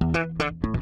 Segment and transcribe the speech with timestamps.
[0.00, 0.75] Thank you.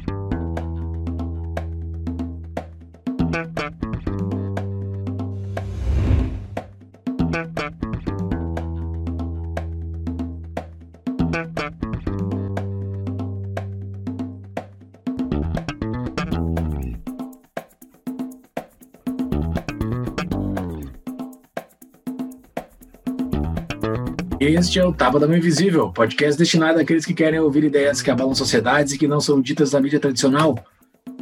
[24.47, 28.11] Este é o Tapa da Mão Invisível, podcast destinado àqueles que querem ouvir ideias que
[28.11, 30.55] abalam sociedades e que não são ditas na mídia tradicional.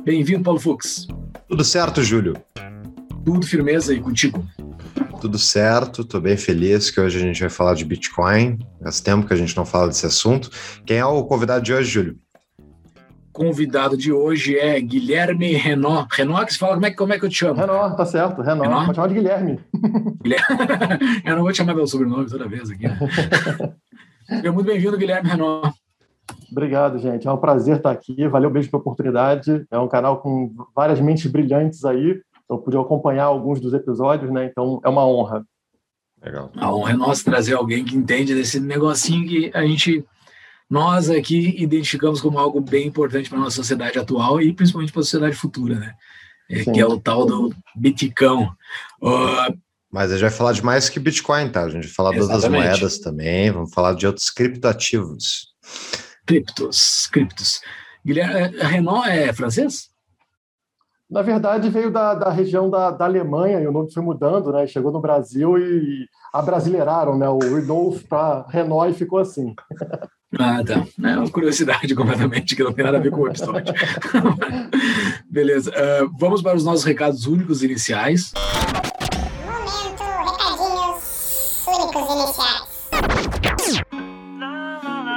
[0.03, 1.07] Bem-vindo, Paulo Fux.
[1.47, 2.35] Tudo certo, Júlio?
[3.23, 4.45] Tudo firmeza e contigo?
[5.21, 8.59] Tudo certo, tô bem feliz que hoje a gente vai falar de Bitcoin.
[8.83, 10.49] Faz tempo que a gente não fala desse assunto.
[10.85, 12.19] Quem é o convidado de hoje, Júlio?
[13.33, 16.05] Convidado de hoje é Guilherme Renó.
[16.11, 17.59] Renó, que você fala, como é, como é que eu te chamo?
[17.59, 18.63] Renó, tá certo, Renó.
[18.63, 18.85] Renó?
[18.85, 19.59] Pode chamar de Guilherme.
[21.25, 22.87] eu não vou te chamar pelo sobrenome toda vez aqui.
[22.87, 22.97] Né?
[24.29, 25.73] Seja muito bem-vindo, Guilherme Renó.
[26.51, 27.27] Obrigado, gente.
[27.27, 28.27] É um prazer estar aqui.
[28.27, 29.65] Valeu mesmo pela oportunidade.
[29.71, 32.21] É um canal com várias mentes brilhantes aí.
[32.47, 34.45] Eu pude acompanhar alguns dos episódios, né?
[34.45, 35.43] Então é uma honra.
[36.23, 36.51] Legal.
[36.55, 40.05] A honra é nossa trazer alguém que entende desse negocinho que a gente
[40.73, 45.01] nós aqui identificamos como algo bem importante para a nossa sociedade atual e principalmente para
[45.01, 45.93] a sociedade futura, né?
[46.49, 48.51] É, que é o tal do Bitcão.
[48.99, 49.55] Uh,
[49.91, 51.65] mas a gente vai falar de mais que Bitcoin, tá?
[51.65, 52.41] A gente vai falar exatamente.
[52.41, 55.53] das moedas também, vamos falar de outros criptoativos.
[56.25, 57.61] Criptos, criptos.
[58.03, 59.89] Guilherme, a Renault é francês?
[61.07, 64.65] Na verdade, veio da, da região da, da Alemanha e o nome foi mudando, né?
[64.65, 67.29] Chegou no Brasil e abrasileiraram, né?
[67.29, 69.53] O Renault para Renault e ficou assim.
[70.39, 70.85] Ah, tá.
[71.03, 73.73] É uma curiosidade completamente que não tem nada a ver com o episódio.
[75.29, 75.71] Beleza.
[75.71, 78.33] Uh, vamos para os nossos recados únicos iniciais.
[79.45, 82.73] Momento, recadinhos únicos iniciais.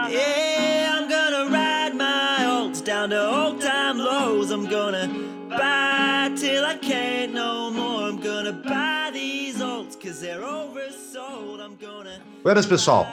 [0.09, 4.51] Yeah, I'm gonna ride my olds down to old time lows.
[4.51, 5.09] I'm gonna
[5.49, 8.09] buy till I can't no more.
[8.09, 11.61] I'm gonna buy these olds cause they're oversold.
[11.61, 12.21] I'm gonna.
[12.43, 13.07] Buenas, pessoal.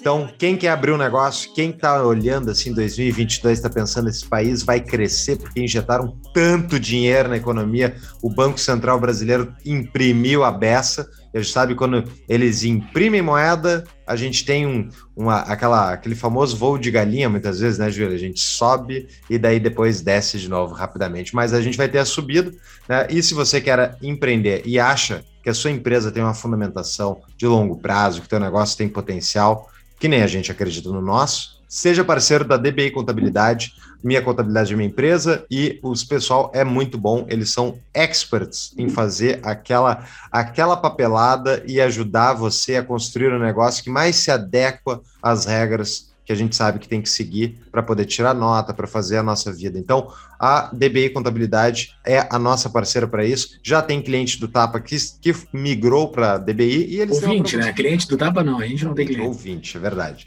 [0.00, 4.62] Então, quem quer abrir um negócio, quem está olhando assim 2022, está pensando esse país
[4.62, 11.10] vai crescer porque injetaram tanto dinheiro na economia, o Banco Central Brasileiro imprimiu a beça.
[11.34, 16.56] A gente sabe quando eles imprimem moeda, a gente tem um, uma, aquela, aquele famoso
[16.56, 18.14] voo de galinha, muitas vezes, né, Júlia?
[18.14, 21.34] A gente sobe e daí depois desce de novo rapidamente.
[21.34, 22.52] Mas a gente vai ter a subida,
[22.88, 23.08] né?
[23.10, 27.46] E se você quer empreender e acha que a sua empresa tem uma fundamentação de
[27.46, 31.58] longo prazo, que o teu negócio tem potencial, que nem a gente acredita no nosso,
[31.68, 36.96] seja parceiro da DBI Contabilidade, minha contabilidade é minha empresa e os pessoal é muito
[36.96, 43.40] bom, eles são experts em fazer aquela aquela papelada e ajudar você a construir um
[43.40, 47.58] negócio que mais se adequa às regras que a gente sabe que tem que seguir
[47.72, 49.78] para poder tirar nota, para fazer a nossa vida.
[49.78, 53.58] Então, a DBI Contabilidade é a nossa parceira para isso.
[53.62, 57.72] Já tem cliente do Tapa que, que migrou para a DBI e eles Ouvinte, né?
[57.72, 59.26] Cliente do Tapa não, a gente não tem cliente.
[59.26, 60.26] Ouvinte, é verdade.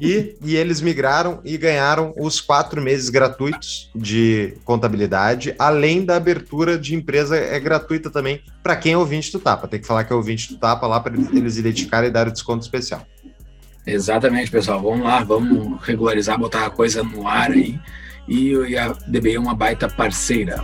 [0.00, 6.78] e, e eles migraram e ganharam os quatro meses gratuitos de contabilidade, além da abertura
[6.78, 9.66] de empresa é gratuita também para quem é ouvinte do Tapa.
[9.66, 12.32] Tem que falar que é ouvinte do Tapa lá para eles identificarem e dar o
[12.32, 13.04] desconto especial.
[13.86, 14.80] Exatamente, pessoal.
[14.80, 17.78] Vamos lá, vamos regularizar, botar a coisa no ar aí.
[18.28, 20.62] E, e a DBI é uma baita parceira.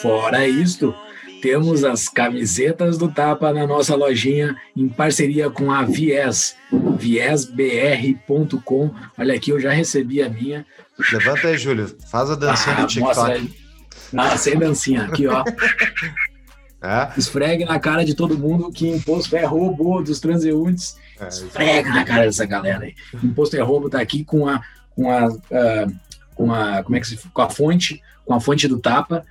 [0.00, 0.92] Fora isto,
[1.42, 6.54] temos as camisetas do Tapa na nossa lojinha em parceria com a Vies,
[6.96, 8.94] viesbr.com.
[9.18, 10.64] Olha aqui, eu já recebi a minha.
[11.12, 11.94] Levanta aí, Júlio.
[12.08, 13.54] Faz a dancinha ah, do TikTok.
[14.16, 15.06] Ah, sem dancinha.
[15.06, 15.42] Aqui, ó.
[16.80, 17.12] É?
[17.18, 20.96] Esfregue na cara de todo mundo que imposto é roubo dos transeuntes.
[21.18, 22.94] É, Esfrega na cara dessa galera aí.
[23.22, 24.60] Imposto é roubo tá aqui com a,
[24.94, 25.92] com a, uh,
[26.36, 29.24] com a, como é que se, com a fonte, com a fonte do tapa.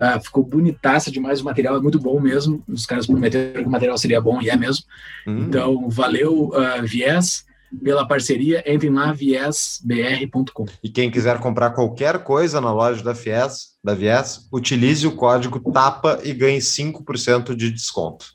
[0.00, 2.62] Uh, ficou bonitaça demais, o material é muito bom mesmo.
[2.68, 4.84] Os caras prometeram que o material seria bom e é mesmo.
[5.26, 5.46] Hum.
[5.48, 7.46] Então, valeu, uh, Viés
[7.82, 10.66] pela parceria, entrem lá, viesbr.com.
[10.82, 15.60] E quem quiser comprar qualquer coisa na loja da Fies, da Vies, utilize o código
[15.72, 18.34] TAPA e ganhe 5% de desconto.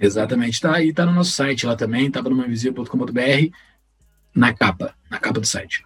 [0.00, 3.50] Exatamente, tá aí, tá no nosso site lá também, tapanumainvisível.com.br,
[4.34, 5.84] na capa, na capa do site.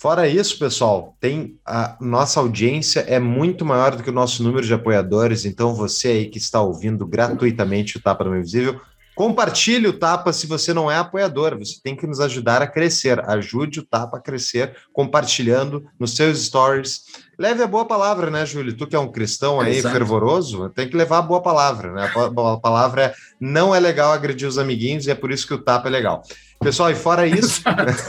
[0.00, 4.64] Fora isso, pessoal, tem a nossa audiência é muito maior do que o nosso número
[4.64, 8.80] de apoiadores, então você aí que está ouvindo gratuitamente o Tapa no Invisível,
[9.18, 11.58] Compartilhe o Tapa se você não é apoiador.
[11.58, 13.18] Você tem que nos ajudar a crescer.
[13.28, 17.00] Ajude o Tapa a crescer compartilhando nos seus stories.
[17.36, 18.76] Leve a boa palavra, né, Júlio?
[18.76, 19.92] Tu que é um cristão aí Exato.
[19.92, 22.08] fervoroso, tem que levar a boa palavra, né?
[22.14, 25.64] A palavra é não é legal agredir os amiguinhos e é por isso que o
[25.64, 26.22] Tapa é legal.
[26.60, 27.62] Pessoal, e fora isso,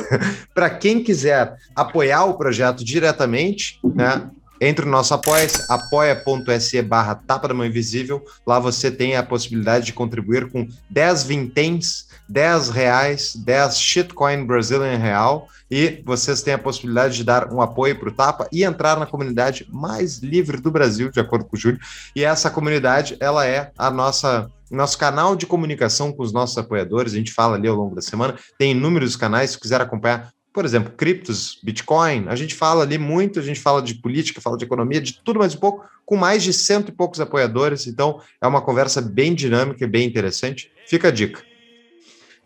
[0.53, 4.29] para quem quiser apoiar o projeto diretamente, né?
[4.61, 8.23] Entre no nosso apoia-se, apoia.se barra tapa da mão invisível.
[8.45, 14.97] Lá você tem a possibilidade de contribuir com 10 vinténs, 10 reais, 10 shitcoin Brazilian
[14.97, 15.47] real.
[15.71, 19.05] E vocês têm a possibilidade de dar um apoio para o Tapa e entrar na
[19.05, 21.79] comunidade mais livre do Brasil, de acordo com o Júlio.
[22.13, 27.13] E essa comunidade, ela é a nossa nosso canal de comunicação com os nossos apoiadores,
[27.13, 30.65] a gente fala ali ao longo da semana, tem inúmeros canais, se quiser acompanhar, por
[30.65, 34.65] exemplo, criptos, Bitcoin, a gente fala ali muito, a gente fala de política, fala de
[34.65, 38.47] economia, de tudo mais um pouco, com mais de cento e poucos apoiadores, então é
[38.47, 40.71] uma conversa bem dinâmica e bem interessante.
[40.87, 41.43] Fica a dica.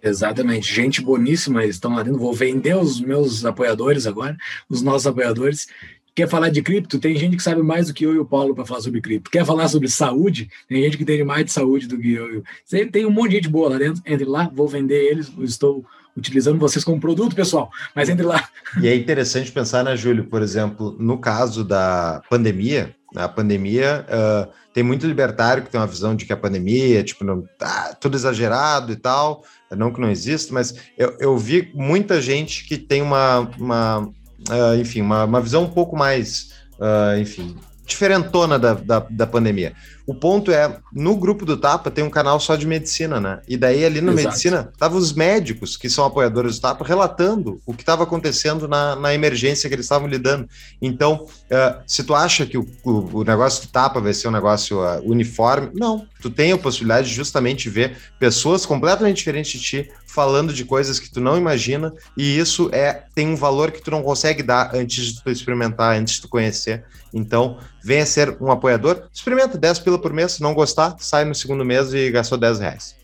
[0.03, 2.19] Exatamente, gente boníssima, estão lá dentro.
[2.19, 4.35] Vou vender os meus apoiadores agora,
[4.69, 5.67] os nossos apoiadores,
[6.15, 6.99] Quer falar de cripto?
[6.99, 9.31] Tem gente que sabe mais do que eu e o Paulo para falar sobre cripto.
[9.31, 10.47] Quer falar sobre saúde?
[10.69, 12.43] Tem gente que entende mais de saúde do que eu.
[12.91, 14.01] Tem um monte de gente boa lá dentro.
[14.05, 15.31] Entre lá, vou vender eles.
[15.39, 15.83] Estou
[16.15, 17.71] utilizando vocês como produto, pessoal.
[17.95, 18.47] Mas entre lá.
[18.81, 20.25] E é interessante pensar, né, Júlio?
[20.25, 25.87] Por exemplo, no caso da pandemia, a pandemia uh, tem muito libertário que tem uma
[25.87, 29.43] visão de que a pandemia, tipo, não, tá tudo exagerado e tal.
[29.71, 34.11] Não que não exista, mas eu, eu vi muita gente que tem uma, uma
[34.49, 37.55] uh, enfim, uma, uma visão um pouco mais, uh, enfim,
[37.85, 39.73] diferentona da, da, da, pandemia.
[40.05, 43.41] O ponto é, no grupo do Tapa tem um canal só de medicina, né?
[43.47, 44.27] E daí ali na Exato.
[44.27, 48.95] medicina, estavam os médicos que são apoiadores do Tapa relatando o que estava acontecendo na,
[48.95, 50.47] na emergência que eles estavam lidando.
[50.81, 54.31] Então, uh, se tu acha que o, o, o, negócio do Tapa vai ser um
[54.31, 56.05] negócio uh, uniforme, não.
[56.21, 60.99] Tu tem a possibilidade de justamente ver pessoas completamente diferentes de ti falando de coisas
[60.99, 64.75] que tu não imagina, e isso é tem um valor que tu não consegue dar
[64.75, 66.85] antes de tu experimentar, antes de tu conhecer.
[67.11, 71.35] Então, venha ser um apoiador, experimenta 10 pila por mês, se não gostar, sai no
[71.35, 72.95] segundo mês e gastou 10 reais.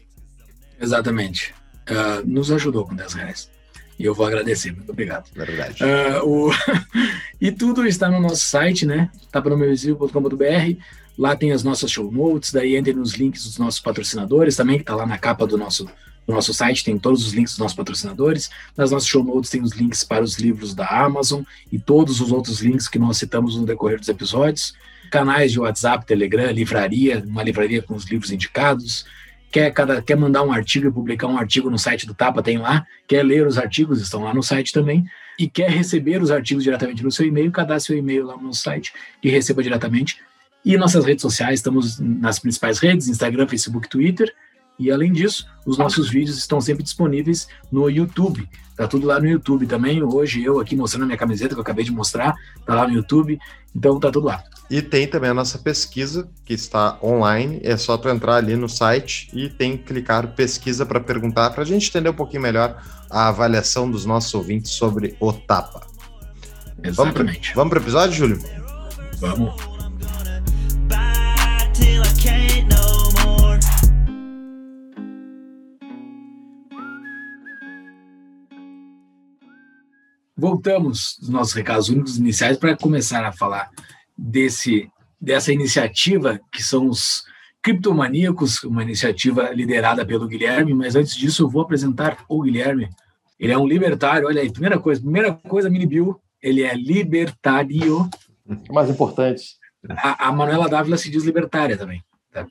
[0.80, 1.54] Exatamente.
[1.90, 3.50] Uh, nos ajudou com 10 reais.
[3.98, 5.26] E eu vou agradecer, muito obrigado.
[5.34, 5.84] Verdade.
[5.84, 6.52] Uh, o...
[7.42, 9.10] e tudo está no nosso site, né?
[9.32, 10.80] tapanomeuvisível.com.br.
[11.18, 14.84] Lá tem as nossas show notes, daí entre nos links dos nossos patrocinadores também, que
[14.84, 15.90] está lá na capa do nosso
[16.30, 18.52] no nosso site tem todos os links dos nossos patrocinadores.
[18.78, 22.32] Nas nossas show notes tem os links para os livros da Amazon e todos os
[22.32, 24.76] outros links que nós citamos no decorrer dos episódios.
[25.10, 29.06] Canais de WhatsApp, Telegram, livraria, uma livraria com os livros indicados.
[29.52, 32.58] Quer, cada, quer mandar um artigo e publicar um artigo no site do Tapa, tem
[32.58, 32.86] lá.
[33.08, 35.04] Quer ler os artigos, estão lá no site também.
[35.40, 38.94] E quer receber os artigos diretamente no seu e-mail, cadastre seu e-mail lá no site
[39.24, 40.22] e receba diretamente.
[40.64, 44.32] E nossas redes sociais, estamos nas principais redes, Instagram, Facebook, Twitter.
[44.78, 48.48] E além disso, os nossos vídeos estão sempre disponíveis no YouTube.
[48.76, 50.02] Tá tudo lá no YouTube também.
[50.04, 52.34] Hoje eu aqui mostrando a minha camiseta que eu acabei de mostrar,
[52.66, 53.40] tá lá no YouTube.
[53.76, 54.44] Então tá tudo lá.
[54.70, 57.60] E tem também a nossa pesquisa que está online.
[57.64, 61.64] É só tu entrar ali no site e tem que clicar pesquisa para perguntar para
[61.64, 65.82] a gente entender um pouquinho melhor a avaliação dos nossos ouvintes sobre o Tapa.
[66.84, 67.54] Exatamente.
[67.56, 68.40] Vamos para o episódio, Júlio?
[69.18, 69.80] Vamos.
[80.40, 83.70] voltamos dos nossos recados únicos iniciais para começar a falar
[84.20, 84.90] desse,
[85.20, 87.24] dessa iniciativa que são os
[87.62, 92.90] Criptomaníacos, uma iniciativa liderada pelo Guilherme, mas antes disso eu vou apresentar o Guilherme.
[93.38, 98.10] Ele é um libertário, olha aí, primeira coisa, primeira coisa, mini bio, ele é libertário.
[98.70, 99.44] O mais importante.
[99.90, 102.02] A, a Manuela Dávila se diz libertária também.
[102.32, 102.48] Tá?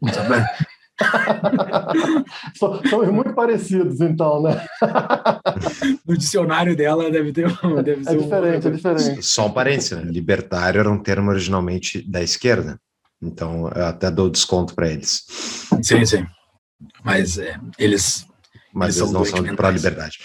[2.54, 4.66] Somos muito parecidos, então, né?
[6.06, 7.82] no dicionário dela deve ter um.
[7.82, 8.70] Deve é diferente, um...
[8.70, 9.22] é diferente.
[9.22, 10.02] Só um parênteses, né?
[10.04, 12.80] Libertário era um termo originalmente da esquerda.
[13.20, 15.24] Então, eu até dou desconto para eles.
[15.82, 16.26] Sim, sim.
[17.04, 18.26] Mas é, eles.
[18.72, 20.18] Mas eles, eles não são para a liberdade.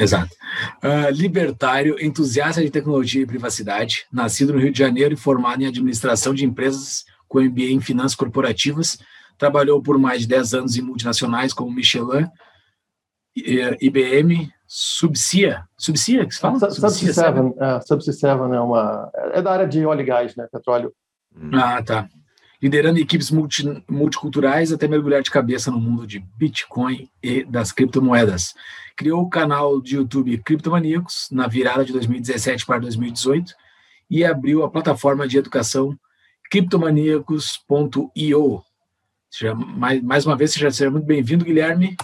[0.00, 0.34] Exato.
[0.82, 5.66] Uh, libertário, entusiasta de tecnologia e privacidade, nascido no Rio de Janeiro e formado em
[5.66, 8.98] administração de empresas com MBA em finanças corporativas,
[9.38, 12.26] trabalhou por mais de 10 anos em multinacionais como Michelin,
[13.34, 16.70] IBM, Subsia, Subsia que se fala?
[16.70, 20.46] Subsea 7, é, Subsea 7 é uma é da área de óleo e gás, né,
[20.50, 20.92] petróleo.
[21.34, 21.50] Hum.
[21.54, 22.08] Ah, tá.
[22.62, 28.54] Liderando equipes multi, multiculturais até mergulhar de cabeça no mundo de Bitcoin e das criptomoedas.
[28.96, 33.52] Criou o canal de YouTube Criptomaníacos na virada de 2017 para 2018
[34.08, 35.98] e abriu a plataforma de educação
[36.50, 38.62] criptomaníacos.io,
[39.74, 41.96] mais, mais uma vez, seja, seja muito bem-vindo, Guilherme.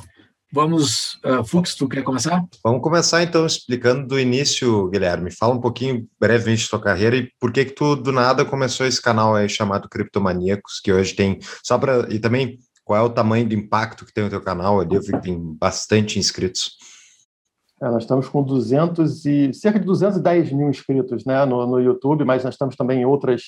[0.50, 2.42] Vamos, uh, Fux, tu quer começar?
[2.64, 5.30] Vamos começar então explicando do início, Guilherme.
[5.30, 8.86] Fala um pouquinho brevemente da tua carreira e por que que tu do nada começou
[8.86, 13.10] esse canal aí chamado Criptomaníacos, que hoje tem só para e também qual é o
[13.10, 14.94] tamanho do impacto que tem o teu canal ali?
[14.94, 16.78] Eu vi que tem bastante inscritos.
[17.82, 22.24] É, nós estamos com 200 e cerca de 210 mil inscritos né, no, no YouTube,
[22.24, 23.42] mas nós estamos também em outras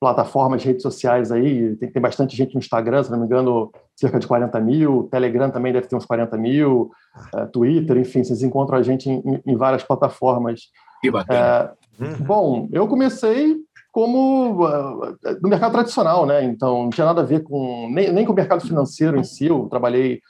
[0.00, 4.18] plataformas, redes sociais aí, tem, tem bastante gente no Instagram, se não me engano, cerca
[4.18, 6.90] de 40 mil, Telegram também deve ter uns 40 mil,
[7.34, 10.62] uh, Twitter, enfim, vocês encontram a gente em, em várias plataformas.
[11.00, 11.72] Que bacana.
[12.00, 13.56] Uh, Bom, eu comecei
[13.90, 16.44] como uh, no mercado tradicional, né?
[16.44, 19.46] Então, não tinha nada a ver com nem, nem com o mercado financeiro em si.
[19.46, 20.20] Eu trabalhei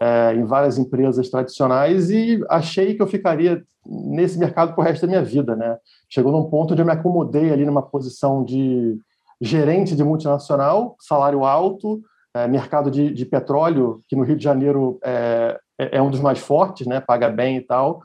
[0.00, 5.08] é, em várias empresas tradicionais e achei que eu ficaria nesse mercado o resto da
[5.08, 5.76] minha vida, né?
[6.08, 8.98] Chegou num ponto onde eu me acomodei ali numa posição de
[9.40, 12.02] gerente de multinacional, salário alto,
[12.34, 16.20] é, mercado de, de, petróleo, que no Rio de Janeiro é, é, é, um dos
[16.20, 18.02] mais fortes, né, paga bem e tal.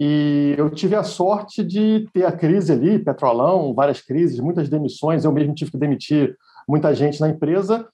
[0.00, 5.24] E eu tive a sorte de ter a crise ali, petrolão, várias crises, muitas demissões.
[5.24, 6.36] Eu mesmo tive que demitir
[6.68, 7.86] muita gente na empresa.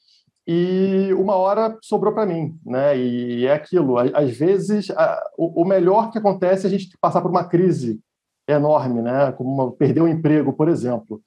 [0.46, 2.96] E uma hora sobrou para mim, né?
[2.96, 3.98] E é aquilo.
[3.98, 8.00] Às vezes, a, o, o melhor que acontece é a gente passar por uma crise
[8.48, 9.30] enorme, né?
[9.32, 11.20] Como uma, perder um emprego, por exemplo.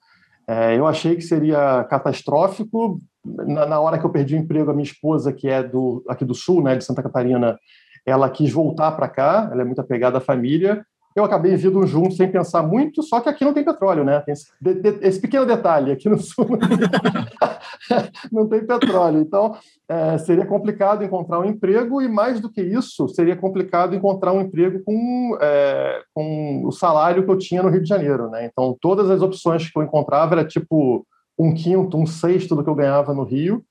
[0.52, 2.98] É, eu achei que seria catastrófico.
[3.24, 6.26] Na, na, hora que eu perdi o emprego, a minha esposa, que é do, aqui
[6.26, 7.58] do Sul, né, de Santa Catarina,
[8.04, 10.84] ela quis voltar para cá, ela é muito apegada à família.
[11.14, 14.20] Eu acabei vindo junto sem pensar muito, só que aqui não tem petróleo, né?
[14.20, 16.46] Tem esse, de, de, esse pequeno detalhe, aqui no sul
[18.32, 19.20] não tem, petróleo.
[19.20, 19.56] Então,
[19.88, 24.40] é, seria complicado encontrar um emprego e, mais do que isso, seria complicado encontrar um
[24.40, 28.46] emprego com, é, com o salário que eu tinha no Rio de Janeiro, né?
[28.46, 31.06] Então, todas as opções que eu encontrava era tipo
[31.38, 33.64] um quinto, um sexto do que eu ganhava no Rio.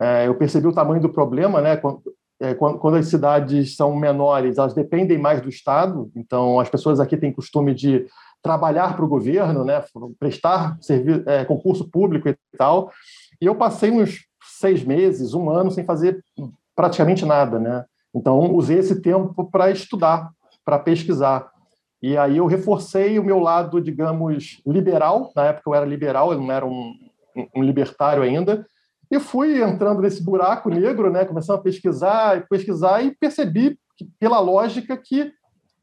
[0.00, 1.80] É, eu percebi o tamanho do problema, né?
[2.40, 7.00] É, quando, quando, as cidades são menores, elas dependem mais do Estado, então as pessoas
[7.00, 8.06] aqui têm costume de
[8.42, 9.82] trabalhar para o governo, né,
[10.18, 12.92] prestar serviço, é, concurso público e tal.
[13.40, 14.24] E eu passei uns
[14.60, 16.22] seis meses, um ano, sem fazer
[16.74, 17.58] praticamente nada.
[17.58, 17.84] Né?
[18.14, 20.30] Então, usei esse tempo para estudar,
[20.64, 21.50] para pesquisar.
[22.00, 25.32] E aí eu reforcei o meu lado, digamos, liberal.
[25.34, 26.94] Na época eu era liberal, eu não era um,
[27.54, 28.64] um libertário ainda
[29.10, 34.04] e fui entrando nesse buraco negro, né, começando a pesquisar e pesquisar e percebi, que,
[34.18, 35.32] pela lógica, que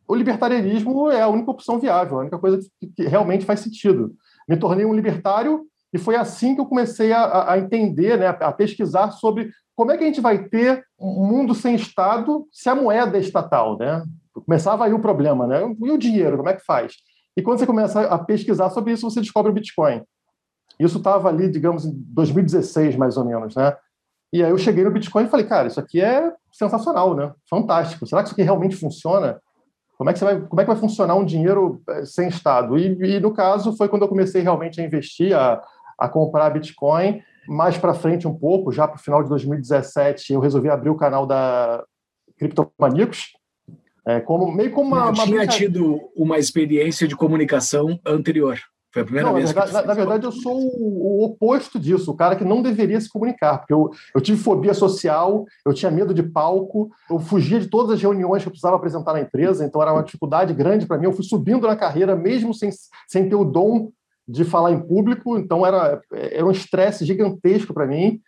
[0.07, 2.59] o libertarianismo é a única opção viável, a única coisa
[2.95, 4.13] que, realmente faz sentido.
[4.47, 8.51] Me tornei um libertário e foi assim que eu comecei a, a entender, né, a
[8.51, 12.75] pesquisar sobre como é que a gente vai ter um mundo sem Estado se a
[12.75, 13.77] moeda é estatal.
[13.77, 14.03] Né?
[14.33, 15.61] Começava aí o problema, né?
[15.81, 16.93] E o dinheiro, como é que faz?
[17.35, 20.03] E quando você começa a pesquisar sobre isso, você descobre o Bitcoin.
[20.79, 23.75] Isso estava ali, digamos, em 2016, mais ou menos, né?
[24.31, 27.31] E aí eu cheguei no Bitcoin e falei, cara, isso aqui é sensacional, né?
[27.47, 28.07] Fantástico.
[28.07, 29.39] Será que isso aqui realmente funciona?
[29.95, 32.77] Como é que, vai, como é que vai funcionar um dinheiro eh, sem Estado?
[32.77, 35.61] E, e no caso, foi quando eu comecei realmente a investir, a,
[35.99, 37.21] a comprar Bitcoin.
[37.47, 40.97] Mais para frente um pouco, já para o final de 2017, eu resolvi abrir o
[40.97, 41.83] canal da
[42.37, 43.33] Criptomaníacos,
[44.05, 45.07] é, como, meio como uma...
[45.07, 48.57] Eu tinha tido uma experiência de comunicação anterior.
[48.93, 51.79] Foi a primeira não, vez na verdade, na, na verdade, eu sou o, o, oposto
[51.79, 55.73] disso, o cara que não deveria se comunicar, porque eu, eu tive fobia social, eu
[55.73, 59.21] tinha medo de palco, eu fugia de todas as reuniões que eu precisava apresentar na
[59.21, 61.05] empresa, então era uma dificuldade grande para mim.
[61.05, 62.69] Eu fui subindo na carreira mesmo sem,
[63.07, 63.89] sem ter o dom
[64.27, 68.21] de falar em público, então era, era um estresse gigantesco para mim.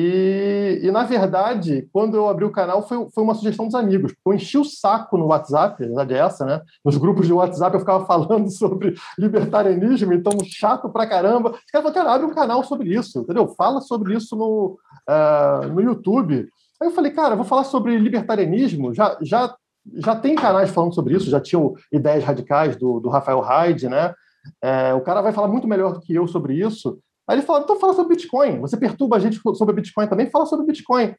[0.00, 4.14] E, e, na verdade, quando eu abri o canal, foi, foi uma sugestão dos amigos.
[4.24, 6.62] Eu enchi o saco no WhatsApp, a verdade é essa, né?
[6.84, 11.50] Nos grupos de WhatsApp eu ficava falando sobre libertarianismo, então chato pra caramba.
[11.50, 13.48] Os caras falaram, cara, abre um canal sobre isso, entendeu?
[13.56, 14.78] Fala sobre isso no,
[15.10, 16.48] uh, no YouTube.
[16.80, 18.94] Aí eu falei, cara, vou falar sobre libertarianismo.
[18.94, 19.52] Já, já,
[19.94, 24.14] já tem canais falando sobre isso, já tinham ideias radicais do, do Rafael Hyde, né?
[24.62, 27.00] É, o cara vai falar muito melhor que eu sobre isso.
[27.28, 28.58] Aí ele falou, então fala sobre Bitcoin.
[28.60, 30.30] Você perturba a gente sobre Bitcoin também?
[30.30, 31.14] Fala sobre Bitcoin.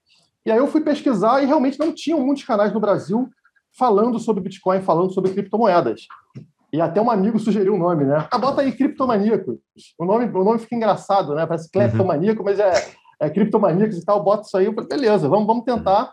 [0.45, 3.29] E aí eu fui pesquisar e realmente não tinham muitos canais no Brasil
[3.77, 6.07] falando sobre Bitcoin, falando sobre criptomoedas.
[6.71, 8.27] E até um amigo sugeriu o um nome, né?
[8.31, 9.57] Ah, bota aí criptomaníacos.
[9.97, 11.45] O nome, o nome fica engraçado, né?
[11.45, 12.45] Parece cleptomaníaco, uhum.
[12.45, 12.71] mas é,
[13.19, 14.23] é criptomaníacos e tal.
[14.23, 14.65] Bota isso aí.
[14.65, 16.11] Eu falei, beleza, vamos, vamos tentar.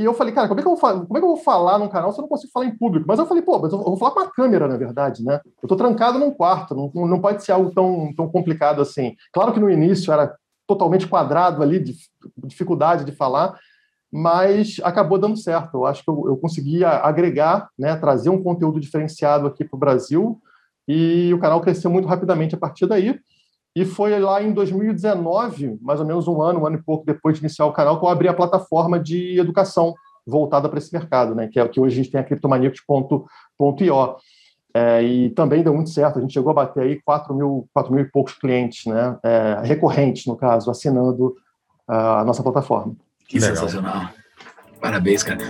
[0.00, 1.78] E eu falei, cara, como é, que eu vou, como é que eu vou falar
[1.78, 3.04] num canal se eu não consigo falar em público?
[3.06, 5.42] Mas eu falei, pô, mas eu vou falar com a câmera, na verdade, né?
[5.62, 9.14] Eu tô trancado num quarto, não, não pode ser algo tão, tão complicado assim.
[9.30, 10.34] Claro que no início era
[10.66, 11.94] totalmente quadrado ali, de
[12.38, 13.58] dificuldade de falar,
[14.10, 15.74] mas acabou dando certo.
[15.74, 19.80] Eu acho que eu, eu consegui agregar, né, trazer um conteúdo diferenciado aqui para o
[19.80, 20.40] Brasil
[20.88, 23.20] e o canal cresceu muito rapidamente a partir daí.
[23.74, 27.36] E foi lá em 2019, mais ou menos um ano, um ano e pouco depois
[27.36, 29.94] de iniciar o canal, que eu abri a plataforma de educação
[30.26, 31.48] voltada para esse mercado, né?
[31.48, 34.16] Que é o que hoje a gente tem a criptomaníacos.io.
[34.72, 37.92] É, e também deu muito certo, a gente chegou a bater aí 4 mil, 4
[37.92, 39.18] mil e poucos clientes, né?
[39.22, 41.34] É, recorrentes, no caso, assinando
[41.86, 42.94] a nossa plataforma.
[43.28, 43.56] Que Legal.
[43.56, 44.10] sensacional.
[44.80, 45.40] Parabéns, cara.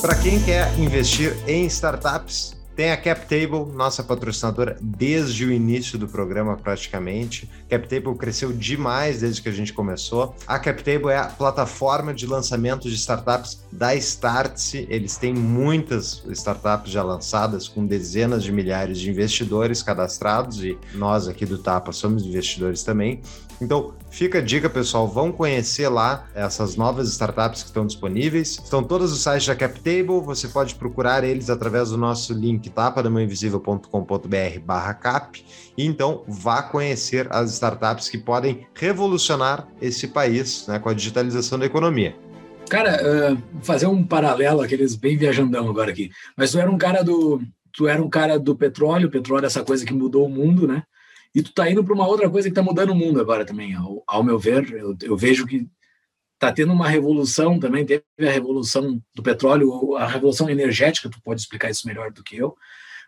[0.00, 6.08] Para quem quer investir em startups, tem a CapTable, nossa patrocinadora desde o início do
[6.08, 7.48] programa praticamente.
[7.68, 10.34] CapTable cresceu demais desde que a gente começou.
[10.46, 14.86] A CapTable é a plataforma de lançamento de startups da Startse.
[14.90, 21.28] Eles têm muitas startups já lançadas com dezenas de milhares de investidores cadastrados e nós
[21.28, 23.22] aqui do Tapa somos investidores também.
[23.60, 28.58] Então, fica a dica, pessoal, vão conhecer lá essas novas startups que estão disponíveis.
[28.62, 34.60] Estão todos os sites da CapTable, você pode procurar eles através do nosso link tapadamãoinvisível.com.br
[34.64, 35.44] barra cap.
[35.76, 41.58] E então, vá conhecer as startups que podem revolucionar esse país né, com a digitalização
[41.58, 42.16] da economia.
[42.68, 46.10] Cara, uh, fazer um paralelo, aqueles bem viajandão agora aqui.
[46.36, 47.42] Mas tu era um cara do,
[47.72, 50.82] tu era um cara do petróleo, petróleo é essa coisa que mudou o mundo, né?
[51.34, 53.74] E tu tá indo para uma outra coisa que está mudando o mundo agora também.
[53.74, 55.66] Ao, ao meu ver, eu, eu vejo que
[56.34, 57.84] está tendo uma revolução também.
[57.84, 61.10] Teve a revolução do petróleo, a revolução energética.
[61.10, 62.54] Tu pode explicar isso melhor do que eu.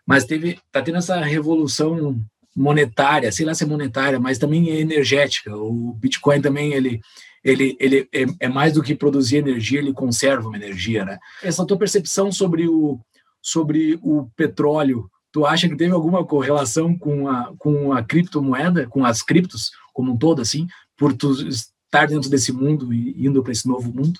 [0.05, 2.19] Mas teve, tá tendo essa revolução
[2.55, 5.55] monetária, sei lá se é monetária, mas também é energética.
[5.55, 6.99] O Bitcoin também ele
[7.43, 11.17] ele, ele é, é mais do que produzir energia, ele conserva uma energia, né?
[11.41, 12.99] Essa tua percepção sobre o
[13.41, 19.05] sobre o petróleo Tu acha que teve alguma correlação com a, com a criptomoeda, com
[19.05, 20.67] as criptos como um todo, assim,
[20.97, 24.19] por tu estar dentro desse mundo e indo para esse novo mundo?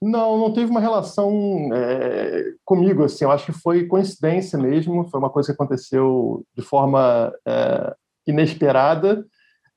[0.00, 1.30] Não, não teve uma relação
[1.72, 6.62] é, comigo, assim, eu acho que foi coincidência mesmo, foi uma coisa que aconteceu de
[6.62, 7.94] forma é,
[8.26, 9.26] inesperada,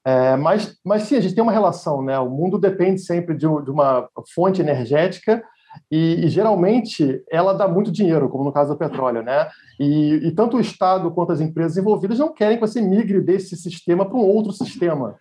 [0.05, 2.17] é, mas, mas sim, a gente tem uma relação, né?
[2.19, 5.43] O mundo depende sempre de, de uma fonte energética
[5.89, 9.49] e, e, geralmente ela dá muito dinheiro, como no caso do petróleo, né?
[9.79, 13.55] E, e, tanto o Estado quanto as empresas envolvidas não querem que você migre desse
[13.55, 15.15] sistema para um outro sistema.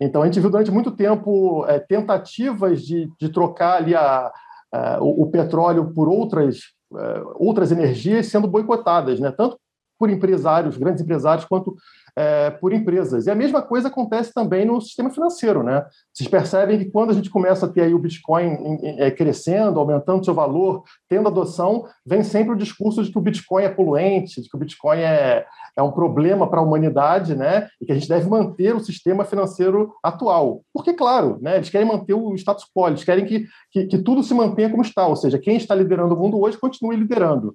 [0.00, 4.30] Então a gente viu durante muito tempo é, tentativas de, de trocar ali a,
[4.72, 6.58] a o, o, petróleo por outras
[6.94, 9.32] é, outras energias sendo boicotadas, né?
[9.32, 9.58] Tanto
[9.98, 11.76] por empresários, grandes empresários, quanto
[12.16, 13.26] é, por empresas.
[13.26, 15.62] E a mesma coisa acontece também no sistema financeiro.
[15.62, 15.84] Né?
[16.12, 20.24] Vocês percebem que quando a gente começa a ter aí o Bitcoin é, crescendo, aumentando
[20.24, 24.48] seu valor, tendo adoção, vem sempre o discurso de que o Bitcoin é poluente, de
[24.48, 25.44] que o Bitcoin é,
[25.76, 27.68] é um problema para a humanidade, né?
[27.80, 30.62] e que a gente deve manter o sistema financeiro atual.
[30.72, 34.22] Porque, claro, né, eles querem manter o status quo, eles querem que, que, que tudo
[34.22, 37.54] se mantenha como está, ou seja, quem está liderando o mundo hoje continue liderando.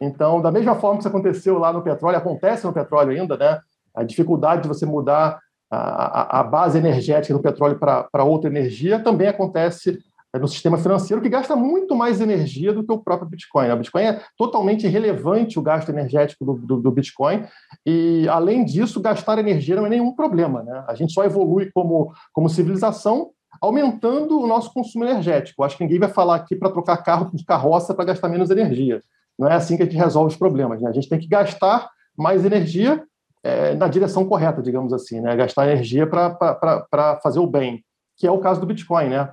[0.00, 3.60] Então, da mesma forma que isso aconteceu lá no petróleo, acontece no petróleo ainda, né?
[3.94, 9.28] a dificuldade de você mudar a, a base energética do petróleo para outra energia também
[9.28, 9.98] acontece
[10.32, 13.68] é, no sistema financeiro, que gasta muito mais energia do que o próprio Bitcoin.
[13.68, 13.74] Né?
[13.74, 17.44] O Bitcoin é totalmente irrelevante o gasto energético do, do, do, Bitcoin,
[17.84, 20.62] e, além disso, gastar energia não é nenhum problema.
[20.62, 20.84] Né?
[20.88, 25.64] A gente só evolui como, como civilização aumentando o nosso consumo energético.
[25.64, 29.02] Acho que ninguém vai falar aqui para trocar carro por carroça para gastar menos energia.
[29.40, 30.82] Não é assim que a gente resolve os problemas.
[30.82, 30.90] Né?
[30.90, 33.02] A gente tem que gastar mais energia
[33.42, 35.34] é, na direção correta, digamos assim, né?
[35.34, 37.82] gastar energia para fazer o bem,
[38.18, 39.32] que é o caso do Bitcoin, né?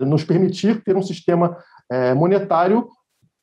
[0.00, 1.56] Nos permitir ter um sistema
[1.88, 2.88] é, monetário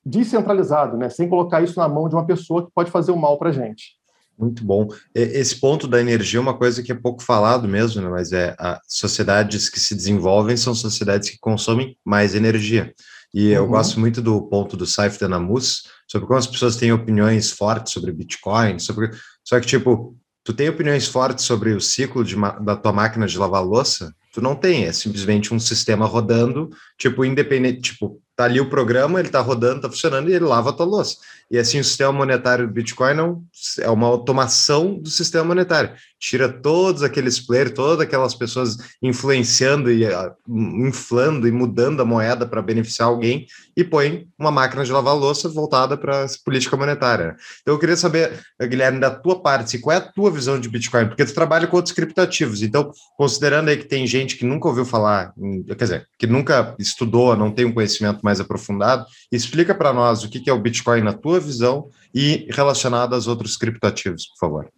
[0.06, 1.08] descentralizado, né?
[1.08, 3.54] sem colocar isso na mão de uma pessoa que pode fazer o mal para a
[3.54, 4.02] gente.
[4.38, 4.88] Muito bom.
[5.16, 8.10] Esse ponto da energia é uma coisa que é pouco falado mesmo, né?
[8.10, 8.54] mas é
[8.86, 12.94] sociedades que se desenvolvem são sociedades que consomem mais energia.
[13.34, 13.54] E uhum.
[13.54, 17.94] eu gosto muito do ponto do Saif Danamus sobre como as pessoas têm opiniões fortes
[17.94, 19.12] sobre Bitcoin, sobre
[19.44, 23.38] só que, tipo, tu tem opiniões fortes sobre o ciclo de, da tua máquina de
[23.38, 24.14] lavar louça?
[24.34, 29.20] Tu não tem, é simplesmente um sistema rodando, tipo, independente, tipo, tá ali o programa,
[29.20, 31.18] ele tá rodando, tá funcionando e ele lava a tua louça.
[31.52, 33.44] E assim, o sistema monetário do Bitcoin não,
[33.80, 35.92] é uma automação do sistema monetário.
[36.18, 42.48] Tira todos aqueles players, todas aquelas pessoas influenciando e uh, inflando e mudando a moeda
[42.48, 47.36] para beneficiar alguém e põe uma máquina de lavar louça voltada para a política monetária.
[47.62, 51.08] Então eu queria saber, Guilherme, da tua parte, qual é a tua visão de Bitcoin?
[51.08, 54.86] Porque tu trabalha com outros criptativos, então considerando aí que tem gente que nunca ouviu
[54.86, 55.34] falar,
[55.68, 60.30] quer dizer, que nunca estudou, não tem um conhecimento mais aprofundado, explica para nós o
[60.30, 64.70] que é o Bitcoin na tua visão e relacionado aos outros criptoativos, por favor.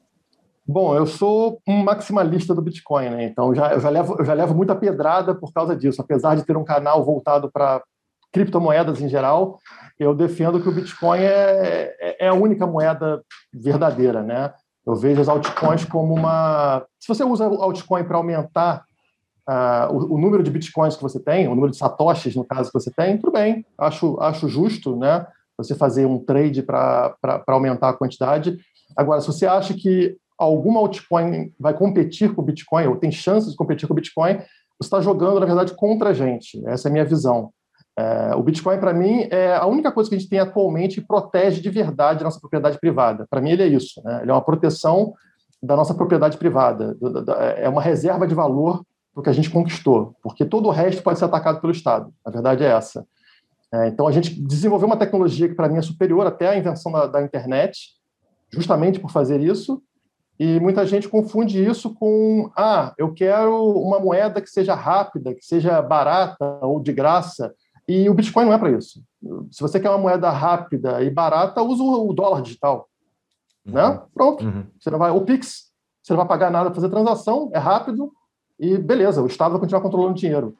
[0.65, 3.26] Bom, eu sou um maximalista do Bitcoin, né?
[3.26, 6.02] Então já, eu, já levo, eu já levo muita pedrada por causa disso.
[6.02, 7.84] Apesar de ter um canal voltado para
[8.32, 9.60] criptomoedas em geral,
[9.99, 13.21] eu defendo que o Bitcoin é, é, é a única moeda
[13.54, 14.54] verdadeira, né?
[14.86, 16.86] Eu vejo as altcoins como uma.
[16.99, 18.86] Se você usa altcoin para aumentar
[19.47, 22.71] uh, o, o, número de bitcoins que você tem, o número de satoshis, no caso,
[22.71, 25.26] que você tem, tudo bem, acho, acho justo, né?
[25.57, 27.15] Você fazer um trade para
[27.47, 28.57] aumentar a quantidade.
[28.95, 33.51] Agora, se você acha que alguma altcoin vai competir com o Bitcoin, ou tem chances
[33.51, 34.37] de competir com o Bitcoin,
[34.79, 36.61] você está jogando, na verdade, contra a gente.
[36.67, 37.51] Essa é a minha visão.
[37.97, 41.07] É, o Bitcoin, para mim, é a única coisa que a gente tem atualmente que
[41.07, 43.27] protege de verdade a nossa propriedade privada.
[43.29, 44.01] Para mim, ele é isso.
[44.03, 44.21] Né?
[44.23, 45.13] Ele é uma proteção
[45.61, 46.97] da nossa propriedade privada.
[47.57, 51.03] É uma reserva de valor para o que a gente conquistou, porque todo o resto
[51.03, 52.11] pode ser atacado pelo Estado.
[52.25, 53.05] A verdade é essa.
[53.73, 56.91] É, então, a gente desenvolveu uma tecnologia que, para mim, é superior até à invenção
[56.91, 57.89] da, da internet,
[58.51, 59.81] justamente por fazer isso,
[60.39, 65.43] e muita gente confunde isso com, ah, eu quero uma moeda que seja rápida, que
[65.43, 67.53] seja barata ou de graça.
[67.88, 69.03] E o Bitcoin não é para isso.
[69.51, 72.88] Se você quer uma moeda rápida e barata, usa o dólar digital.
[73.65, 73.73] Uhum.
[73.73, 74.01] Né?
[74.13, 74.43] Pronto.
[74.43, 74.65] Uhum.
[74.79, 78.12] Você não vai, o Pix, você não vai pagar nada para fazer transação, é rápido
[78.59, 80.55] e beleza, o Estado vai continuar controlando o dinheiro.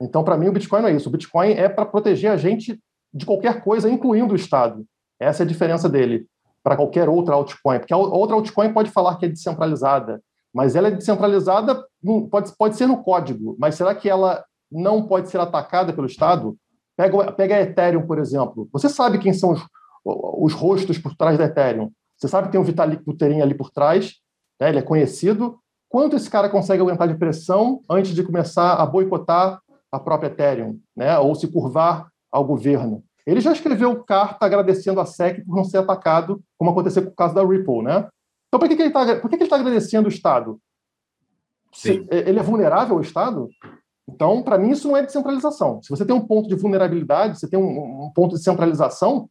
[0.00, 1.08] Então, para mim, o Bitcoin não é isso.
[1.08, 2.80] O Bitcoin é para proteger a gente
[3.12, 4.84] de qualquer coisa, incluindo o Estado.
[5.18, 6.26] Essa é a diferença dele
[6.62, 7.78] para qualquer outra altcoin.
[7.78, 11.84] Porque a outra altcoin pode falar que é descentralizada, mas ela é descentralizada,
[12.30, 16.56] pode, pode ser no código, mas será que ela não pode ser atacada pelo Estado?
[16.96, 18.68] Pega, pega a Ethereum, por exemplo.
[18.72, 19.66] Você sabe quem são os,
[20.04, 21.90] os rostos por trás da Ethereum.
[22.16, 24.16] Você sabe que tem um Vitalik Buterin ali por trás,
[24.60, 24.68] né?
[24.68, 25.58] ele é conhecido.
[25.88, 29.58] Quanto esse cara consegue aguentar de pressão antes de começar a boicotar
[29.90, 31.18] a própria Ethereum, né?
[31.18, 33.02] ou se curvar ao governo?
[33.26, 37.14] Ele já escreveu carta agradecendo a SEC por não ser atacado, como aconteceu com o
[37.14, 38.08] caso da Ripple, né?
[38.48, 40.58] Então, por que, que ele está tá agradecendo o Estado?
[41.72, 43.48] Se, ele é vulnerável ao Estado?
[44.08, 45.80] Então, para mim, isso não é descentralização.
[45.82, 49.28] Se você tem um ponto de vulnerabilidade, você tem um, um ponto de centralização,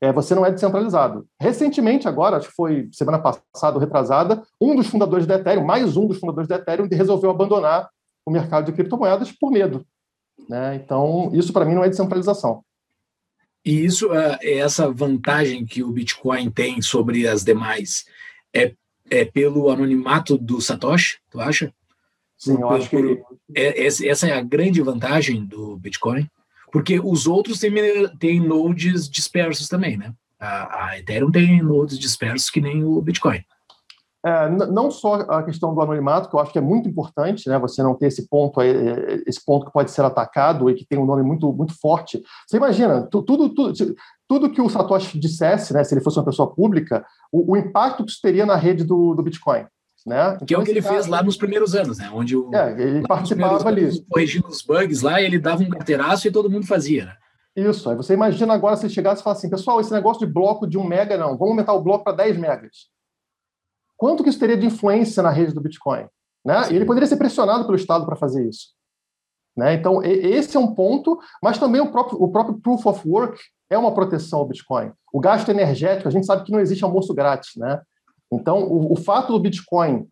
[0.00, 1.26] é, você não é descentralizado.
[1.40, 5.96] Recentemente, agora, acho que foi semana passada ou retrasada, um dos fundadores da Ethereum, mais
[5.96, 7.88] um dos fundadores da Ethereum, resolveu abandonar
[8.24, 9.86] o mercado de criptomoedas por medo.
[10.48, 10.76] Né?
[10.76, 12.64] Então, isso para mim não é descentralização.
[13.64, 18.04] E isso, é, é essa vantagem que o Bitcoin tem sobre as demais
[18.54, 18.74] é,
[19.10, 21.72] é pelo anonimato do Satoshi, tu acha?
[22.38, 23.22] Sim, eu acho que.
[23.54, 26.26] É, essa é a grande vantagem do Bitcoin,
[26.72, 27.72] porque os outros têm,
[28.18, 30.14] têm nodes dispersos também, né?
[30.38, 33.44] A, a Ethereum tem nodes dispersos que nem o Bitcoin.
[34.24, 37.58] É, não só a questão do anonimato, que eu acho que é muito importante, né?
[37.58, 38.70] Você não ter esse ponto, aí,
[39.26, 42.22] esse ponto que pode ser atacado e que tem um nome muito, muito forte.
[42.46, 43.72] Você imagina, tudo, tudo,
[44.28, 45.82] tudo que o Satoshi dissesse, né?
[45.84, 49.14] Se ele fosse uma pessoa pública, o, o impacto que isso teria na rede do,
[49.14, 49.64] do Bitcoin.
[50.06, 50.38] Né?
[50.46, 52.10] que é o que ele fez lá nos primeiros anos, né?
[52.10, 54.02] Onde o, é, ele participava ali.
[54.08, 57.12] Corrigindo os bugs lá, ele dava um carteiraço e todo mundo fazia, né?
[57.54, 57.90] Isso.
[57.90, 60.66] Aí você imagina agora se ele chegasse e falasse assim, pessoal, esse negócio de bloco
[60.66, 62.88] de um mega, não, vamos aumentar o bloco para 10 megas.
[64.00, 66.06] Quanto que isso teria de influência na rede do Bitcoin?
[66.42, 66.72] Né?
[66.72, 68.68] E ele poderia ser pressionado pelo Estado para fazer isso.
[69.54, 69.74] Né?
[69.74, 73.76] Então, esse é um ponto, mas também o próprio, o próprio Proof of Work é
[73.76, 74.90] uma proteção ao Bitcoin.
[75.12, 77.50] O gasto energético, a gente sabe que não existe almoço grátis.
[77.56, 77.78] Né?
[78.32, 80.08] Então, o, o fato do Bitcoin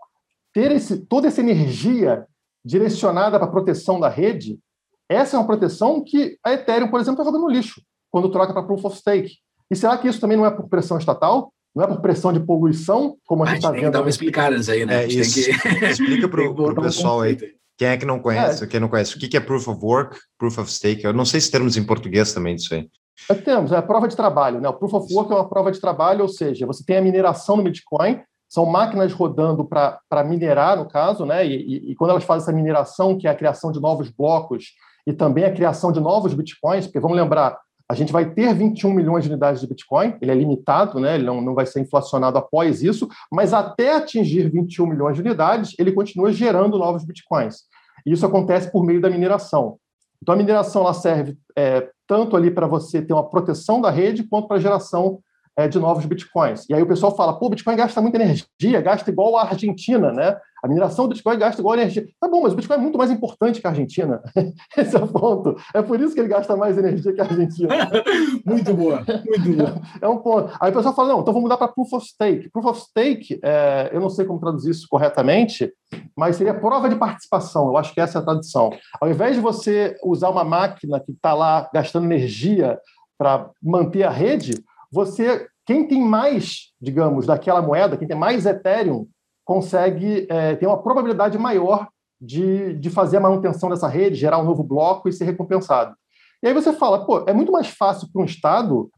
[0.53, 2.27] ter esse, toda essa energia
[2.63, 4.61] direcionada para a proteção da rede,
[5.09, 8.53] essa é uma proteção que a Ethereum, por exemplo, está jogando no lixo quando troca
[8.53, 9.39] para Proof of Stake.
[9.71, 11.51] E será que isso também não é por pressão estatal?
[11.79, 13.81] Não é por pressão de poluição, como a gente está vendo.
[13.83, 15.05] Tem que dar uma explicada aí, né?
[15.05, 15.45] É, isso.
[15.45, 15.51] Que...
[15.87, 17.39] Explica para o pessoal aí.
[17.77, 18.65] Quem é que não conhece?
[18.65, 18.67] É.
[18.67, 19.17] Quem não conhece?
[19.17, 21.05] O que é Proof of Work, Proof of Stake?
[21.05, 22.89] Eu não sei se termos em português também disso aí.
[23.31, 24.61] É, temos, é a prova de trabalho.
[24.61, 24.69] Né?
[24.69, 27.57] O Proof of Work é uma prova de trabalho, ou seja, você tem a mineração
[27.57, 31.47] no Bitcoin, são máquinas rodando para minerar, no caso, né?
[31.47, 34.73] E, e, e, quando elas fazem essa mineração, que é a criação de novos blocos
[35.07, 37.57] e também a criação de novos bitcoins, porque vamos lembrar,
[37.91, 41.15] a gente vai ter 21 milhões de unidades de Bitcoin, ele é limitado, né?
[41.15, 45.75] ele não, não vai ser inflacionado após isso, mas até atingir 21 milhões de unidades,
[45.79, 47.63] ele continua gerando novos Bitcoins.
[48.05, 49.79] E isso acontece por meio da mineração.
[50.23, 54.25] Então, a mineração ela serve é, tanto ali para você ter uma proteção da rede,
[54.25, 55.21] quanto para a geração
[55.59, 56.65] é, de novos bitcoins.
[56.71, 60.13] E aí o pessoal fala, pô, o Bitcoin gasta muita energia, gasta igual a Argentina,
[60.13, 60.37] né?
[60.63, 62.07] A mineração do Bitcoin gasta igual a energia.
[62.21, 64.23] Tá bom, mas o Bitcoin é muito mais importante que a Argentina.
[64.77, 65.57] Esse é o ponto.
[65.75, 67.75] É por isso que ele gasta mais energia que a Argentina.
[68.47, 69.83] muito boa, muito boa.
[70.01, 70.53] É um ponto.
[70.61, 72.51] Aí o pessoal fala, não, então vamos mudar para Proof of Stake.
[72.51, 75.73] Proof of Stake, é, eu não sei como traduzir isso corretamente,
[76.17, 77.67] mas seria prova de participação.
[77.67, 78.71] Eu acho que essa é a tradução.
[79.01, 82.79] Ao invés de você usar uma máquina que está lá gastando energia
[83.19, 84.55] para manter a rede,
[84.91, 89.07] você, quem tem mais, digamos, daquela moeda, quem tem mais Ethereum,
[89.45, 91.89] consegue é, ter uma probabilidade maior
[92.21, 95.95] de, de fazer a manutenção dessa rede, gerar um novo bloco e ser recompensado.
[96.43, 98.91] E aí você fala, pô, é muito mais fácil para um Estado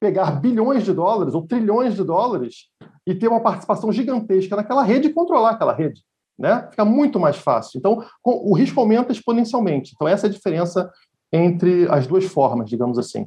[0.00, 2.66] pegar bilhões de dólares ou trilhões de dólares
[3.06, 6.02] e ter uma participação gigantesca naquela rede e controlar aquela rede.
[6.38, 6.68] né?
[6.70, 7.78] Fica muito mais fácil.
[7.78, 9.92] Então, o risco aumenta exponencialmente.
[9.94, 10.90] Então, essa é a diferença
[11.32, 13.26] entre as duas formas, digamos assim.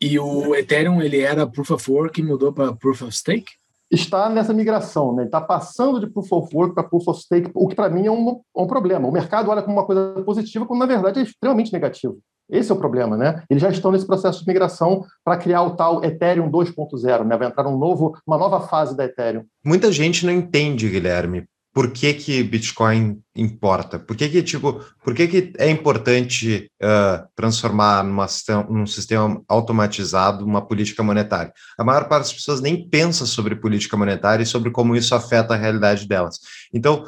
[0.00, 3.52] E o Ethereum, ele era Proof of Work e mudou para Proof of Stake?
[3.90, 5.24] Está nessa migração, né?
[5.24, 8.10] está passando de Proof of Work para Proof of Stake, o que para mim é
[8.10, 9.08] um, um problema.
[9.08, 12.18] O mercado olha como uma coisa positiva, quando na verdade é extremamente negativo.
[12.50, 13.42] Esse é o problema, né?
[13.50, 17.36] Eles já estão nesse processo de migração para criar o tal Ethereum 2.0, né?
[17.36, 19.44] Vai entrar um novo, uma nova fase da Ethereum.
[19.64, 21.46] Muita gente não entende, Guilherme,
[21.78, 24.00] por que, que Bitcoin importa?
[24.00, 28.26] Por que, que, tipo, por que, que é importante uh, transformar numa,
[28.68, 31.52] num sistema automatizado uma política monetária?
[31.78, 35.54] A maior parte das pessoas nem pensa sobre política monetária e sobre como isso afeta
[35.54, 36.40] a realidade delas.
[36.74, 37.04] Então,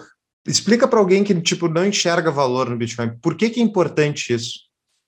[0.47, 4.33] explica para alguém que tipo, não enxerga valor no Bitcoin, por que, que é importante
[4.33, 4.61] isso?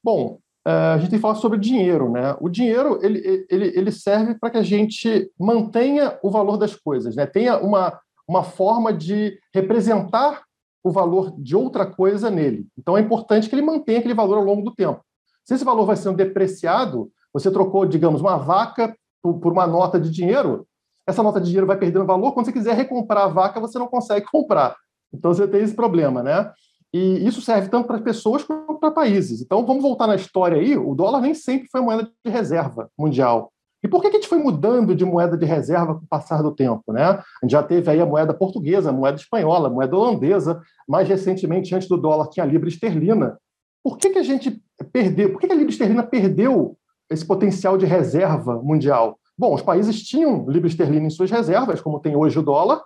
[0.03, 2.35] Bom, a gente tem que falar sobre dinheiro, né?
[2.41, 7.15] O dinheiro ele, ele, ele serve para que a gente mantenha o valor das coisas,
[7.15, 7.27] né?
[7.27, 7.97] Tenha uma,
[8.33, 10.43] uma forma de representar
[10.83, 12.67] o valor de outra coisa nele.
[12.77, 15.01] Então é importante que ele mantenha aquele valor ao longo do tempo.
[15.45, 20.11] Se esse valor vai sendo depreciado, você trocou, digamos, uma vaca por, uma nota de
[20.11, 20.67] dinheiro,
[21.07, 22.33] essa nota de dinheiro vai perdendo valor.
[22.33, 24.77] Quando você quiser recomprar a vaca, você não consegue comprar.
[25.13, 26.51] Então você tem esse problema, né?
[26.93, 29.41] E isso serve tanto para pessoas quanto para países.
[29.41, 30.77] Então, vamos voltar na história aí.
[30.77, 33.52] O dólar nem sempre foi moeda de reserva mundial.
[33.83, 36.41] E por que, que a gente foi mudando de moeda de reserva com o passar
[36.41, 36.93] do tempo?
[36.93, 37.03] Né?
[37.03, 41.09] A gente já teve aí a moeda portuguesa, a moeda espanhola, a moeda holandesa, mais
[41.09, 43.37] recentemente, antes do dólar, tinha a libra esterlina.
[43.83, 45.33] Por que, que a gente perdeu?
[45.33, 46.77] Por que, que a libra esterlina perdeu
[47.11, 49.19] esse potencial de reserva mundial?
[49.37, 52.81] Bom, os países tinham libra esterlina em suas reservas, como tem hoje o dólar,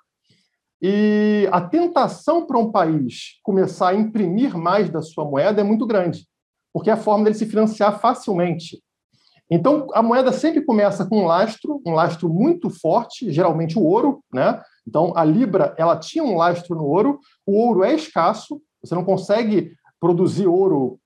[0.80, 5.86] e a tentação para um país começar a imprimir mais da sua moeda é muito
[5.86, 6.26] grande,
[6.72, 8.82] porque é a forma dele se financiar facilmente.
[9.50, 14.20] Então, a moeda sempre começa com um lastro, um lastro muito forte, geralmente o ouro,
[14.32, 14.60] né?
[14.86, 19.04] Então, a libra, ela tinha um lastro no ouro, o ouro é escasso, você não
[19.04, 20.98] consegue produzir ouro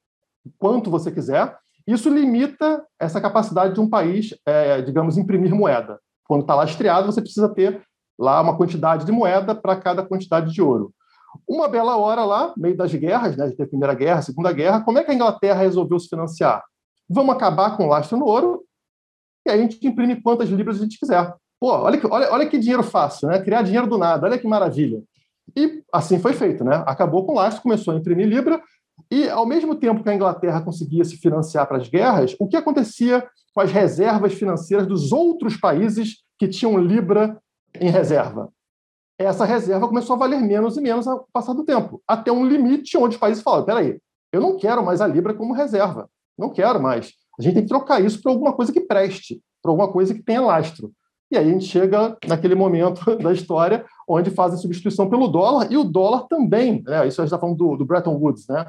[0.58, 1.54] quanto você quiser,
[1.86, 5.98] isso limita essa capacidade de um país, é, digamos, imprimir moeda.
[6.26, 7.82] Quando está lastreado, você precisa ter
[8.18, 10.92] lá uma quantidade de moeda para cada quantidade de ouro.
[11.48, 14.98] Uma bela hora lá, meio das guerras, né, a Primeira Guerra, a Segunda Guerra, como
[14.98, 16.62] é que a Inglaterra resolveu se financiar?
[17.10, 18.62] Vamos acabar com o lastro no ouro
[19.44, 21.34] e a gente imprime quantas libras a gente quiser.
[21.58, 23.42] Pô, olha que, olha, olha que dinheiro fácil, né?
[23.42, 25.02] Criar dinheiro do nada, olha que maravilha.
[25.56, 26.84] E assim foi feito, né?
[26.86, 28.62] Acabou com o lastro, começou a imprimir libra,
[29.10, 32.56] e ao mesmo tempo que a Inglaterra conseguia se financiar para as guerras, o que
[32.56, 37.40] acontecia com as reservas financeiras dos outros países que tinham libra
[37.74, 38.52] em reserva.
[39.18, 42.96] Essa reserva começou a valer menos e menos ao passar do tempo, até um limite
[42.96, 44.00] onde os países falam: peraí,
[44.32, 46.08] eu não quero mais a Libra como reserva,
[46.40, 47.12] não quero mais.
[47.38, 50.22] A gente tem que trocar isso para alguma coisa que preste, para alguma coisa que
[50.22, 50.92] tenha lastro.
[51.30, 55.76] E aí a gente chega naquele momento da história onde fazem substituição pelo dólar, e
[55.76, 58.68] o dólar também, né, isso a gente está falando do, do, Bretton Woods, né,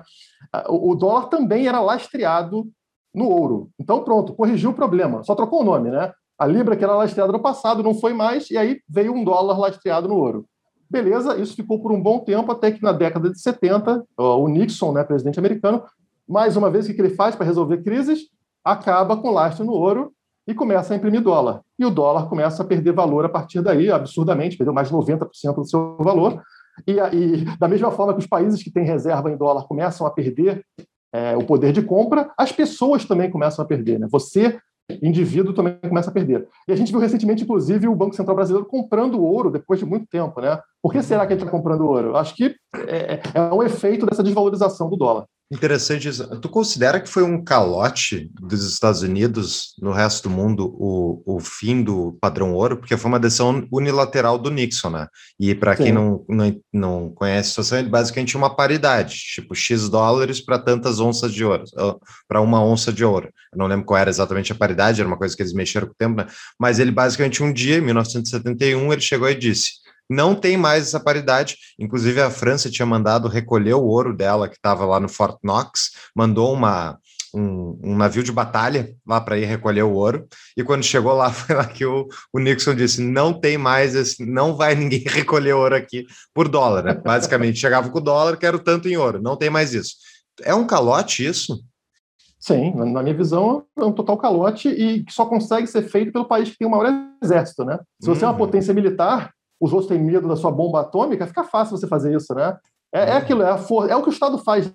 [0.67, 2.69] o, o, dólar também era lastreado
[3.13, 3.71] no ouro.
[3.79, 6.13] Então, pronto, corrigiu o problema, só trocou o nome, né?
[6.37, 9.59] A Libra, que era lastreada no passado, não foi mais, e aí veio um dólar
[9.59, 10.45] lastreado no ouro.
[10.89, 14.91] Beleza, isso ficou por um bom tempo, até que na década de 70, o Nixon,
[14.91, 15.83] né, presidente americano,
[16.31, 18.21] mais uma vez, o que ele faz para resolver crises?
[18.63, 20.13] Acaba com lastro no ouro
[20.47, 21.61] e começa a imprimir dólar.
[21.77, 25.55] E o dólar começa a perder valor a partir daí, absurdamente, perdeu mais de 90%
[25.55, 26.41] do seu valor.
[26.87, 30.09] E, e, da mesma forma que os países que têm reserva em dólar começam a
[30.09, 30.65] perder
[31.13, 33.99] é, o poder de compra, as pessoas também começam a perder.
[33.99, 34.07] Né?
[34.09, 34.57] Você
[35.01, 36.47] indivíduo também começa a perder.
[36.67, 40.07] E a gente viu recentemente, inclusive, o Banco Central Brasileiro comprando ouro depois de muito
[40.07, 40.59] tempo, né?
[40.81, 42.17] Por que será que a gente está comprando ouro?
[42.17, 42.55] Acho que
[42.87, 45.25] é, é um efeito dessa desvalorização do dólar.
[45.51, 46.25] Interessante isso.
[46.39, 51.39] Tu considera que foi um calote dos Estados Unidos no resto do mundo o, o
[51.41, 52.77] fim do padrão ouro?
[52.77, 55.07] Porque foi uma decisão unilateral do Nixon, né?
[55.37, 59.89] E para quem não, não, não conhece a situação, ele basicamente uma paridade, tipo X
[59.89, 61.65] dólares para tantas onças de ouro,
[62.29, 63.29] para uma onça de ouro.
[63.51, 65.93] Eu não lembro qual era exatamente a paridade, era uma coisa que eles mexeram com
[65.93, 66.27] o tempo, né?
[66.57, 70.99] Mas ele basicamente um dia, em 1971, ele chegou e disse: não tem mais essa
[70.99, 71.55] paridade.
[71.79, 75.91] Inclusive, a França tinha mandado recolher o ouro dela, que estava lá no Fort Knox,
[76.13, 76.99] mandou uma,
[77.33, 80.27] um, um navio de batalha lá para ir recolher o ouro.
[80.57, 84.25] E quando chegou lá, foi lá que o, o Nixon disse: não tem mais, esse,
[84.25, 86.83] não vai ninguém recolher ouro aqui por dólar.
[86.83, 86.93] Né?
[86.93, 89.95] Basicamente, chegava com o dólar, quero tanto em ouro, não tem mais isso.
[90.43, 91.63] É um calote isso?
[92.37, 96.25] Sim, na minha visão, é um total calote e que só consegue ser feito pelo
[96.25, 96.91] país que tem o maior
[97.23, 97.79] exército, né?
[98.01, 98.31] Se você uhum.
[98.31, 98.45] é uma uhum.
[98.47, 102.33] potência militar, os outros têm medo da sua bomba atômica, fica fácil você fazer isso,
[102.33, 102.57] né?
[102.93, 103.17] É, é uhum.
[103.17, 103.89] aquilo, é, a for...
[103.89, 104.73] é o que o Estado faz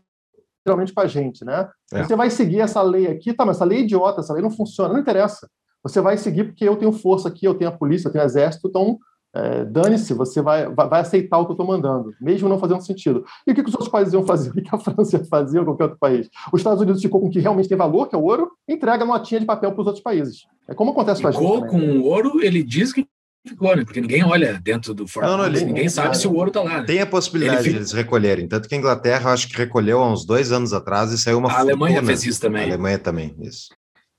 [0.67, 1.69] geralmente com a gente, né?
[1.93, 2.03] É.
[2.03, 4.51] Você vai seguir essa lei aqui, tá, mas essa lei é idiota, essa lei não
[4.51, 5.49] funciona, não interessa.
[5.83, 8.27] Você vai seguir porque eu tenho força aqui, eu tenho a polícia, eu tenho o
[8.27, 8.99] exército, então
[9.37, 13.25] é, dane-se, você vai, vai, aceitar o que eu estou mandando, mesmo não fazendo sentido.
[13.47, 14.51] E o que, que os outros países iam fazer?
[14.57, 16.29] O que, a França ia fazer ou qualquer outro país?
[16.53, 19.05] Os Estados Unidos ficou com o que realmente tem valor, que é o ouro, entrega
[19.05, 20.47] notinha de papel para os outros países.
[20.67, 21.43] É como acontece com a gente.
[21.43, 23.07] Ficou com o ouro, ele diz que
[23.49, 23.85] ficou, né?
[23.85, 26.81] Porque ninguém olha dentro do Fort não, não, ninguém, sabe se o ouro está lá.
[26.81, 26.85] Né?
[26.85, 27.71] Tem a possibilidade fica...
[27.71, 28.49] de eles recolherem.
[28.49, 31.51] Tanto que a Inglaterra, acho que recolheu há uns dois anos atrás e saiu uma
[31.51, 32.63] A Alemanha fez isso também.
[32.63, 33.69] A Alemanha também, isso.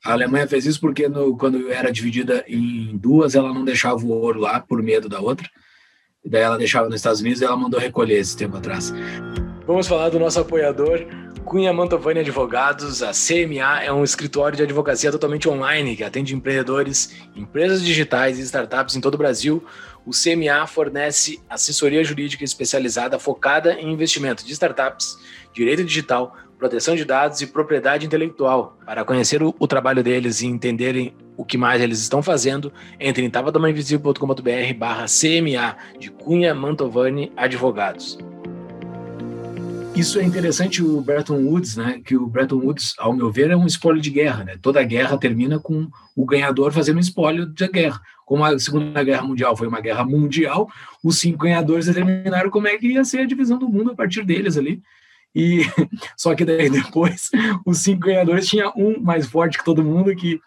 [0.04, 4.10] A Alemanha fez isso porque no, quando era dividida em duas, ela não deixava o
[4.10, 5.50] ouro lá por medo da outra.
[6.24, 8.94] E daí ela deixava nos Estados Unidos e ela mandou recolher esse tempo atrás.
[9.68, 11.06] Vamos falar do nosso apoiador,
[11.44, 13.04] Cunha Mantovani Advogados.
[13.04, 18.44] A CMA é um escritório de advocacia totalmente online que atende empreendedores, empresas digitais e
[18.44, 19.62] startups em todo o Brasil.
[20.06, 25.18] O CMA fornece assessoria jurídica especializada focada em investimento de startups,
[25.54, 28.78] direito digital, proteção de dados e propriedade intelectual.
[28.86, 33.26] Para conhecer o, o, trabalho deles e entenderem o que mais eles estão fazendo, entre
[33.26, 38.18] em tavadamainvisível.com.br barra CMA de Cunha Mantovani Advogados.
[39.98, 42.00] Isso é interessante o Bretton Woods, né?
[42.06, 44.56] Que o Bretton Woods, ao meu ver, é um espólio de guerra, né?
[44.62, 48.00] Toda guerra termina com o ganhador fazendo um espólio da guerra.
[48.24, 50.70] Como a Segunda Guerra Mundial foi uma guerra mundial,
[51.04, 54.24] os cinco ganhadores determinaram como é que ia ser a divisão do mundo a partir
[54.24, 54.84] deles ali.
[55.34, 55.62] E
[56.16, 57.32] só que daí depois
[57.66, 60.40] os cinco ganhadores tinha um mais forte que todo mundo que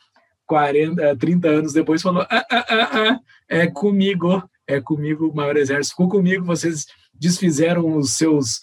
[0.47, 5.57] 40, 30 anos depois falou: ah, ah, ah, ah, é comigo, é comigo o maior
[5.57, 8.61] exército, ficou comigo, vocês desfizeram os seus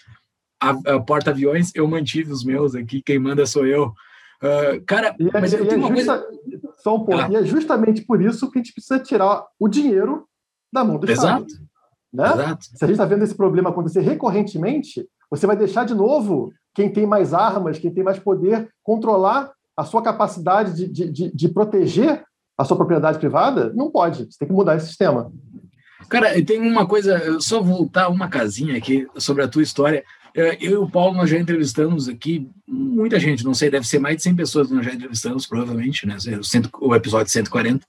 [1.05, 3.93] porta-aviões, eu mantive os meus aqui, quem manda sou eu.
[4.41, 6.61] Uh, cara, e é, mas eu tenho é uma justa, coisa...
[6.77, 7.21] Só um ponto.
[7.21, 7.27] Ah.
[7.31, 10.27] E é justamente por isso que a gente precisa tirar o dinheiro
[10.71, 11.47] da mão do Exato.
[11.47, 11.67] Estado.
[12.13, 12.27] Né?
[12.27, 12.65] Exato.
[12.65, 16.91] Se a gente está vendo esse problema acontecer recorrentemente, você vai deixar de novo quem
[16.91, 21.49] tem mais armas, quem tem mais poder, controlar a sua capacidade de, de, de, de
[21.49, 22.23] proteger
[22.57, 23.71] a sua propriedade privada?
[23.73, 24.25] Não pode.
[24.25, 25.31] Você tem que mudar esse sistema.
[26.09, 30.03] Cara, tem uma coisa, só voltar uma casinha aqui sobre a tua história.
[30.35, 33.99] É, eu e o Paulo, nós já entrevistamos aqui muita gente, não sei, deve ser
[33.99, 36.17] mais de 100 pessoas que nós já entrevistamos, provavelmente, né?
[36.79, 37.85] O episódio 140.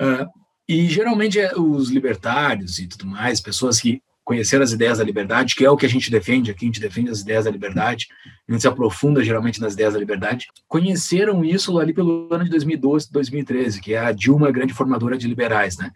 [0.00, 0.26] Uh,
[0.68, 5.56] e geralmente é os libertários e tudo mais, pessoas que conhecer as ideias da liberdade,
[5.56, 8.06] que é o que a gente defende aqui, a gente defende as ideias da liberdade,
[8.48, 12.50] a gente se aprofunda geralmente nas ideias da liberdade, conheceram isso ali pelo ano de
[12.50, 15.90] 2012, 2013, que é a Dilma, a grande formadora de liberais, né?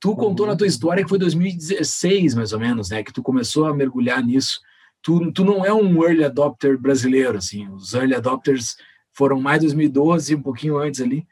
[0.00, 3.66] Tu contou na tua história que foi 2016, mais ou menos, né, que tu começou
[3.66, 4.60] a mergulhar nisso.
[5.02, 8.76] Tu, tu não é um early adopter brasileiro, assim, os early adopters
[9.12, 11.26] foram mais 2012, um pouquinho antes ali.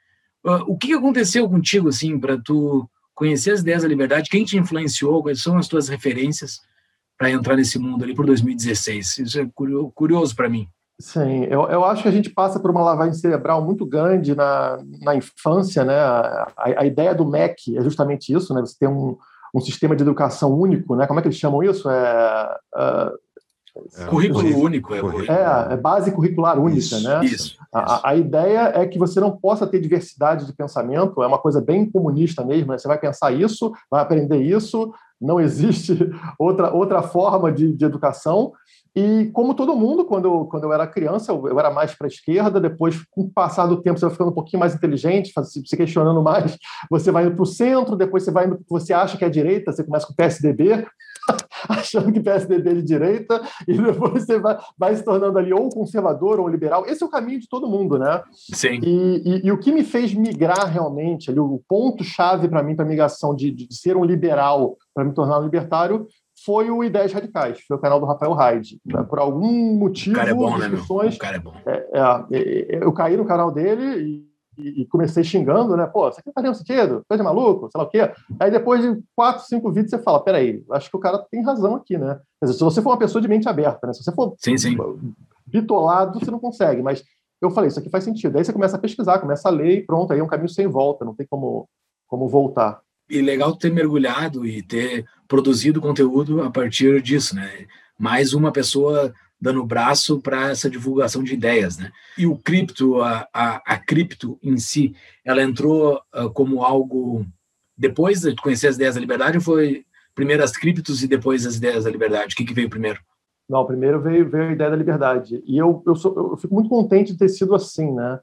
[0.44, 4.57] Uh, o que aconteceu contigo, assim, para tu conhecer as ideias da liberdade, quem te
[4.57, 6.61] influenciou, quais são as tuas referências
[7.18, 9.18] para entrar nesse mundo ali por 2016?
[9.18, 9.48] Isso é
[9.94, 10.68] curioso para mim.
[10.98, 14.79] Sim, eu, eu acho que a gente passa por uma lavagem cerebral muito grande na,
[15.02, 15.94] na infância, né?
[15.94, 18.61] A, a, ideia do MEC é justamente isso, né?
[18.61, 19.16] Você tem um,
[19.55, 21.07] um sistema de educação único, né?
[21.07, 21.90] Como é que eles chamam isso?
[21.90, 23.25] É, uh,
[23.98, 24.94] é, currículo único.
[24.94, 27.24] É, é, é, base curricular única, isso, né?
[27.24, 27.56] Isso.
[27.72, 31.60] A, a, ideia é que você não possa ter diversidade de pensamento, é uma coisa
[31.60, 32.78] bem comunista mesmo, né?
[32.78, 35.96] Você vai pensar isso, vai aprender isso, não existe
[36.38, 38.52] outra, outra forma de, de educação.
[38.94, 42.06] E como todo mundo, quando eu, quando eu era criança, eu, eu era mais para
[42.06, 45.34] a esquerda, depois, com o passar do tempo, você vai ficando um pouquinho mais inteligente,
[45.44, 46.56] se questionando mais,
[46.90, 49.18] você vai indo para o centro, depois você vai indo para o que você acha
[49.18, 50.86] que é direita, você começa com o PSDB,
[51.72, 55.68] achando que PSDB é de direita, e depois você vai, vai se tornando ali ou
[55.68, 56.85] conservador ou liberal.
[56.87, 58.22] Esse é o caminho de todo mundo, né?
[58.33, 58.81] Sim.
[58.83, 62.85] E, e, e o que me fez migrar realmente, ali, o ponto-chave para mim, para
[62.85, 66.07] a migração de, de ser um liberal para me tornar um libertário,
[66.44, 68.81] foi o Ideias Radicais, foi o canal do Rafael Hyde.
[68.85, 69.02] Né?
[69.02, 70.81] Por algum motivo, o cara é bom, né, meu?
[70.81, 71.55] O cara é bom.
[71.66, 75.87] É, é, eu caí no canal dele e e, comecei xingando, né?
[75.87, 78.11] Pô, isso aqui não faz nenhum sentido, coisa de maluco, sei lá o quê.
[78.40, 81.75] Aí depois de quatro, cinco vídeos você fala, peraí, acho que o cara tem razão
[81.75, 82.19] aqui, né?
[82.40, 83.92] Quer dizer, se você for uma pessoa de mente aberta, né?
[83.92, 84.77] Se você for sim, sim.
[85.47, 87.05] bitolado, você não consegue, mas
[87.40, 88.37] eu falei, isso aqui faz sentido.
[88.37, 90.66] Aí você começa a pesquisar, começa a ler e pronto, aí é um caminho sem
[90.66, 91.69] volta, não tem como,
[92.07, 92.81] como voltar.
[93.09, 97.66] E legal ter mergulhado e ter produzido conteúdo a partir disso, né?
[97.99, 101.92] Mais uma pessoa dando braço para essa divulgação de ideias, né?
[102.16, 104.94] E o cripto, a, a, a cripto em si,
[105.25, 107.27] ela entrou uh, como algo
[107.77, 109.85] depois de conhecer as ideias da liberdade ou foi
[110.15, 112.35] primeiro as criptos e depois as ideias da liberdade?
[112.35, 112.98] O que, que veio primeiro?
[113.48, 115.42] Não, primeiro veio, veio a ideia da liberdade.
[115.46, 118.19] E eu, eu, sou, eu fico muito contente de ter sido assim, né?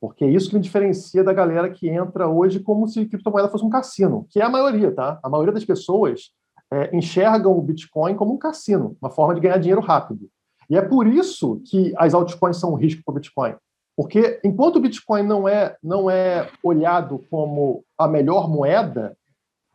[0.00, 3.70] Porque isso que me diferencia da galera que entra hoje como se criptomoeda fosse um
[3.70, 5.20] cassino, que é a maioria, tá?
[5.22, 6.32] A maioria das pessoas
[6.72, 10.28] é, enxergam o Bitcoin como um cassino, uma forma de ganhar dinheiro rápido.
[10.68, 13.54] E é por isso que as altcoins são um risco para o Bitcoin.
[13.96, 19.16] Porque enquanto o Bitcoin não é, não é olhado como a melhor moeda,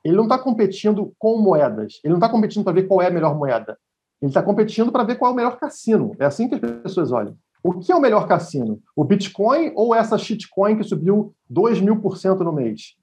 [0.03, 3.11] ele não está competindo com moedas, ele não está competindo para ver qual é a
[3.11, 3.77] melhor moeda,
[4.21, 6.15] ele está competindo para ver qual é o melhor cassino.
[6.19, 7.35] É assim que as pessoas olham.
[7.63, 8.81] O que é o melhor cassino?
[8.95, 12.95] O Bitcoin ou essa shitcoin que subiu 2 mil por cento no mês?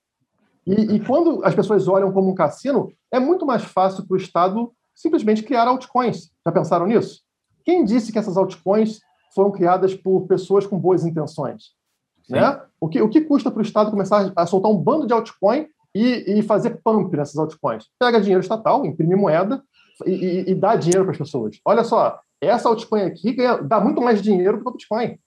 [0.67, 4.19] E, e, quando as pessoas olham como um cassino, é muito mais fácil para o
[4.19, 6.31] Estado simplesmente criar altcoins.
[6.45, 7.21] Já pensaram nisso?
[7.67, 9.01] Quem disse que essas altcoins
[9.35, 11.75] foram criadas por pessoas com boas intenções?
[12.31, 12.61] Né?
[12.81, 15.67] O, que, o que custa para o Estado começar a soltar um bando de altcoin
[15.93, 17.87] e, e fazer pump nessas altcoins?
[17.99, 19.63] Pega dinheiro estatal, imprime moeda
[20.07, 21.59] e, e, e dá dinheiro para as pessoas.
[21.65, 25.19] Olha só, essa altcoin aqui ganha, dá muito mais dinheiro que o Bitcoin.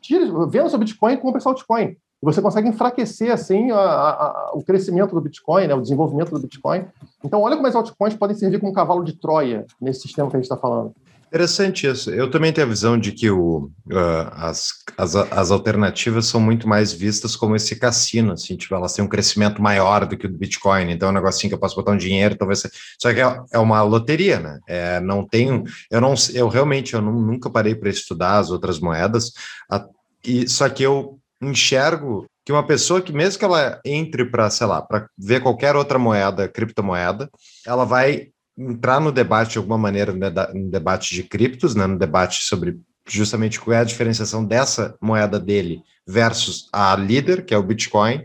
[0.00, 1.96] Tira, venda seu Bitcoin e compra essa altcoin.
[2.22, 6.86] Você consegue enfraquecer assim a, a, o crescimento do Bitcoin, né, o desenvolvimento do Bitcoin.
[7.22, 10.36] Então, olha como as altcoins podem servir como um cavalo de Troia nesse sistema que
[10.36, 10.94] a gente está falando.
[11.34, 12.10] Interessante isso.
[12.10, 16.68] Eu também tenho a visão de que o, uh, as, as, as, alternativas são muito
[16.68, 20.28] mais vistas como esse cassino, assim, tipo, elas têm um crescimento maior do que o
[20.30, 22.62] do Bitcoin, então é um negocinho que eu posso botar um dinheiro, talvez...
[23.02, 24.60] Só que é, é uma loteria, né?
[24.68, 25.64] É, não tenho...
[25.90, 29.32] Eu, não, eu realmente eu não, nunca parei para estudar as outras moedas,
[29.68, 29.84] a,
[30.24, 34.68] e, só que eu enxergo que uma pessoa que, mesmo que ela entre para, sei
[34.68, 37.28] lá, para ver qualquer outra moeda, criptomoeda,
[37.66, 42.44] ela vai entrar no debate de alguma maneira, no debate de criptos, né, no debate
[42.44, 47.62] sobre justamente qual é a diferenciação dessa moeda dele versus a líder, que é o
[47.62, 48.24] Bitcoin.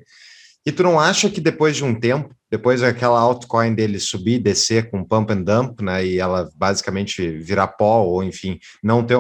[0.66, 4.40] E tu não acha que depois de um tempo, depois daquela altcoin dele subir e
[4.40, 9.18] descer com pump and dump, né, e ela basicamente virar pó, ou enfim, não ter,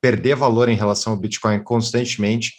[0.00, 2.54] perder valor em relação ao Bitcoin constantemente,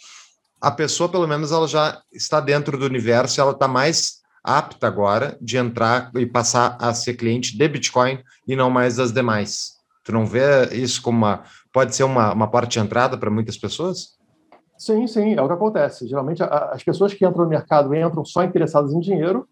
[0.60, 5.38] a pessoa, pelo menos, ela já está dentro do universo, ela está mais apta agora
[5.40, 9.74] de entrar e passar a ser cliente de Bitcoin e não mais das demais.
[10.04, 11.44] Tu não vê isso como uma.
[11.72, 14.18] Pode ser uma, uma porta de entrada para muitas pessoas?
[14.76, 16.06] Sim, sim, é o que acontece.
[16.06, 19.48] Geralmente, a, as pessoas que entram no mercado entram só interessadas em dinheiro.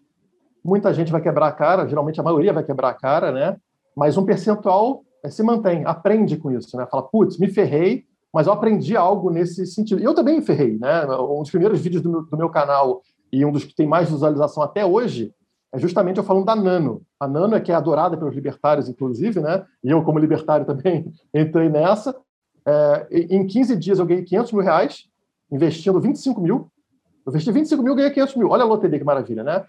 [0.63, 3.57] Muita gente vai quebrar a cara, geralmente a maioria vai quebrar a cara, né?
[3.95, 6.85] Mas um percentual é, se mantém, aprende com isso, né?
[6.89, 10.01] Fala, putz, me ferrei, mas eu aprendi algo nesse sentido.
[10.01, 11.05] Eu também ferrei, né?
[11.17, 13.01] Um dos primeiros vídeos do meu, do meu canal
[13.33, 15.33] e um dos que tem mais visualização até hoje,
[15.73, 17.01] é justamente eu falando da Nano.
[17.19, 19.65] A Nano é que é adorada pelos libertários, inclusive, né?
[19.83, 22.15] E eu, como libertário, também entrei nessa.
[22.63, 25.05] É, em 15 dias eu ganhei 500 mil reais,
[25.51, 26.71] investindo 25 mil.
[27.25, 28.49] Eu investi 25 mil, ganhei 500 mil.
[28.49, 29.65] Olha a loteria que maravilha, né?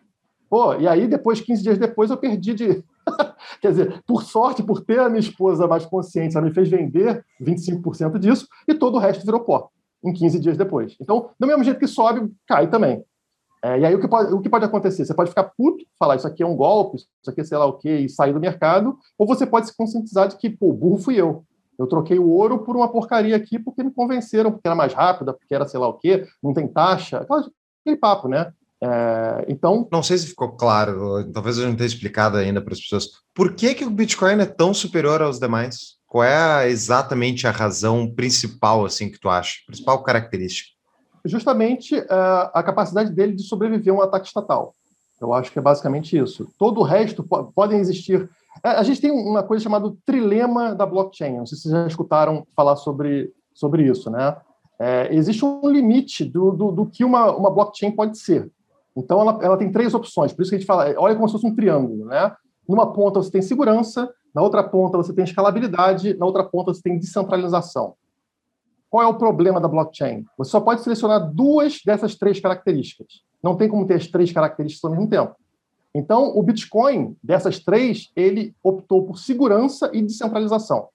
[0.50, 2.84] Pô, e aí, depois, 15 dias depois, eu perdi de.
[3.62, 7.24] Quer dizer, por sorte, por ter a minha esposa mais consciente, ela me fez vender
[7.40, 9.70] 25% disso e todo o resto virou pó
[10.04, 10.94] em 15 dias depois.
[11.00, 13.02] Então, do mesmo jeito que sobe, cai também.
[13.64, 15.06] É, e aí o que, pode, o que pode acontecer?
[15.06, 17.64] Você pode ficar puto, falar isso aqui é um golpe, isso aqui é sei lá
[17.64, 20.98] o quê, e sair do mercado, ou você pode se conscientizar de que, pô, burro
[20.98, 21.46] fui eu.
[21.78, 25.32] Eu troquei o ouro por uma porcaria aqui porque me convenceram, porque era mais rápida,
[25.32, 28.52] porque era sei lá o quê, não tem taxa, aquele papo, né?
[28.82, 29.88] É, então.
[29.90, 33.08] Não sei se ficou claro, talvez eu não tenha explicado ainda para as pessoas.
[33.34, 35.94] Por que, que o Bitcoin é tão superior aos demais?
[36.06, 39.54] Qual é exatamente a razão principal, assim, que tu acha?
[39.66, 40.73] Principal característica?
[41.24, 44.74] Justamente uh, a capacidade dele de sobreviver a um ataque estatal.
[45.20, 46.46] Eu acho que é basicamente isso.
[46.58, 48.28] Todo o resto po podem existir.
[48.62, 51.38] É, a gente tem uma coisa chamada trilema da blockchain.
[51.38, 54.36] Não sei se vocês já escutaram falar sobre, sobre isso, né?
[54.78, 58.50] É, existe um limite do, do, do, que uma, uma blockchain pode ser.
[58.96, 60.32] Então, ela, ela tem três opções.
[60.32, 62.32] Por isso que a gente fala, olha como se fosse um triângulo, né?
[62.68, 66.82] Numa ponta você tem segurança, na outra ponta você tem escalabilidade, na outra ponta você
[66.82, 67.94] tem descentralização.
[68.94, 70.24] Qual é o problema da blockchain?
[70.38, 73.24] Você só pode selecionar duas dessas três características.
[73.42, 75.34] Não tem como ter as três características ao mesmo tempo.
[75.92, 80.90] Então, o Bitcoin, dessas três, ele optou por segurança e descentralização.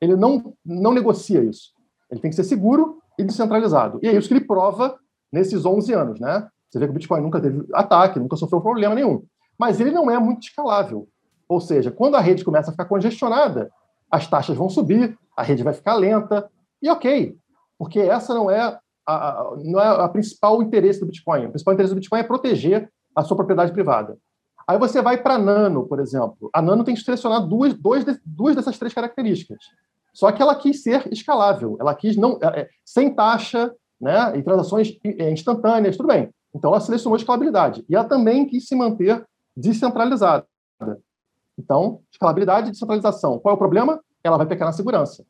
[0.00, 1.70] Ele não, não negocia isso.
[2.10, 4.00] Ele tem que ser seguro e descentralizado.
[4.02, 4.98] E é isso que ele prova
[5.30, 6.48] nesses 11 anos, né?
[6.68, 9.22] Você vê que o Bitcoin nunca teve ataque, nunca sofreu problema nenhum.
[9.56, 11.06] Mas ele não é muito escalável.
[11.48, 13.70] Ou seja, quando a rede começa a ficar congestionada,
[14.10, 16.50] as taxas vão subir, a rede vai ficar lenta,
[16.82, 17.34] e ok,
[17.84, 21.44] porque essa não é a, não é a principal interesse do Bitcoin.
[21.44, 24.16] O principal interesse do Bitcoin é proteger a sua propriedade privada.
[24.66, 26.48] Aí você vai para Nano, por exemplo.
[26.50, 29.58] A Nano tem que selecionar duas, dois, duas dessas três características.
[30.14, 31.76] Só que ela quis ser escalável.
[31.78, 33.70] Ela quis não é, é sem taxa,
[34.00, 36.30] né, e transações é, instantâneas, tudo bem.
[36.54, 37.84] Então ela selecionou escalabilidade.
[37.86, 39.22] E ela também quis se manter
[39.54, 40.46] descentralizada.
[41.58, 43.38] Então, escalabilidade e descentralização.
[43.38, 44.00] Qual é o problema?
[44.24, 45.22] Ela vai pecar na segurança.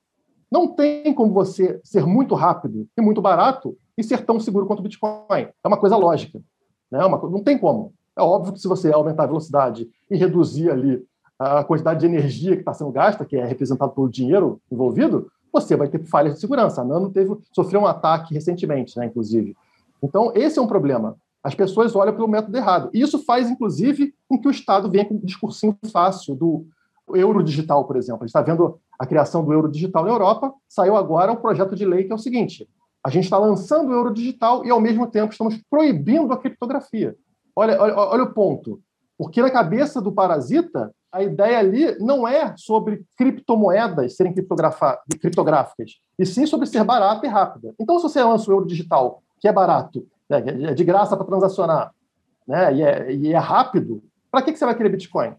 [0.55, 4.79] Não tem como você ser muito rápido e muito barato e ser tão seguro quanto
[4.79, 5.27] o Bitcoin.
[5.29, 6.41] É uma coisa lógica.
[6.89, 7.05] Né?
[7.05, 7.93] Uma, não tem como.
[8.17, 11.05] É óbvio que se você aumentar a velocidade e reduzir ali
[11.37, 15.75] a quantidade de energia que está sendo gasta, que é representado pelo dinheiro envolvido, você
[15.75, 16.83] vai ter falhas de segurança.
[16.83, 19.57] A Nano teve, sofreu um ataque recentemente, né, inclusive.
[20.01, 21.17] Então, esse é um problema.
[21.43, 22.91] As pessoas olham pelo método errado.
[22.95, 26.65] E isso faz, inclusive, com que o Estado venha com um discursinho fácil do
[27.13, 28.23] euro digital, por exemplo.
[28.23, 30.53] A gente está vendo a criação do euro digital na Europa.
[30.69, 32.69] Saiu agora um projeto de lei que é o seguinte:
[33.05, 37.15] a gente está lançando o euro digital e, ao mesmo tempo, estamos proibindo a criptografia.
[37.55, 38.81] Olha, olha, olha o ponto.
[39.17, 46.27] Porque na cabeça do parasita, a ideia ali não é sobre criptomoedas serem criptográficas, e
[46.27, 47.73] sim sobre ser barata e rápida.
[47.79, 51.27] Então, se você lança o euro digital, que é barato, né, é de graça para
[51.27, 51.93] transacionar,
[52.49, 55.35] né, e, é, e é rápido, para que, que você vai querer Bitcoin?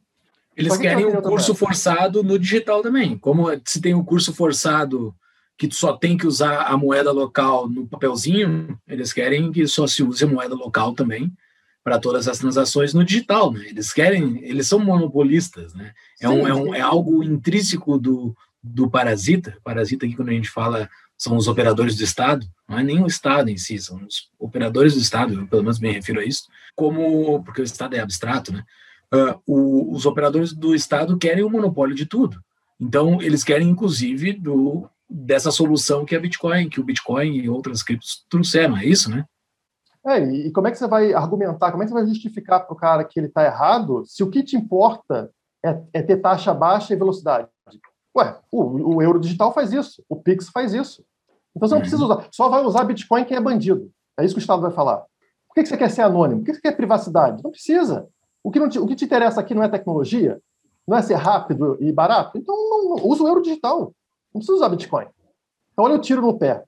[0.55, 3.17] Eles querem um curso forçado no digital também.
[3.17, 5.13] Como se tem um curso forçado
[5.57, 10.03] que só tem que usar a moeda local no papelzinho, eles querem que só se
[10.03, 11.31] use a moeda local também
[11.83, 13.65] para todas as transações no digital, né?
[13.67, 15.93] Eles querem, eles são monopolistas, né?
[16.19, 19.57] É, um, é, um, é algo intrínseco do, do parasita.
[19.63, 23.07] Parasita aqui quando a gente fala são os operadores do Estado, não é nem o
[23.07, 26.43] Estado em si, são os operadores do Estado, eu pelo menos me refiro a isso,
[26.75, 28.63] como porque o Estado é abstrato, né?
[29.15, 32.37] Uh, o, os operadores do Estado querem o monopólio de tudo.
[32.79, 37.83] Então eles querem inclusive do dessa solução que é Bitcoin, que o Bitcoin e outras
[37.83, 39.23] criptos trouxeram, é isso, né?
[40.05, 42.73] É, e como é que você vai argumentar, como é que você vai justificar para
[42.73, 45.31] o cara que ele está errado se o que te importa
[45.63, 47.47] é, é, ter taxa baixa e velocidade?
[48.15, 51.03] Ué, o, o, euro digital faz isso, o Pix faz isso.
[51.55, 53.91] Então você não precisa usar, só vai usar Bitcoin quem é bandido.
[54.17, 55.03] É isso que o Estado vai falar.
[55.47, 56.41] Por que você quer ser anônimo?
[56.41, 57.43] Por que você quer privacidade?
[57.43, 58.07] Não precisa.
[58.45, 60.39] O que, te, o que te interessa aqui não é tecnologia,
[60.87, 62.37] não é ser rápido e barato.
[62.37, 63.91] Então não, não, usa o euro digital.
[64.31, 65.07] Não precisa usar Bitcoin.
[65.73, 66.63] Então olha o tiro no pé.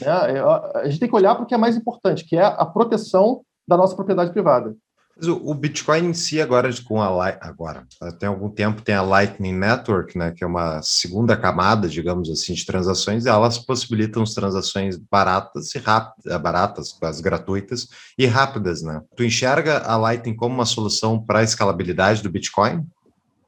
[0.00, 0.10] Né?
[0.10, 3.42] A gente tem que olhar para o que é mais importante, que é a proteção
[3.68, 4.76] da nossa propriedade privada.
[5.20, 7.86] Mas o, Bitcoin em si, agora, com a agora,
[8.18, 12.54] tem algum tempo, tem a Lightning Network, né, que é uma segunda camada, digamos assim,
[12.54, 18.24] de transações, e elas possibilitam as transações baratas e rápidas, eh, baratas, as gratuitas e
[18.24, 19.02] rápidas, né?
[19.14, 22.86] Tu enxerga a Lightning como uma solução para a escalabilidade do Bitcoin?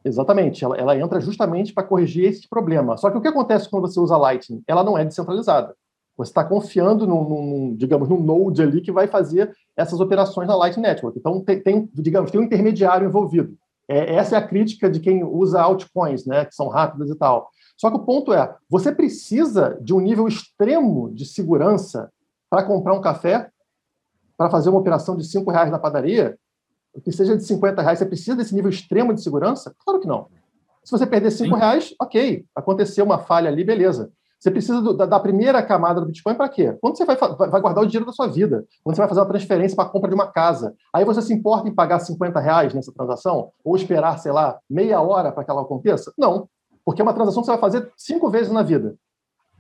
[0.04, 2.98] Exatamente, ela, ela entra justamente para corrigir esse problema.
[2.98, 4.62] Só que o que acontece quando você usa Lightning?
[4.66, 5.74] Ela não é descentralizada.
[6.18, 10.56] Você está confiando num, num, digamos, num node ali que vai fazer essas operações na
[10.56, 11.18] Light Network.
[11.18, 13.56] Então, tem, tem digamos, tem um intermediário envolvido.
[13.88, 17.50] É, essa é a crítica de quem usa altcoins, né, que são rápidas e tal.
[17.76, 22.10] Só que o ponto é, você precisa de um nível extremo de segurança
[22.48, 23.50] para comprar um café,
[24.36, 26.38] para fazer uma operação de cinco reais na padaria,
[27.02, 29.74] que seja de 50 reais, você precisa desse nível extremo de segurança?
[29.84, 30.28] Claro que não.
[30.84, 34.12] Se você perder cinco reais, ok, aconteceu uma falha ali, beleza.
[34.42, 36.76] Você precisa do, da, da, primeira camada do Bitcoin para quê?
[36.80, 39.28] Quando você vai, vai, guardar o dinheiro da sua vida, quando você vai fazer uma
[39.28, 42.74] transferência para a compra de uma casa, aí você se importa em pagar 50 reais
[42.74, 43.52] nessa transação?
[43.64, 46.12] Ou esperar, sei lá, meia hora para que ela aconteça?
[46.18, 46.48] Não,
[46.84, 48.96] porque é uma transação que você vai fazer cinco vezes na vida.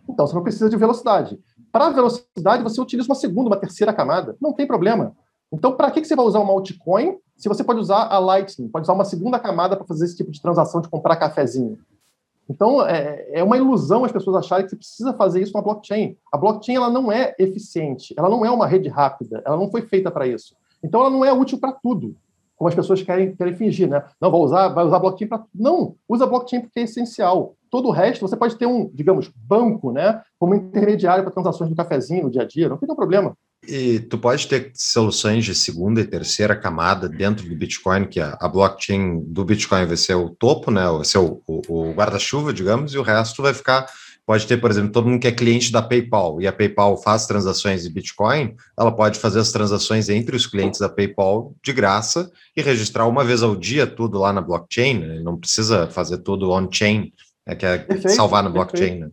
[0.08, 1.38] Então, você não precisa de velocidade.
[1.70, 4.36] Para velocidade, você utiliza uma segunda, uma terceira camada.
[4.40, 5.14] Não tem problema.
[5.52, 8.84] Então, para que você vai usar uma altcoin se você pode usar a Lightning, pode
[8.84, 11.78] usar uma segunda camada para fazer esse tipo de transação de comprar cafezinho?
[12.52, 16.18] Então, é, é uma ilusão as pessoas acharem que você precisa fazer isso na blockchain.
[16.30, 19.80] A blockchain ela não é eficiente, ela não é uma rede rápida, ela não foi
[19.80, 20.54] feita para isso.
[20.84, 22.14] Então, ela não é útil para tudo,
[22.54, 24.04] como as pessoas querem, querem fingir, né?
[24.20, 27.54] Não, vou usar, vai usar blockchain para Não, usa blockchain porque é essencial.
[27.70, 30.20] Todo o resto, você pode ter um, digamos, banco, né?
[30.38, 33.34] Como intermediário para transações do cafezinho no dia a dia, não tem problema.
[33.66, 38.36] E tu pode ter soluções de segunda e terceira camada dentro do Bitcoin, que a,
[38.40, 40.84] a blockchain do Bitcoin vai ser o topo, né?
[40.84, 43.86] Vai ser o, o, o guarda-chuva, digamos, e o resto vai ficar.
[44.26, 47.26] Pode ter, por exemplo, todo mundo que é cliente da PayPal e a PayPal faz
[47.26, 52.30] transações de Bitcoin, ela pode fazer as transações entre os clientes da PayPal de graça
[52.56, 55.00] e registrar uma vez ao dia tudo lá na blockchain.
[55.00, 55.20] Né?
[55.20, 57.12] Não precisa fazer tudo on-chain,
[57.46, 57.56] né?
[57.56, 59.00] que é perfeito, salvar na blockchain.
[59.00, 59.10] Né?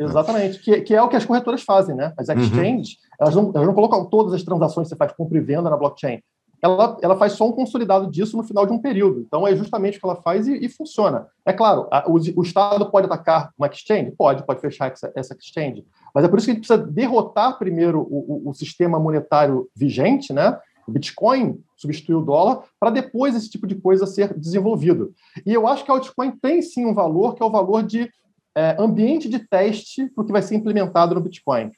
[0.00, 2.12] Exatamente, que, que, é o que as corretoras fazem, né?
[2.18, 2.40] As uhum.
[2.40, 3.09] exchanges, uhum.
[3.20, 5.76] Elas, não, elas não colocam todas as transações que você faz compra e venda na
[5.76, 6.20] blockchain.
[6.62, 9.20] Ela, ela faz só um consolidado disso no final de um período.
[9.20, 11.26] Então, é justamente o que ela faz e, e funciona.
[11.44, 14.12] É claro, a, o, o, Estado pode atacar uma exchange?
[14.12, 15.86] Pode, pode fechar essa, essa exchange.
[16.14, 19.68] Mas é por isso que a gente precisa derrotar primeiro o, o, o sistema monetário
[19.74, 20.58] vigente, né?
[20.86, 25.12] O Bitcoin substituir o dólar, para depois esse tipo de coisa ser desenvolvido.
[25.46, 28.10] E eu acho que a altcoin tem sim um valor, que é o valor de
[28.54, 31.70] é, ambiente de teste para o que vai ser implementado no Bitcoin.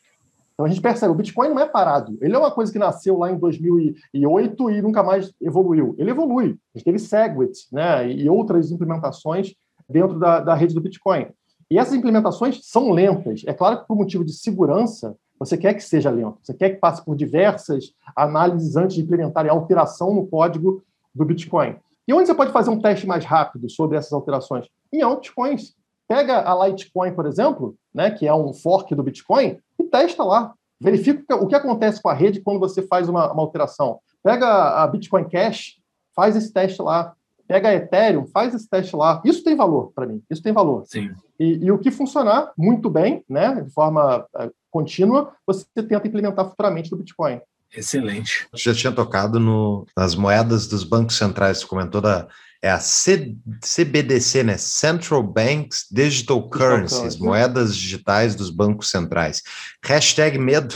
[0.53, 2.17] Então a gente percebe, o Bitcoin não é parado.
[2.21, 5.95] Ele é uma coisa que nasceu lá em 2008 e nunca mais evoluiu.
[5.99, 6.59] Ele evolui.
[6.75, 9.55] A gente teve Segwit né, e outras implementações
[9.89, 11.27] dentro da, da rede do Bitcoin.
[11.71, 13.43] E essas implementações são lentas.
[13.47, 16.39] É claro que por motivo de segurança, você quer que seja lento.
[16.43, 20.83] Você quer que passe por diversas análises antes de implementar a alteração no código
[21.15, 21.77] do Bitcoin.
[22.07, 24.67] E onde você pode fazer um teste mais rápido sobre essas alterações?
[24.93, 25.75] Em altcoins.
[26.09, 30.55] Pega a Litecoin, por exemplo, né, que é um fork do Bitcoin, e testa lá.
[30.81, 34.01] verifica o que acontece com a rede quando você faz uma, uma alteração.
[34.23, 34.47] Pega
[34.83, 35.77] a Bitcoin Cash,
[36.15, 37.15] faz esse teste lá.
[37.47, 39.21] Pega a Ethereum, faz esse teste lá.
[39.25, 40.23] Isso tem valor para mim.
[40.31, 40.85] Isso tem valor.
[40.87, 41.11] Sim.
[41.39, 46.49] E, e, o que funcionar muito bem, né, de forma uh, contínua, você tenta implementar
[46.49, 47.41] futuramente no Bitcoin.
[47.75, 48.47] Excelente.
[48.55, 52.29] Já tinha tocado no, nas moedas dos bancos centrais, você comentou da
[52.63, 54.57] é a C, CBDC, né?
[54.57, 59.43] Central Banks Digital Currencies, moedas digitais dos bancos centrais.
[59.85, 60.75] Hashtag medo.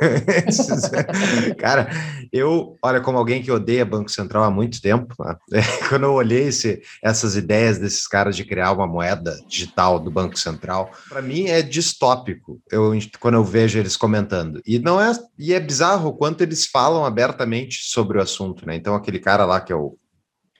[1.58, 1.88] Cara,
[2.32, 5.14] eu, olha, como alguém que odeia Banco Central há muito tempo,
[5.50, 5.62] né?
[5.88, 10.38] quando eu olhei esse, essas ideias desses caras de criar uma moeda digital do Banco
[10.38, 12.60] Central, para mim é distópico.
[12.70, 14.60] Eu, quando eu vejo eles comentando.
[14.66, 18.74] E não é, e é bizarro o quanto eles falam abertamente sobre o assunto, né?
[18.74, 19.96] Então, aquele cara lá que é o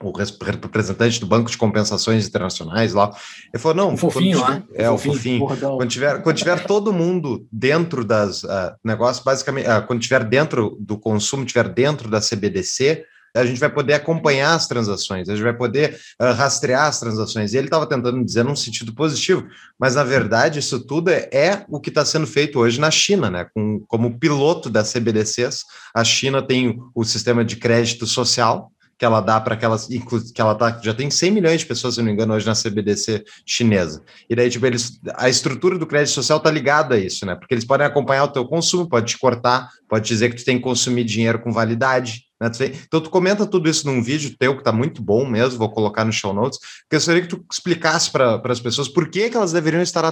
[0.02, 3.10] o representante do Banco de Compensações Internacionais lá,
[3.52, 3.94] ele falou, não...
[3.94, 4.62] O fofinho lá.
[4.74, 5.46] É, o fofinho.
[5.46, 8.42] Quando tiver, quando tiver todo mundo dentro das...
[8.44, 13.60] Uh, negócios, basicamente, uh, quando tiver dentro do consumo, tiver dentro da CBDC, a gente
[13.60, 17.52] vai poder acompanhar as transações, a gente vai poder uh, rastrear as transações.
[17.52, 19.46] E ele estava tentando dizer num sentido positivo,
[19.78, 23.30] mas na verdade isso tudo é, é o que está sendo feito hoje na China,
[23.30, 23.46] né?
[23.54, 29.20] Com, como piloto das CBDCs, a China tem o sistema de crédito social, que ela
[29.20, 32.12] dá para aquelas, que ela tá, já tem 100 milhões de pessoas, se não me
[32.12, 34.02] engano, hoje na CBDC chinesa.
[34.28, 37.34] E daí, tipo, eles, a estrutura do crédito social tá ligada a isso, né?
[37.34, 40.56] Porque eles podem acompanhar o teu consumo, pode te cortar, pode dizer que tu tem
[40.56, 42.50] que consumir dinheiro com validade, né?
[42.86, 46.04] Então, tu comenta tudo isso num vídeo teu, que tá muito bom mesmo, vou colocar
[46.04, 49.36] no show notes, porque eu gostaria que tu explicasse para as pessoas por que, que
[49.36, 50.04] elas deveriam estar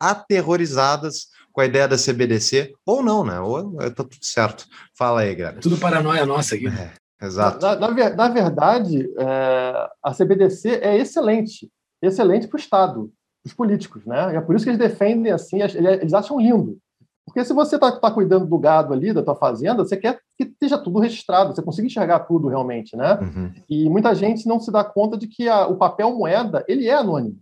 [0.00, 3.38] aterrorizadas com a ideia da CBDC, ou não, né?
[3.38, 4.64] Ou tá tudo certo.
[4.96, 5.60] Fala aí, galera.
[5.60, 6.66] Tudo paranoia nossa aqui.
[6.66, 7.01] É.
[7.22, 7.64] Exato.
[7.64, 11.70] Na, na, na verdade, é, a CBDC é excelente,
[12.02, 13.12] excelente para o Estado,
[13.42, 14.34] para os políticos, né?
[14.34, 16.76] E é por isso que eles defendem assim, eles acham lindo.
[17.24, 20.44] Porque se você está tá cuidando do gado ali, da tua fazenda, você quer que
[20.44, 23.18] esteja tudo registrado, você consiga enxergar tudo realmente, né?
[23.20, 23.52] Uhum.
[23.70, 26.94] E muita gente não se dá conta de que a, o papel moeda, ele é
[26.94, 27.36] anônimo.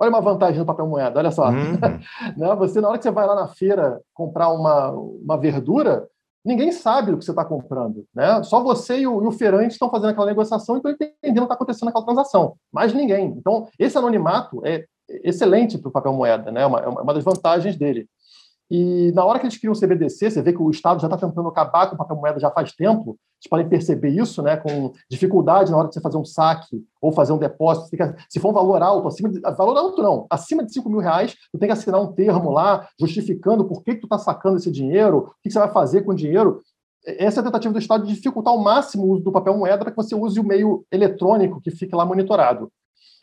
[0.00, 1.48] Olha uma vantagem do papel moeda, olha só.
[1.48, 1.72] Uhum.
[2.38, 2.54] né?
[2.56, 6.06] Você, na hora que você vai lá na feira comprar uma, uma verdura,
[6.44, 8.04] ninguém sabe o que você está comprando.
[8.14, 8.42] Né?
[8.42, 11.40] Só você e o, e o feirante estão fazendo aquela negociação e estão entendendo o
[11.40, 12.56] que está acontecendo naquela transação.
[12.72, 13.34] Mais ninguém.
[13.36, 16.62] Então, esse anonimato é excelente para o papel moeda, né?
[16.62, 18.08] É uma, é uma das vantagens dele.
[18.70, 21.16] E na hora que eles criam o CBDC, você vê que o Estado já está
[21.16, 23.18] tentando acabar com o papel moeda já faz tempo.
[23.40, 24.56] Vocês podem perceber isso, né?
[24.56, 27.88] Com dificuldade na hora de você fazer um saque ou fazer um depósito.
[27.96, 30.98] Que, se for um valor alto, acima de, valor alto não, acima de 5 mil
[30.98, 34.56] reais, tu tem que assinar um termo lá justificando por que, que tu está sacando
[34.56, 36.60] esse dinheiro, o que, que você vai fazer com o dinheiro.
[37.06, 39.78] Essa é a tentativa do Estado de dificultar ao máximo o uso do papel moeda
[39.78, 42.70] para que você use o meio eletrônico que fique lá monitorado.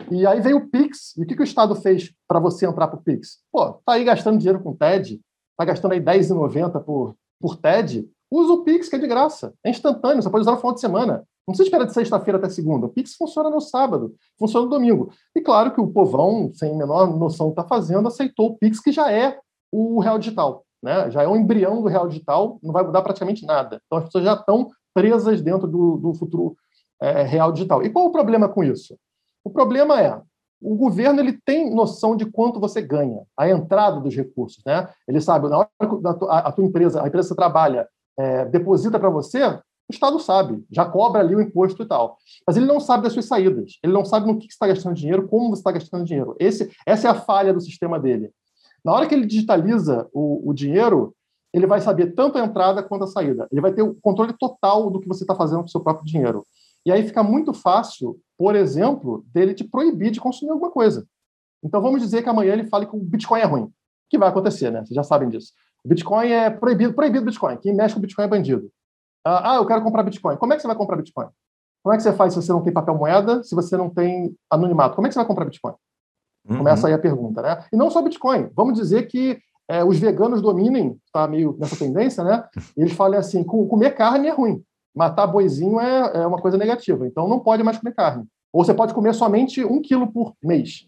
[0.09, 1.15] E aí veio o Pix.
[1.17, 3.39] E o que, que o Estado fez para você entrar para o Pix?
[3.51, 8.53] Pô, tá aí gastando dinheiro com TED, está gastando aí R$10,90 por, por TED, usa
[8.53, 9.53] o Pix, que é de graça.
[9.63, 11.27] É instantâneo, você pode usar no final de semana.
[11.47, 12.87] Não precisa esperar de sexta-feira até segunda.
[12.87, 15.11] O Pix funciona no sábado, funciona no domingo.
[15.35, 18.79] E claro que o povão, sem menor noção do que está fazendo, aceitou o Pix,
[18.79, 19.39] que já é
[19.71, 20.65] o real digital.
[20.81, 21.09] Né?
[21.11, 23.81] Já é um embrião do real digital, não vai mudar praticamente nada.
[23.85, 26.55] Então as pessoas já estão presas dentro do, do futuro
[27.01, 27.83] é, real digital.
[27.83, 28.97] E qual o problema com isso?
[29.43, 30.19] O problema é
[30.61, 34.89] o governo ele tem noção de quanto você ganha, a entrada dos recursos, né?
[35.07, 37.87] Ele sabe, na hora que a tua empresa, a empresa que você trabalha,
[38.17, 39.61] é, deposita para você, o
[39.91, 42.17] Estado sabe, já cobra ali o imposto e tal.
[42.47, 44.95] Mas ele não sabe das suas saídas, ele não sabe no que você está gastando
[44.95, 46.35] dinheiro, como você está gastando dinheiro.
[46.39, 48.31] Esse, essa é a falha do sistema dele.
[48.83, 51.15] Na hora que ele digitaliza o, o dinheiro,
[51.53, 53.47] ele vai saber tanto a entrada quanto a saída.
[53.51, 56.05] Ele vai ter o controle total do que você está fazendo com o seu próprio
[56.05, 56.45] dinheiro.
[56.85, 61.07] E aí fica muito fácil, por exemplo, dele te proibir de consumir alguma coisa.
[61.63, 63.71] Então vamos dizer que amanhã ele fale que o Bitcoin é ruim.
[64.07, 64.79] que vai acontecer, né?
[64.79, 65.51] Vocês já sabem disso.
[65.85, 67.57] Bitcoin é proibido, proibido Bitcoin.
[67.57, 68.69] Quem mexe com Bitcoin é bandido.
[69.23, 70.37] Ah, ah, eu quero comprar Bitcoin.
[70.37, 71.27] Como é que você vai comprar Bitcoin?
[71.83, 74.35] Como é que você faz se você não tem papel moeda, se você não tem
[74.49, 74.95] anonimato?
[74.95, 75.73] Como é que você vai comprar Bitcoin?
[76.49, 76.57] Uhum.
[76.57, 77.63] Começa aí a pergunta, né?
[77.71, 78.49] E não só Bitcoin.
[78.55, 82.47] Vamos dizer que é, os veganos dominem, está meio nessa tendência, né?
[82.75, 84.63] E eles falam assim, comer carne é ruim
[84.95, 87.05] matar boizinho é, é uma coisa negativa.
[87.05, 88.25] Então não pode mais comer carne.
[88.53, 90.87] Ou você pode comer somente um quilo por mês.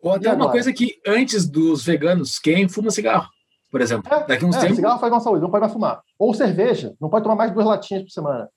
[0.00, 3.28] Ou até uma coisa que antes dos veganos, quem fuma cigarro,
[3.70, 4.12] por exemplo.
[4.12, 4.76] É, Daqui uns é, tempos.
[4.76, 6.02] Cigarro faz mal à saúde, não pode mais fumar.
[6.18, 8.48] Ou cerveja, não pode tomar mais duas latinhas por semana.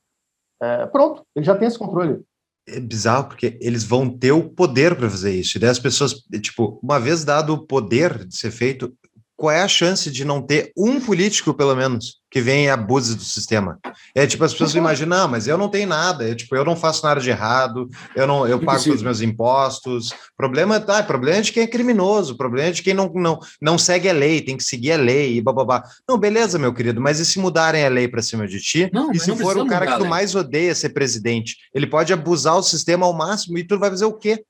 [0.61, 2.21] É, pronto, ele já tem esse controle.
[2.67, 5.57] É bizarro, porque eles vão ter o poder para fazer isso.
[5.57, 8.93] E daí as pessoas, tipo, uma vez dado o poder de ser feito,
[9.35, 13.15] qual é a chance de não ter um político, pelo menos, que venha e abuse
[13.15, 13.79] do sistema?
[14.15, 16.75] É tipo, as pessoas imaginam, não, mas eu não tenho nada, eu, tipo, eu não
[16.75, 20.13] faço nada de errado, eu não eu pago os meus impostos.
[20.37, 23.77] Problema tá, problema é de quem é criminoso, problema é de quem não, não, não
[23.77, 25.83] segue a lei, tem que seguir a lei e bababá.
[26.07, 28.89] Não, beleza, meu querido, mas e se mudarem a lei para cima de ti?
[28.93, 32.13] Não, e se for o cara mudar, que tu mais odeia ser presidente, ele pode
[32.13, 34.43] abusar o sistema ao máximo e tu vai fazer o quê?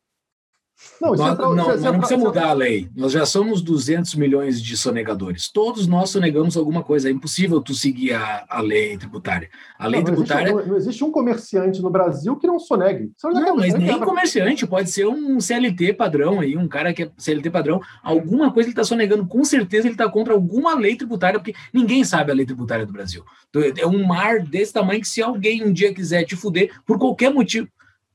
[0.99, 2.89] Não, nós, é pra, não, não precisa mudar a lei.
[2.95, 5.49] Nós já somos 200 milhões de sonegadores.
[5.51, 7.09] Todos nós sonegamos alguma coisa.
[7.09, 9.49] É impossível tu seguir a, a lei tributária.
[9.77, 10.51] A lei não, tributária.
[10.51, 13.11] Não existe, não existe, um comerciante no Brasil que não sonegue.
[13.23, 14.65] Não, mas nem comerciante.
[14.65, 17.81] Pode ser um CLT padrão aí, um cara que é CLT padrão.
[18.01, 19.25] Alguma coisa ele está sonegando.
[19.27, 22.93] Com certeza ele está contra alguma lei tributária, porque ninguém sabe a lei tributária do
[22.93, 23.23] Brasil.
[23.77, 27.31] É um mar desse tamanho que se alguém um dia quiser te fuder, por qualquer
[27.31, 27.67] motivo,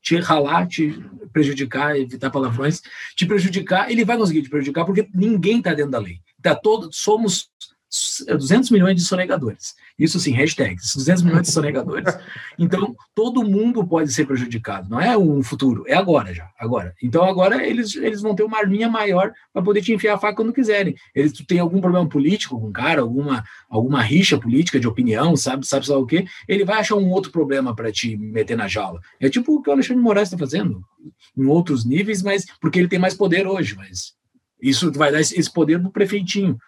[0.09, 0.99] te ralar, te
[1.31, 2.83] prejudicar, evitar palavrões,
[3.15, 6.21] te prejudicar, ele vai conseguir te prejudicar porque ninguém está dentro da lei.
[6.43, 7.51] Tá todo, somos
[7.91, 9.75] 200 milhões de sonegadores.
[9.99, 12.15] Isso sim, hashtags, 200 milhões de sonegadores.
[12.59, 14.91] Então, todo mundo pode ser prejudicado.
[14.91, 16.95] Não é um futuro, é agora já, agora.
[17.03, 20.37] Então, agora eles, eles vão ter uma arminha maior para poder te enfiar a faca
[20.37, 20.95] quando quiserem.
[21.15, 25.67] Eles têm algum problema político com o cara, alguma, alguma rixa política de opinião, sabe,
[25.67, 26.27] sabe só o quê?
[26.47, 29.01] Ele vai achar um outro problema para te meter na jaula.
[29.19, 30.83] É tipo o que o Alexandre Moraes está fazendo,
[31.37, 34.13] em outros níveis, mas porque ele tem mais poder hoje, mas
[34.61, 36.59] isso vai dar esse poder pro prefeitinho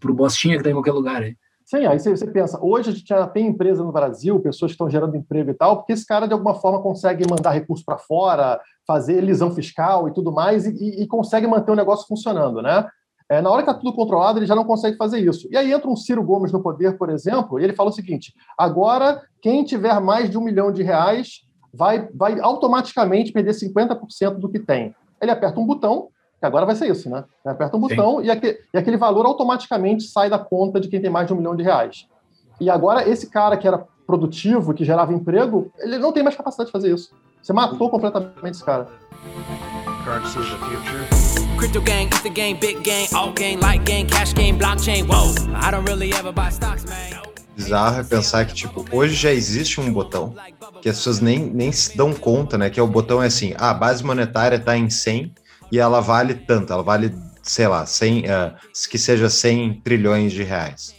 [0.00, 1.22] para o Bostinha que está em qualquer lugar.
[1.22, 1.36] Hein?
[1.64, 4.90] Sim, aí você, pensa, hoje a gente já tem empresa no Brasil, pessoas que estão
[4.90, 8.60] gerando emprego e tal, porque esse cara de alguma forma consegue mandar recurso para fora,
[8.86, 12.86] fazer elisão fiscal e tudo mais, e, e consegue manter o negócio funcionando, né?
[13.30, 15.48] É, na hora que está tudo controlado, ele já não consegue fazer isso.
[15.50, 18.34] E aí entra um Ciro Gomes no poder, por exemplo, e ele fala o seguinte:
[18.58, 21.40] agora, quem tiver mais de um milhão de reais
[21.72, 24.94] vai, vai automaticamente perder 50% do que tem.
[25.20, 26.08] Ele aperta um botão,
[26.44, 27.24] que agora vai ser isso, né?
[27.44, 31.10] Aperta um botão e aquele, e aquele valor automaticamente sai da conta de quem tem
[31.10, 32.06] mais de um milhão de reais.
[32.60, 36.68] E agora, esse cara que era produtivo, que gerava emprego, ele não tem mais capacidade
[36.68, 37.14] de fazer isso.
[37.42, 38.88] Você matou completamente esse cara.
[41.58, 45.06] Crypto gang, the game, big gang, all gang, light gang, cash game, blockchain.
[45.06, 47.24] Whoa, I don't really ever buy stocks, man.
[47.56, 50.34] Bizarro é pensar que, tipo, hoje já existe um botão
[50.82, 52.68] que as pessoas nem, nem se dão conta, né?
[52.68, 55.32] Que é o botão é assim, ah, a base monetária está em 100,
[55.74, 57.12] e ela vale tanto, ela vale,
[57.42, 58.54] sei lá, 100, uh, eh,
[58.88, 60.94] que seja 100 trilhões de reais.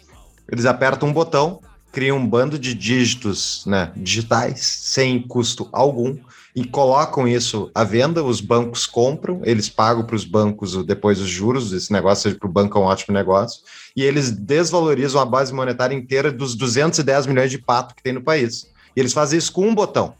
[0.52, 1.62] Eles apertam um botão,
[1.94, 6.18] criam um bando de dígitos né, digitais, sem custo algum,
[6.54, 11.30] e colocam isso à venda, os bancos compram, eles pagam para os bancos depois os
[11.30, 13.62] juros, esse negócio para o banco é um ótimo negócio,
[13.96, 18.22] e eles desvalorizam a base monetária inteira dos 210 milhões de pato que tem no
[18.22, 18.68] país.
[18.94, 20.16] E eles fazem isso com um botão.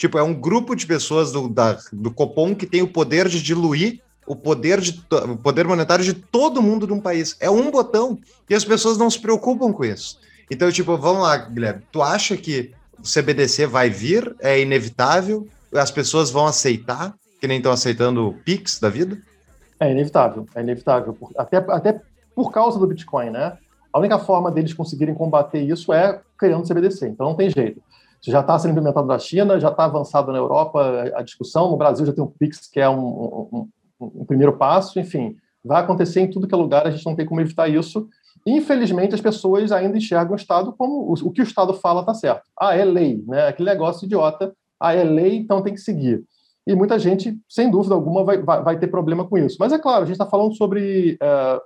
[0.00, 3.42] Tipo, é um grupo de pessoas do, da, do Copom que tem o poder de
[3.42, 7.36] diluir o poder, de, o poder monetário de todo mundo de um país.
[7.38, 10.18] É um botão e as pessoas não se preocupam com isso.
[10.50, 11.82] Então, tipo, vamos lá, Guilherme.
[11.92, 14.34] Tu acha que o CBDC vai vir?
[14.40, 15.46] É inevitável?
[15.74, 19.20] As pessoas vão aceitar, que nem estão aceitando o Pix da vida?
[19.78, 21.14] É inevitável, é inevitável.
[21.36, 22.00] Até, até
[22.34, 23.58] por causa do Bitcoin, né?
[23.92, 27.06] A única forma deles conseguirem combater isso é criando CBDC.
[27.08, 27.82] Então não tem jeito
[28.22, 32.04] já está sendo implementado na China, já está avançado na Europa a discussão, no Brasil
[32.04, 33.68] já tem o PIX, que é um, um,
[34.00, 37.26] um, primeiro passo, enfim, vai acontecer em tudo que é lugar, a gente não tem
[37.26, 38.08] como evitar isso.
[38.46, 42.14] Infelizmente, as pessoas ainda enxergam o Estado como o, o que o Estado fala está
[42.14, 42.42] certo.
[42.58, 43.48] Ah, é lei, né?
[43.48, 46.24] aquele negócio idiota, ah, é lei, então tem que seguir.
[46.66, 49.56] E muita gente, sem dúvida alguma, vai, vai, vai ter problema com isso.
[49.58, 51.60] Mas é claro, a gente está falando sobre uh,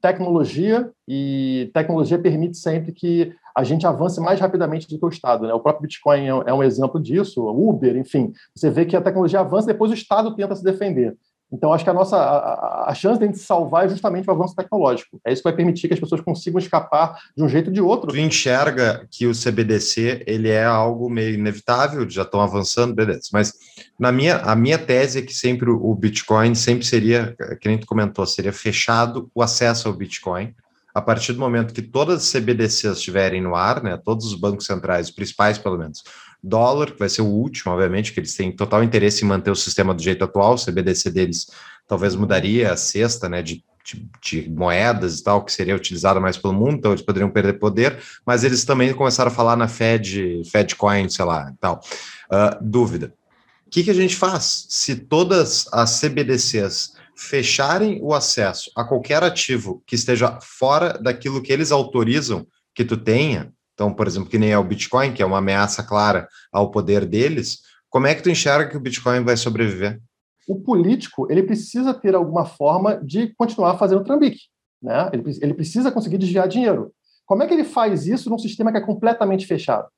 [0.00, 5.46] tecnologia, e tecnologia permite sempre que a gente avance mais rapidamente do que o Estado.
[5.46, 5.52] Né?
[5.52, 8.32] O próprio Bitcoin é, é um exemplo disso, Uber, enfim.
[8.54, 11.16] Você vê que a tecnologia avança, depois o Estado tenta se defender.
[11.52, 14.32] Então, acho que a nossa a, a, chance de a gente salvar é justamente o
[14.32, 15.20] avanço tecnológico.
[15.24, 17.80] É isso que vai permitir que as pessoas consigam escapar de um jeito ou de
[17.80, 18.10] outro.
[18.10, 23.22] Tu enxerga que o CBDC ele é algo meio inevitável, já estão avançando, beleza.
[23.32, 23.52] Mas
[23.98, 27.86] na minha, a minha tese é que sempre o Bitcoin sempre seria, que nem tu
[27.86, 30.54] comentou, seria fechado o acesso ao Bitcoin
[30.94, 34.66] a partir do momento que todas as CBDCs estiverem no ar, né, todos os bancos
[34.66, 36.02] centrais, os principais pelo menos,
[36.42, 39.56] dólar, que vai ser o último, obviamente, que eles têm total interesse em manter o
[39.56, 41.46] sistema do jeito atual, o CBDC deles
[41.86, 46.36] talvez mudaria a cesta, né, de, de, de, moedas e tal, que seria utilizada mais
[46.36, 50.42] pelo mundo, então eles poderiam perder poder, mas eles também começaram a falar na Fed,
[50.50, 51.80] Fed Coin, sei lá, tal.
[52.30, 53.12] Uh, dúvida.
[53.66, 59.22] O que, que a gente faz se todas as CBDCs fecharem o acesso a qualquer
[59.22, 64.38] ativo que esteja fora daquilo que eles autorizam que tu tenha, então, por exemplo, que
[64.38, 67.58] nem é o Bitcoin, que é uma ameaça clara ao poder deles,
[67.90, 70.00] como é que tu enxerga que o Bitcoin vai sobreviver?
[70.48, 74.44] O político, ele precisa ter alguma forma de continuar fazendo trambique.
[74.82, 75.10] Né?
[75.12, 76.92] Ele, ele precisa conseguir desviar dinheiro.
[77.26, 79.88] Como é que ele faz isso num sistema que é completamente fechado?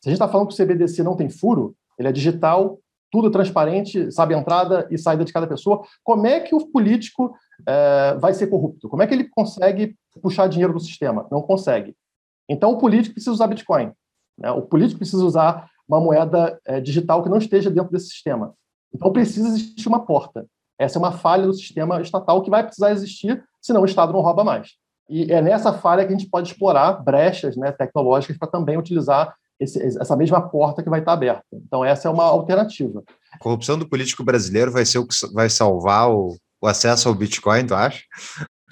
[0.00, 2.78] Se a gente está falando que o CBDC não tem furo, ele é digital,
[3.10, 7.34] tudo transparente, sabe a entrada e saída de cada pessoa, como é que o político
[7.66, 8.88] é, vai ser corrupto?
[8.88, 11.26] Como é que ele consegue puxar dinheiro do sistema?
[11.30, 11.96] Não consegue.
[12.48, 13.92] Então, o político precisa usar Bitcoin.
[14.38, 14.50] Né?
[14.50, 18.54] O político precisa usar uma moeda é, digital que não esteja dentro desse sistema.
[18.94, 20.46] Então, precisa existir uma porta.
[20.78, 24.20] Essa é uma falha do sistema estatal que vai precisar existir, senão o Estado não
[24.20, 24.72] rouba mais.
[25.08, 29.34] E é nessa falha que a gente pode explorar brechas né, tecnológicas para também utilizar
[29.60, 31.44] esse, essa mesma porta que vai estar aberta.
[31.52, 33.02] Então, essa é uma alternativa.
[33.32, 37.14] A corrupção do político brasileiro vai ser o que vai salvar o, o acesso ao
[37.14, 38.02] Bitcoin, tu acha?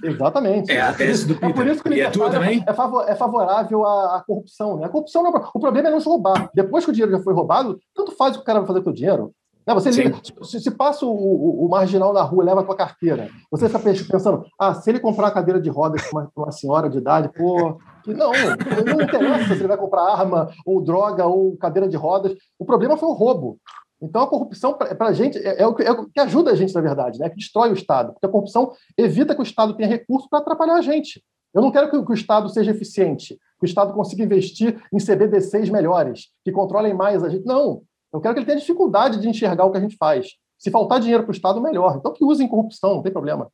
[0.03, 0.71] Exatamente.
[0.71, 1.51] É a tese do Peter.
[1.51, 2.63] É por isso que e é tua também?
[2.67, 4.77] É, favor, é favorável à, à, corrupção.
[4.77, 4.87] Né?
[4.87, 6.51] A corrupção não, é o problema é não se roubar.
[6.55, 8.83] Depois que o dinheiro já foi roubado, tanto faz o que o cara vai fazer
[8.83, 9.33] com o dinheiro.
[9.67, 12.77] Não, você liga, se, se, passa o, o, o, marginal na rua leva a tua
[12.77, 13.81] carteira, você fica
[14.13, 17.29] pensando, ah, se ele comprar uma cadeira de rodas para uma, uma, senhora de idade,
[17.37, 17.77] pô,
[18.07, 22.37] não, não interessa se ele vai comprar arma, ou droga, ou cadeira de rodas.
[22.59, 23.59] O problema foi o roubo.
[24.01, 26.55] Então, a corrupção, para a gente, é, é, o que, é, o que, ajuda a
[26.55, 27.31] gente, na verdade, né?
[27.31, 28.13] que destrói o Estado.
[28.13, 31.23] Porque a corrupção evita que o Estado tenha recurso para atrapalhar a gente.
[31.55, 34.99] Eu não quero que, que, o Estado seja eficiente, que o Estado consiga investir em
[34.99, 37.47] CBDCs melhores, que controlem mais a gente.
[37.47, 37.83] Não.
[38.13, 40.29] Eu quero que ele tenha dificuldade de enxergar o que a gente faz.
[40.59, 41.97] Se faltar dinheiro para o Estado, melhor.
[41.97, 43.51] Então, que usem corrupção, não tem problema.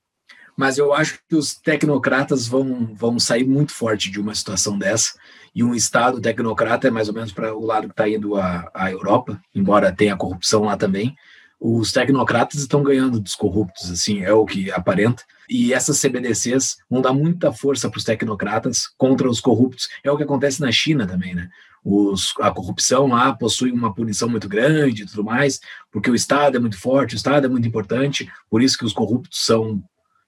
[0.57, 5.13] Mas eu acho que os tecnocratas vão, vão sair muito forte de uma situação dessa.
[5.55, 8.71] E um Estado tecnocrata é mais ou menos para o lado que está indo a,
[8.75, 11.15] a Europa, embora tenha corrupção lá também.
[11.61, 15.23] Os tecnocratas estão ganhando dos corruptos, assim, é o que aparenta.
[15.49, 19.89] E essas CBDCs vão dar muita força para os tecnocratas contra os corruptos.
[20.03, 21.49] É o que acontece na China também, né?
[21.85, 26.57] Os, a corrupção lá possui uma punição muito grande e tudo mais, porque o Estado
[26.57, 29.83] é muito forte, o Estado é muito importante, por isso que os corruptos são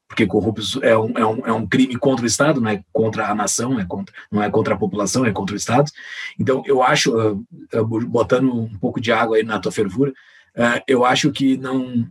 [0.09, 3.29] porque corruptos é um, é, um, é um crime contra o Estado, não é contra
[3.29, 5.91] a nação, é contra, não é contra a população, é contra o Estado.
[6.39, 7.45] Então, eu acho, uh,
[7.75, 12.07] uh, botando um pouco de água aí na tua fervura, uh, eu acho que não,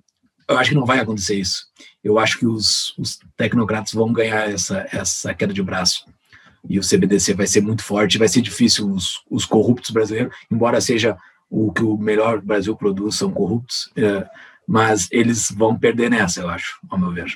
[0.48, 1.68] eu acho que não vai acontecer isso.
[2.04, 6.06] Eu acho que os, os tecnocratas vão ganhar essa, essa queda de braço.
[6.68, 10.82] E o CBDC vai ser muito forte, vai ser difícil os, os corruptos brasileiros, embora
[10.82, 11.18] seja
[11.50, 13.92] o que o melhor Brasil produz, são corruptos,
[14.66, 17.28] mas eles vão perder nessa, eu acho, ao meu ver.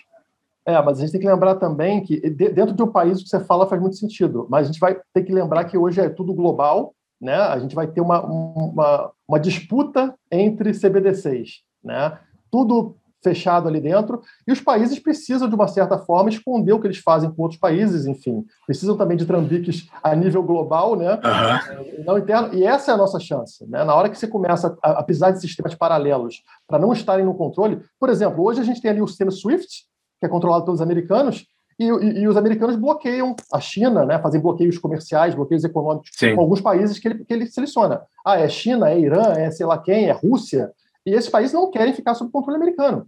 [0.67, 3.29] É, mas a gente tem que lembrar também que dentro de um país o que
[3.29, 6.09] você fala faz muito sentido, mas a gente vai ter que lembrar que hoje é
[6.09, 7.35] tudo global, né?
[7.35, 12.19] A gente vai ter uma, uma, uma disputa entre CBDCs, né?
[12.51, 16.87] Tudo fechado ali dentro, e os países precisam, de uma certa forma, esconder o que
[16.87, 18.45] eles fazem com outros países, enfim.
[18.65, 21.13] Precisam também de trambiques a nível global, né?
[21.13, 22.03] Uhum.
[22.05, 23.65] Não interno, e essa é a nossa chance.
[23.67, 23.83] Né?
[23.83, 27.33] Na hora que você começa a, a pisar de sistemas paralelos para não estarem no
[27.33, 29.87] controle, por exemplo, hoje a gente tem ali o sistema SWIFT,
[30.19, 31.45] que é controlado pelos americanos,
[31.79, 36.33] e, e, e, os americanos bloqueiam a China, né, fazem bloqueios comerciais, bloqueios econômicos Sim.
[36.33, 38.01] com alguns países que ele, que ele seleciona.
[38.25, 40.71] Ah, é China, é Irã, é sei lá quem, é Rússia.
[41.05, 43.07] E esses países não querem ficar sob controle americano.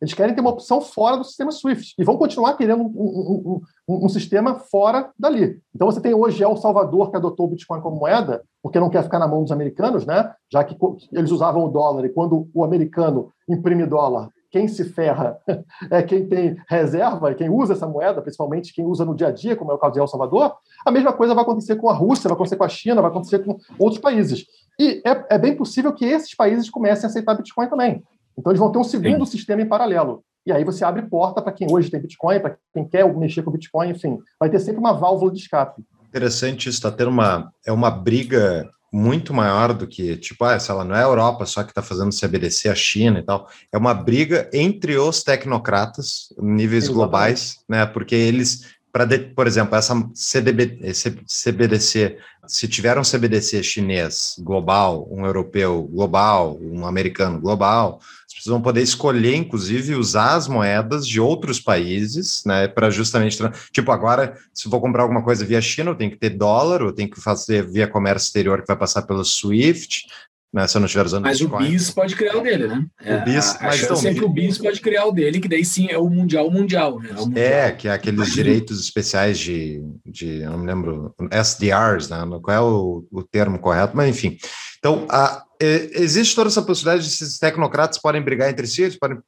[0.00, 3.60] Eles querem ter uma opção fora do sistema SWIFT e vão continuar querendo um, um,
[3.86, 5.60] um, um, sistema fora dali.
[5.74, 9.02] Então você tem hoje El Salvador que adotou o Bitcoin como moeda, porque não quer
[9.02, 10.32] ficar na mão dos americanos, né?
[10.50, 10.74] Já que
[11.12, 15.38] eles usavam o dólar e quando o americano imprime dólar, quem se ferra
[15.90, 19.56] é quem tem reserva, quem usa essa moeda, principalmente quem usa no dia a dia,
[19.56, 20.54] como é o caso de El Salvador.
[20.84, 23.38] A mesma coisa vai acontecer com a Rússia, vai acontecer com a China, vai acontecer
[23.40, 24.46] com outros países.
[24.78, 28.02] E é, é bem possível que esses países comecem a aceitar Bitcoin também.
[28.36, 29.32] Então, eles vão ter um segundo Sim.
[29.32, 30.24] sistema em paralelo.
[30.46, 33.50] E aí você abre porta para quem hoje tem Bitcoin, para quem quer mexer com
[33.50, 34.18] Bitcoin, enfim.
[34.38, 35.82] Vai ter sempre uma válvula de escape.
[36.08, 40.74] Interessante isso, está tendo uma, é uma briga muito maior do que, tipo, ah, sei
[40.74, 43.48] lá, não é a Europa só que está fazendo CBDC, a China e tal.
[43.72, 46.92] É uma briga entre os tecnocratas, níveis Exatamente.
[46.94, 47.86] globais, né?
[47.86, 50.92] Porque eles, para, por exemplo, essa CDB,
[51.26, 58.62] CBDC, se tiver um CBDC chinês global, um europeu global, um americano global, vocês vão
[58.62, 63.38] poder escolher, inclusive, usar as moedas de outros países, né, para justamente,
[63.70, 66.92] tipo, agora, se vou comprar alguma coisa via China, eu tenho que ter dólar, eu
[66.92, 70.06] tenho que fazer via comércio exterior que vai passar pelo SWIFT,
[70.52, 71.66] né, se eu não estiver usando Mas Bitcoin.
[71.66, 72.86] o BIS pode criar o dele, né?
[73.00, 75.40] O é, BIS, a, a mas então, é que o BIS pode criar o dele,
[75.40, 77.10] que daí sim é o mundial mundial, né?
[77.10, 77.44] É, mundial.
[77.44, 82.18] é que é aqueles direitos especiais de, de, eu não me lembro, SDRs, né?
[82.42, 84.36] Qual é o, o termo correto, mas enfim.
[84.78, 89.18] Então, a, existe toda essa possibilidade de esses tecnocratas podem brigar entre si, eles podem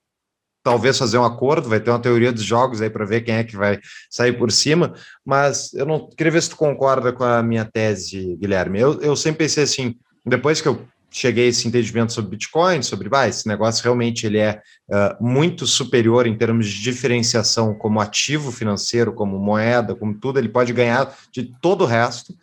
[0.63, 3.45] talvez fazer um acordo, vai ter uma teoria dos jogos aí para ver quem é
[3.45, 4.95] que vai sair por cima,
[5.25, 8.81] mas eu não queria ver se tu concorda com a minha tese, Guilherme.
[8.81, 13.09] Eu, eu sempre pensei assim, depois que eu cheguei a esse entendimento sobre Bitcoin, sobre
[13.13, 18.51] ah, esse negócio realmente ele é uh, muito superior em termos de diferenciação como ativo
[18.51, 22.35] financeiro, como moeda, como tudo, ele pode ganhar de todo o resto.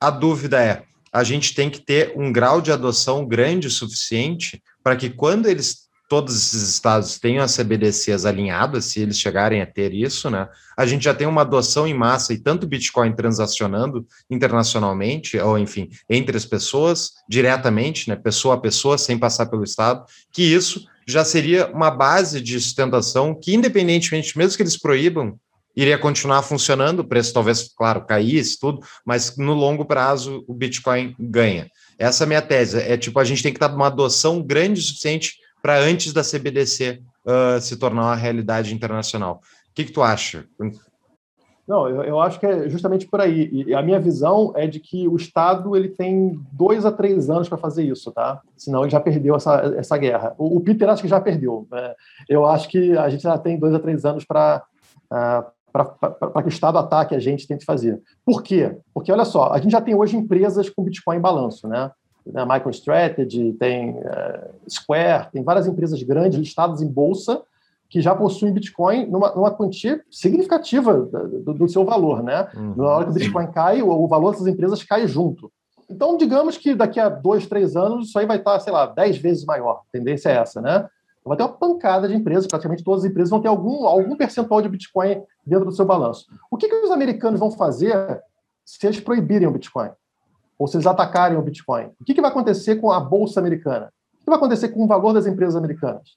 [0.00, 0.82] A dúvida é,
[1.12, 5.46] a gente tem que ter um grau de adoção grande o suficiente para que quando
[5.46, 5.83] eles
[6.14, 10.48] todos esses estados tenham as CBDCs alinhadas, se eles chegarem a ter isso, né?
[10.76, 15.90] A gente já tem uma adoção em massa e tanto Bitcoin transacionando internacionalmente, ou enfim,
[16.08, 18.14] entre as pessoas, diretamente, né?
[18.14, 23.34] Pessoa a pessoa, sem passar pelo Estado, que isso já seria uma base de sustentação
[23.34, 25.36] que, independentemente, mesmo que eles proíbam,
[25.76, 31.12] iria continuar funcionando, o preço talvez, claro, caísse, tudo, mas no longo prazo o Bitcoin
[31.18, 31.68] ganha.
[31.98, 32.78] Essa é a minha tese.
[32.78, 36.20] É tipo, a gente tem que estar numa adoção grande o suficiente para antes da
[36.20, 39.40] CBDC uh, se tornar uma realidade internacional.
[39.70, 40.44] O que, que tu acha?
[41.66, 43.48] Não, eu, eu, acho que é justamente por aí.
[43.50, 47.48] E a minha visão é de que o Estado ele tem dois a três anos
[47.48, 48.42] para fazer isso, tá?
[48.58, 50.34] Senão ele já perdeu essa, essa guerra.
[50.36, 51.66] O, o Peter acho que já perdeu.
[51.72, 51.94] Né?
[52.28, 54.62] Eu acho que a gente já tem dois a três anos para
[55.10, 58.00] uh, para que o Estado ataque a gente tente fazer.
[58.24, 58.76] Por quê?
[58.92, 61.90] Porque, olha só, a gente já tem hoje empresas com Bitcoin em balanço, né?
[62.26, 67.42] Né, MicroStrategy, tem uh, Square, tem várias empresas grandes listadas em bolsa
[67.88, 72.48] que já possuem Bitcoin numa, numa quantia significativa do, do, seu valor, né?
[72.54, 75.52] Uhum, Na hora que o Bitcoin cai, o, o, valor dessas empresas cai junto.
[75.88, 79.16] Então, digamos que daqui a dois, três anos, isso aí vai estar, sei lá, dez
[79.18, 79.82] vezes maior.
[79.88, 80.88] A tendência é essa, né?
[81.24, 84.60] Vai ter uma pancada de empresas, praticamente todas as empresas vão ter algum, algum percentual
[84.60, 86.26] de Bitcoin dentro do seu balanço.
[86.50, 88.22] O que, que os americanos vão fazer
[88.64, 89.90] se eles proibirem o Bitcoin?
[90.58, 93.92] Ou se eles atacarem o Bitcoin, o que, que vai acontecer com a bolsa americana?
[94.14, 96.16] O que vai acontecer com o valor das empresas americanas?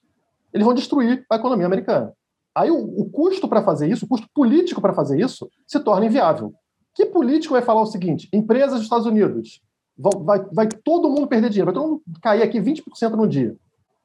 [0.52, 2.12] Eles vão destruir a economia americana.
[2.54, 6.06] Aí o, o custo para fazer isso, o custo político para fazer isso, se torna
[6.06, 6.52] inviável.
[6.94, 9.60] Que político vai falar o seguinte: empresas dos Estados Unidos,
[9.96, 13.54] vai, vai todo mundo perder dinheiro, vai todo mundo cair aqui 20% no dia.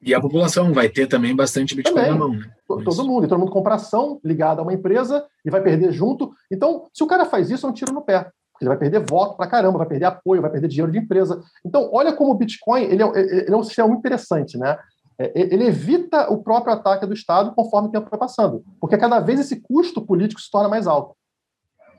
[0.02, 2.10] E a população vai ter também bastante Bitcoin também.
[2.10, 2.34] na mão.
[2.34, 2.50] Né?
[2.66, 6.30] Todo mundo, e todo mundo compra ação ligada a uma empresa e vai perder junto.
[6.52, 9.00] Então, se o cara faz isso, é um tiro no pé porque ele vai perder
[9.00, 11.42] voto para caramba, vai perder apoio, vai perder dinheiro de empresa.
[11.66, 14.78] Então, olha como o Bitcoin ele é, ele é um sistema interessante, né?
[15.18, 19.20] É, ele evita o próprio ataque do Estado conforme o tempo vai passando, porque cada
[19.20, 21.16] vez esse custo político se torna mais alto.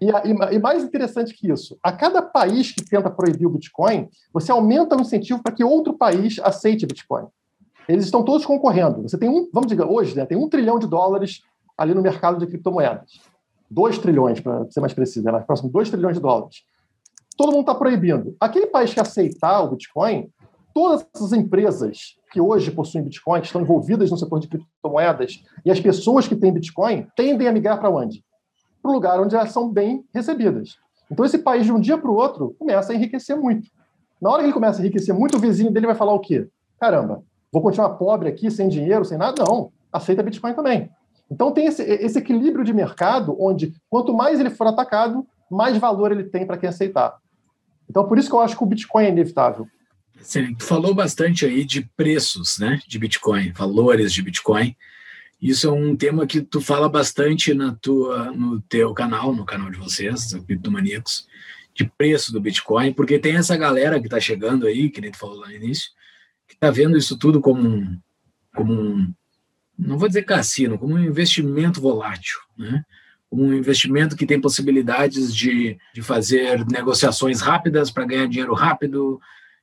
[0.02, 0.10] E,
[0.54, 4.96] e, mais interessante que isso, a cada país que tenta proibir o Bitcoin, você aumenta
[4.96, 7.28] o incentivo para que outro país aceite Bitcoin.
[7.88, 9.02] Eles estão todos concorrendo.
[9.04, 11.42] Você tem um, vamos dizer, hoje, né, tem um trilhão de dólares
[11.78, 13.22] ali no mercado de criptomoedas.
[13.70, 16.64] 2 trilhões, para ser mais preciso, é mais próximo, 2 trilhões de dólares.
[17.38, 18.36] Todo mundo está proibindo.
[18.40, 20.30] Aquele país que aceitar o Bitcoin,
[20.74, 25.72] todas as empresas que hoje possuem Bitcoin, que estão envolvidas no setor de criptomoedas, e
[25.72, 28.24] as pessoas que têm Bitcoin, tendem a migrar para onde?
[28.82, 30.78] Para o lugar onde elas são bem recebidas.
[31.10, 33.70] Então, esse país, de um dia para o outro, começa a enriquecer muito.
[34.22, 36.48] Na hora que ele começa a enriquecer muito, o vizinho dele vai falar o quê?
[36.80, 39.44] Caramba, vou continuar pobre aqui, sem dinheiro, sem nada?
[39.44, 40.90] Não, aceita Bitcoin também.
[41.30, 46.12] Então tem esse, esse equilíbrio de mercado onde quanto mais ele for atacado, mais valor
[46.12, 47.18] ele tem para quem aceitar.
[47.90, 49.68] Então por isso que eu acho que o Bitcoin é inevitável.
[50.22, 54.76] Sim, tu falou bastante aí de preços, né, de Bitcoin, valores de Bitcoin.
[55.42, 59.70] Isso é um tema que tu fala bastante na tua, no teu canal, no canal
[59.70, 61.28] de vocês, o Criptomaníacos,
[61.74, 65.18] de preço do Bitcoin, porque tem essa galera que está chegando aí, que nem tu
[65.18, 65.92] falou lá no início,
[66.48, 68.00] que está vendo isso tudo como um,
[68.56, 69.14] como um
[69.78, 72.84] não vou dizer cassino, como um investimento volátil, né?
[73.32, 79.20] um investimento que tem possibilidades de, de fazer negociações rápidas para ganhar dinheiro rápido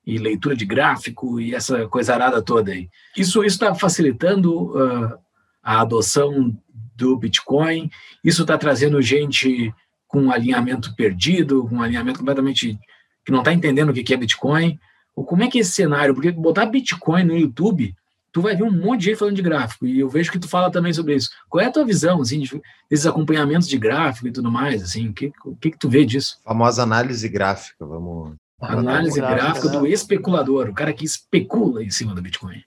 [0.06, 2.90] e leitura de gráfico e essa coisa arada toda aí.
[3.16, 5.18] Isso está facilitando uh,
[5.62, 6.56] a adoção
[6.96, 7.90] do Bitcoin,
[8.22, 9.72] isso está trazendo gente
[10.06, 12.78] com alinhamento perdido, com alinhamento completamente
[13.24, 14.78] que não está entendendo o que é Bitcoin.
[15.14, 16.14] Ou como é que é esse cenário?
[16.14, 17.94] Porque botar Bitcoin no YouTube
[18.32, 20.48] tu vai ver um monte de gente falando de gráfico, e eu vejo que tu
[20.48, 21.30] fala também sobre isso.
[21.48, 22.60] Qual é a tua visão, assim, de,
[22.90, 26.38] desses acompanhamentos de gráfico e tudo mais, assim, o que, que, que tu vê disso?
[26.44, 28.34] A famosa análise gráfica, vamos...
[28.60, 32.62] Análise gráfica do especulador, o cara que especula em cima do Bitcoin.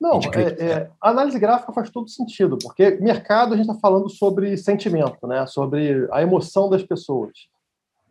[0.00, 4.08] Não, é, é, a análise gráfica faz todo sentido, porque mercado a gente está falando
[4.08, 5.46] sobre sentimento, né?
[5.46, 7.32] sobre a emoção das pessoas.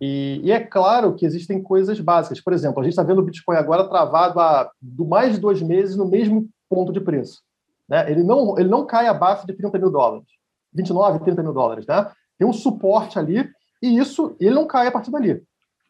[0.01, 2.41] E, e, é claro que existem coisas básicas.
[2.41, 4.69] Por exemplo, a gente está vendo o Bitcoin agora travado há
[5.07, 7.41] mais de dois meses no mesmo ponto de preço.
[7.87, 8.11] Né?
[8.11, 10.27] Ele, não, ele não cai abaixo de 30 mil dólares,
[10.73, 11.85] 29, 30 mil dólares.
[11.85, 12.11] Né?
[12.37, 13.49] Tem um suporte ali
[13.81, 15.33] e isso ele não cai a partir dali.
[15.33, 15.43] O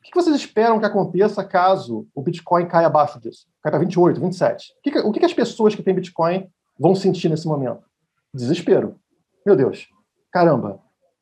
[0.03, 3.47] que vocês esperam que aconteça caso o Bitcoin caia abaixo disso?
[3.63, 4.73] Cai para 28, 27?
[4.77, 6.47] O que, o que as pessoas que têm Bitcoin
[6.79, 7.83] vão sentir nesse momento?
[8.31, 8.99] Desespero.
[9.45, 9.87] Meu Deus.
[10.31, 10.79] Caramba.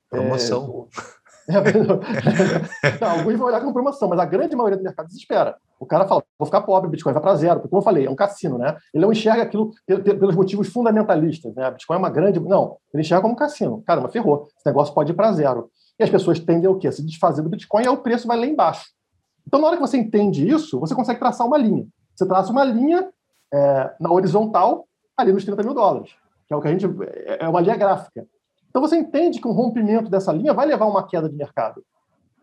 [0.10, 0.88] Promoção.
[3.02, 5.58] não, alguns vão olhar como promoção, mas a grande maioria do mercado desespera.
[5.80, 7.56] O cara fala, vou ficar pobre, Bitcoin vai para zero.
[7.56, 8.78] Porque, como eu falei, é um cassino, né?
[8.94, 11.54] Ele não enxerga aquilo pelos motivos fundamentalistas.
[11.54, 11.70] Né?
[11.72, 12.40] Bitcoin é uma grande.
[12.40, 13.84] Não, ele enxerga como um cassino.
[13.86, 14.48] Caramba, ferrou.
[14.56, 15.70] Esse negócio pode ir para zero.
[16.00, 16.88] E as pessoas tendem o quê?
[16.88, 18.86] A se desfazer do Bitcoin e o preço vai lá embaixo.
[19.46, 21.86] Então, na hora que você entende isso, você consegue traçar uma linha.
[22.16, 23.10] Você traça uma linha
[23.54, 24.88] é, na horizontal,
[25.18, 26.12] ali nos 30 mil dólares,
[26.48, 26.86] que é o que a gente.
[27.40, 28.26] É uma linha gráfica.
[28.74, 31.84] Então, você entende que um rompimento dessa linha vai levar a uma queda de mercado.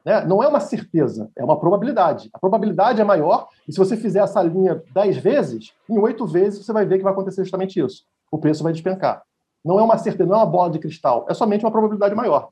[0.05, 0.25] Né?
[0.25, 2.31] Não é uma certeza, é uma probabilidade.
[2.33, 6.65] A probabilidade é maior, e se você fizer essa linha 10 vezes, em 8 vezes
[6.65, 8.05] você vai ver que vai acontecer justamente isso.
[8.31, 9.25] O preço vai despencar.
[9.65, 12.51] Não é uma certeza, não é uma bola de cristal, é somente uma probabilidade maior.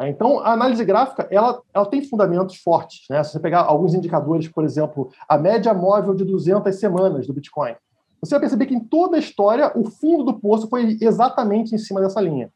[0.00, 3.06] Então, a análise gráfica ela, ela tem fundamentos fortes.
[3.08, 3.22] Né?
[3.22, 7.76] Se você pegar alguns indicadores, por exemplo, a média móvel de 200 semanas do Bitcoin,
[8.20, 11.78] você vai perceber que em toda a história o fundo do poço foi exatamente em
[11.78, 12.50] cima dessa linha.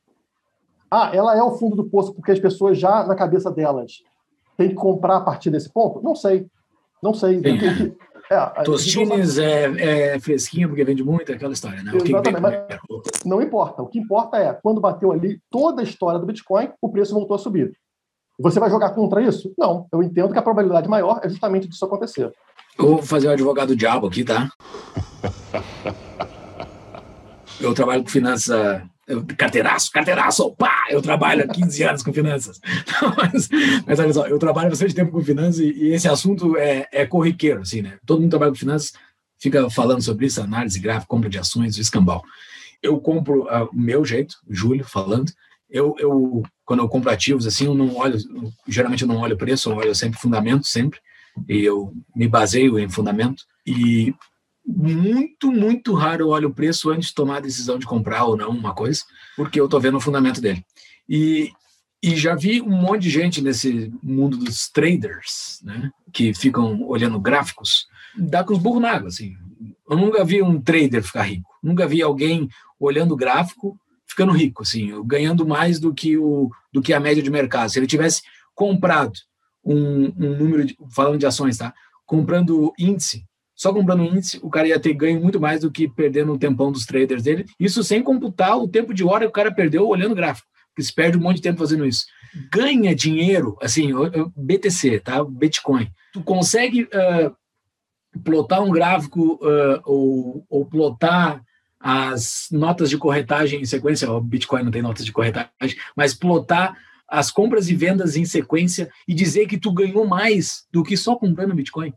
[0.91, 4.03] Ah, ela é o fundo do poço porque as pessoas já na cabeça delas
[4.57, 6.03] têm que comprar a partir desse ponto?
[6.03, 6.47] Não sei.
[7.03, 7.41] Não sei.
[7.41, 7.97] Sim.
[8.31, 11.91] É, Tostines é, é, fresquinho porque vende muito, é aquela história, né?
[11.97, 13.83] Exatamente, mas não importa.
[13.83, 17.35] O que importa é, quando bateu ali toda a história do Bitcoin, o preço voltou
[17.35, 17.77] a subir.
[18.39, 19.53] Você vai jogar contra isso?
[19.59, 19.89] Não.
[19.93, 22.33] Eu entendo que a probabilidade maior é justamente disso acontecer.
[22.79, 24.49] Eu vou fazer o advogado diabo aqui, tá?
[27.61, 28.81] Eu trabalho com finanças
[29.11, 32.61] eu, carteiraço, carteiraço, pá, eu trabalho há 15 anos com finanças.
[33.17, 33.49] mas,
[33.85, 37.05] mas olha só, eu trabalho bastante tempo com finanças e, e, esse assunto é, é
[37.05, 37.99] corriqueiro, assim, né?
[38.07, 38.93] Todo mundo trabalha com finanças,
[39.39, 42.23] fica falando sobre isso, análise gráfica, compra de ações, escambau.
[42.81, 45.33] Eu compro o uh, meu jeito, Júlio falando,
[45.69, 48.17] eu, eu, quando eu compro ativos, assim, eu não olho,
[48.67, 51.01] geralmente eu não olho preço, eu olho sempre fundamento, sempre,
[51.49, 54.15] e eu me baseio em fundamento, e
[54.77, 58.37] muito, muito raro eu olho o preço antes de tomar a decisão de comprar ou
[58.37, 59.03] não uma coisa,
[59.37, 60.65] porque eu estou vendo o fundamento dele.
[61.09, 61.51] E,
[62.03, 67.19] e já vi um monte de gente nesse mundo dos traders, né, que ficam olhando
[67.19, 69.37] gráficos, dá com os burros na água, assim.
[69.89, 72.49] Eu nunca vi um trader ficar rico, nunca vi alguém
[72.79, 77.23] olhando o gráfico ficando rico, assim, ganhando mais do que, o, do que a média
[77.23, 77.71] de mercado.
[77.71, 78.23] Se ele tivesse
[78.55, 79.13] comprado
[79.65, 81.73] um, um número, de, falando de ações, tá?
[82.05, 83.25] Comprando índice,
[83.61, 86.73] só comprando índice, o cara ia ter ganho muito mais do que perdendo o tempão
[86.73, 87.45] dos traders dele.
[87.61, 90.83] Isso sem computar o tempo de hora que o cara perdeu olhando o gráfico, porque
[90.83, 92.07] se perde um monte de tempo fazendo isso.
[92.51, 93.91] Ganha dinheiro, assim,
[94.35, 95.23] BTC, tá?
[95.23, 95.91] Bitcoin.
[96.11, 97.37] Tu consegue uh,
[98.25, 101.43] plotar um gráfico uh, ou, ou plotar
[101.79, 106.79] as notas de corretagem em sequência, o Bitcoin não tem notas de corretagem, mas plotar
[107.07, 111.15] as compras e vendas em sequência e dizer que tu ganhou mais do que só
[111.15, 111.93] comprando Bitcoin.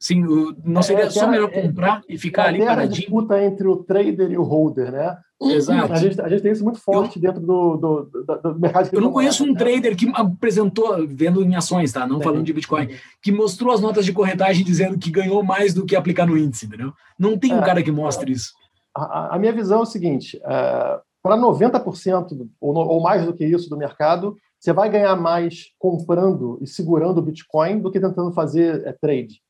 [0.00, 0.24] Sim,
[0.64, 2.86] não seria é, só melhor é, comprar é, e ficar ali paradinho?
[2.86, 5.18] a disputa entre o trader e o holder, né?
[5.42, 5.92] Exato.
[5.92, 8.88] A gente, a gente tem isso muito forte eu, dentro do, do, do, do mercado
[8.88, 9.58] de Eu não conheço um né?
[9.58, 12.06] trader que apresentou, vendo em ações, tá?
[12.06, 12.24] Não Sim.
[12.24, 12.88] falando de Bitcoin,
[13.22, 16.64] que mostrou as notas de corretagem dizendo que ganhou mais do que aplicar no índice,
[16.64, 16.94] entendeu?
[17.18, 18.52] Não tem um é, cara que mostre isso.
[18.96, 23.44] A, a, minha visão é o seguinte: é, para 90% ou, ou mais do que
[23.44, 28.32] isso do mercado, você vai ganhar mais comprando e segurando o Bitcoin do que tentando
[28.32, 29.40] fazer é, trade.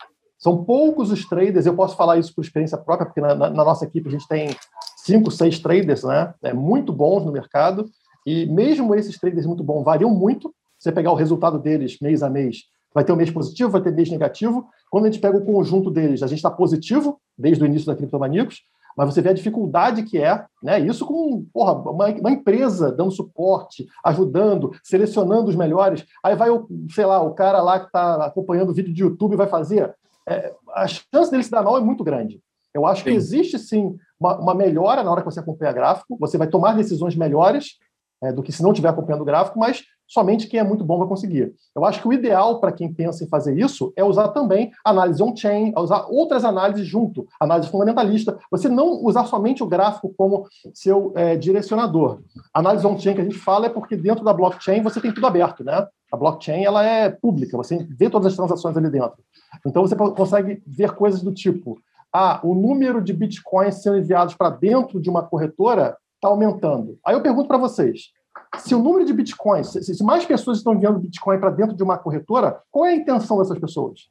[0.41, 3.84] São poucos os traders, eu posso falar isso por experiência própria, porque na, na, nossa
[3.84, 4.49] equipe a gente tem
[4.97, 6.32] cinco, seis traders, né?
[6.43, 7.84] É, muito bons no mercado,
[8.26, 10.53] e mesmo esses traders muito bons variam muito.
[10.78, 12.62] Você pegar o resultado deles mês a mês,
[12.95, 14.66] vai ter um mês positivo, vai ter mês negativo.
[14.91, 17.95] Quando a gente pega o conjunto deles, a gente está positivo desde o início da
[17.95, 18.62] Criptomaníacos,
[18.97, 20.80] mas você vê a dificuldade que é, né?
[20.80, 26.05] Isso com porra, uma, uma, empresa dando suporte, ajudando, selecionando os melhores.
[26.24, 29.36] Aí vai o, sei lá, o cara lá que está acompanhando o vídeo de YouTube
[29.36, 29.95] vai fazer
[30.28, 32.40] é, a chance dele se dar mal é muito grande.
[32.72, 33.10] Eu acho sim.
[33.10, 36.76] que existe sim uma, uma, melhora na hora que você acompanha gráfico, você vai tomar
[36.76, 37.78] decisões melhores
[38.22, 40.98] é, do que se não estiver acompanhando o gráfico, mas somente quem é muito bom
[40.98, 41.54] vai conseguir.
[41.74, 45.22] Eu acho que o ideal para quem pensa em fazer isso é usar também análise
[45.22, 48.36] on-chain, usar outras análises junto, análise fundamentalista.
[48.50, 52.20] Você não usar somente o gráfico como seu é, direcionador.
[52.52, 55.62] análise on-chain que a gente fala é porque dentro da blockchain você tem tudo aberto,
[55.62, 55.86] né?
[56.12, 59.18] A blockchain ela é pública, você vê todas as transações ali dentro.
[59.64, 61.78] Então você consegue ver coisas do tipo:
[62.12, 66.98] ah, o número de bitcoins sendo enviados para dentro de uma corretora está aumentando.
[67.06, 68.10] Aí eu pergunto para vocês:
[68.59, 71.97] se o número de bitcoins, se mais pessoas estão enviando bitcoin para dentro de uma
[71.97, 74.10] corretora, qual é a intenção dessas pessoas?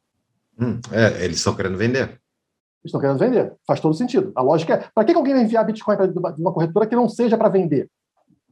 [0.59, 2.07] Hum, é, eles estão querendo vender.
[2.07, 3.53] Eles estão querendo vender.
[3.67, 4.31] Faz todo sentido.
[4.35, 7.37] A lógica é: para que alguém vai enviar bitcoin para uma corretora que não seja
[7.37, 7.89] para vender?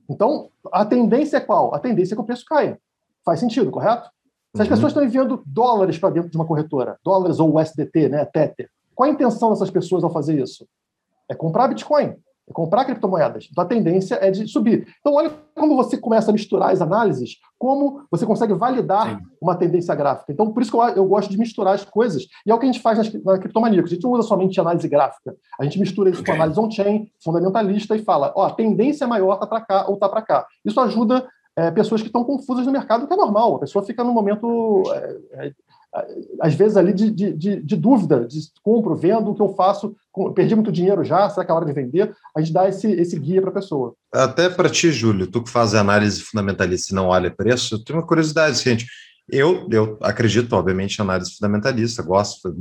[0.09, 1.73] Então, a tendência é qual?
[1.73, 2.79] A tendência é que o preço caia.
[3.25, 4.09] Faz sentido, correto?
[4.55, 4.73] Se as uhum.
[4.73, 9.09] pessoas estão enviando dólares para dentro de uma corretora, dólares ou USDT, né, Tether, qual
[9.09, 10.67] a intenção dessas pessoas ao fazer isso?
[11.29, 12.15] É comprar Bitcoin.
[12.49, 13.47] É comprar criptomoedas.
[13.51, 14.87] Então a tendência é de subir.
[14.99, 19.25] Então olha como você começa a misturar as análises, como você consegue validar Sim.
[19.41, 20.31] uma tendência gráfica.
[20.31, 22.23] Então por isso que eu, eu, gosto de misturar as coisas.
[22.45, 23.83] E é o que a gente faz na, na criptomania.
[23.83, 25.35] A gente não usa somente análise gráfica.
[25.59, 26.33] A gente mistura isso okay.
[26.33, 30.07] com análise on-chain, fundamentalista e fala, ó, a tendência maior está para cá ou está
[30.07, 30.47] para cá.
[30.63, 33.55] Isso ajuda é, pessoas que estão confusas no mercado, que é normal.
[33.55, 35.51] A pessoa fica no momento é, é,
[36.41, 39.95] às vezes ali de, de, de, dúvida, de compro, vendo, o que eu faço,
[40.35, 42.13] perdi muito dinheiro já, será que é hora de vender?
[42.35, 43.93] A gente dá esse, esse guia para a pessoa.
[44.13, 47.99] Até para ti, Júlio, tu que faz análise fundamentalista e não olha preço, eu tenho
[47.99, 48.85] uma curiosidade, gente.
[49.29, 52.55] Eu, eu acredito, obviamente, em análise fundamentalista, gosto.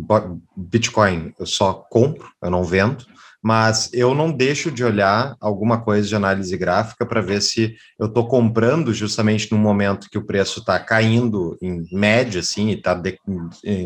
[0.56, 3.06] Bitcoin eu só compro, eu não vendo
[3.46, 8.06] mas eu não deixo de olhar alguma coisa de análise gráfica para ver se eu
[8.06, 13.00] estou comprando justamente no momento que o preço está caindo em média, assim, e está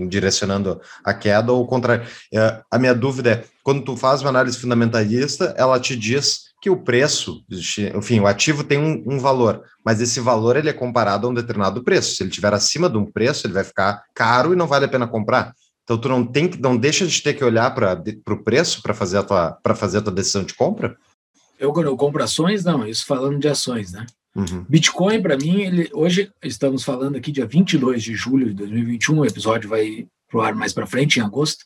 [0.09, 2.09] direcionando a queda, ou o contrário.
[2.33, 6.71] É, a minha dúvida é, quando tu faz uma análise fundamentalista, ela te diz que
[6.71, 7.45] o preço,
[7.95, 11.35] enfim, o ativo tem um, um, valor, mas esse valor ele é comparado a um
[11.35, 12.15] determinado preço.
[12.15, 14.89] Se ele estiver acima de um preço, ele vai ficar caro e não vale a
[14.89, 15.53] pena comprar.
[15.91, 19.19] Então tu não tem não deixa de ter que olhar para o preço para fazer
[19.19, 20.97] a tua para fazer a tua decisão de compra?
[21.59, 24.07] Eu quando eu compro ações, não, isso falando de ações, né?
[24.37, 24.65] Uhum.
[24.69, 29.27] Bitcoin para mim, ele hoje estamos falando aqui dia 22 de julho de 2021, o
[29.27, 31.65] episódio vai pro ar mais para frente em agosto.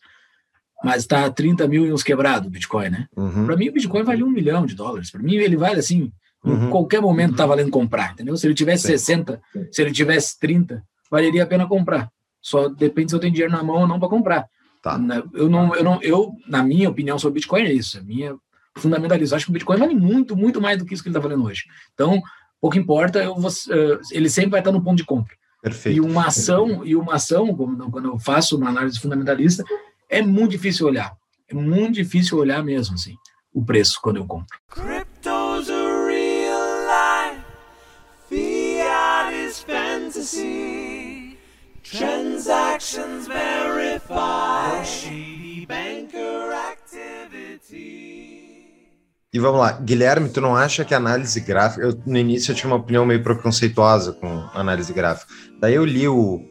[0.82, 3.06] Mas está 30 mil e uns quebrados Bitcoin, né?
[3.14, 3.44] Uhum.
[3.44, 5.10] Para mim, o Bitcoin vale um milhão de dólares.
[5.10, 6.10] Para mim, ele vale assim,
[6.42, 6.66] uhum.
[6.66, 8.36] em qualquer momento tá valendo comprar, entendeu?
[8.36, 8.88] Se ele tivesse Sim.
[8.88, 9.40] 60,
[9.70, 12.10] se ele tivesse 30, valeria a pena comprar.
[12.44, 14.46] Só depende se eu tenho dinheiro na mão ou não para comprar.
[14.82, 15.00] Tá.
[15.32, 17.98] Eu não, eu não, eu, na minha opinião sobre Bitcoin é isso.
[17.98, 18.36] A minha
[18.76, 21.26] fundamentalização, acho que o Bitcoin vale muito, muito mais do que isso que ele está
[21.26, 21.64] valendo hoje.
[21.94, 22.20] Então,
[22.60, 25.34] pouco importa, eu vou, uh, ele sempre vai estar no ponto de compra.
[25.62, 25.96] Perfeito.
[25.96, 29.64] E uma ação, e uma ação, quando eu faço uma análise fundamentalista,
[30.10, 31.16] é muito difícil olhar.
[31.48, 33.14] É muito difícil olhar mesmo, assim,
[33.54, 34.58] o preço quando eu compro.
[34.68, 37.42] Crypto's a real life.
[38.28, 40.83] Fiat is fantasy.
[41.84, 44.86] Transactions verified.
[44.86, 48.14] Shady banker activity.
[49.30, 51.84] E vamos lá, Guilherme, tu não acha que a análise gráfica.
[51.84, 55.30] Eu, no início eu tinha uma opinião meio preconceituosa com análise gráfica.
[55.60, 56.48] Daí eu li o,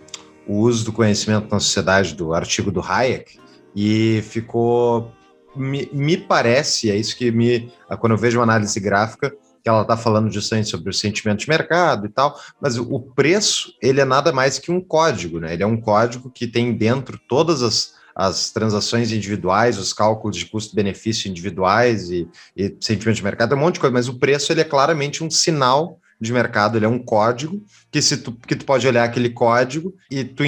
[0.48, 3.40] o uso do conhecimento na sociedade do artigo do Hayek
[3.76, 5.12] e ficou.
[5.56, 7.72] Me, me parece, é isso que me.
[8.00, 11.50] Quando eu vejo uma análise gráfica, que ela está falando justamente sobre o sentimento de
[11.50, 15.54] mercado e tal, mas o preço, ele é nada mais que um código, né?
[15.54, 20.46] Ele é um código que tem dentro todas as, as transações individuais, os cálculos de
[20.48, 22.28] custo-benefício individuais e,
[22.58, 25.24] e sentimento de mercado, é um monte de coisa, mas o preço, ele é claramente
[25.24, 29.06] um sinal de mercado, ele é um código que se tu, que tu pode olhar
[29.06, 30.44] aquele código e tu,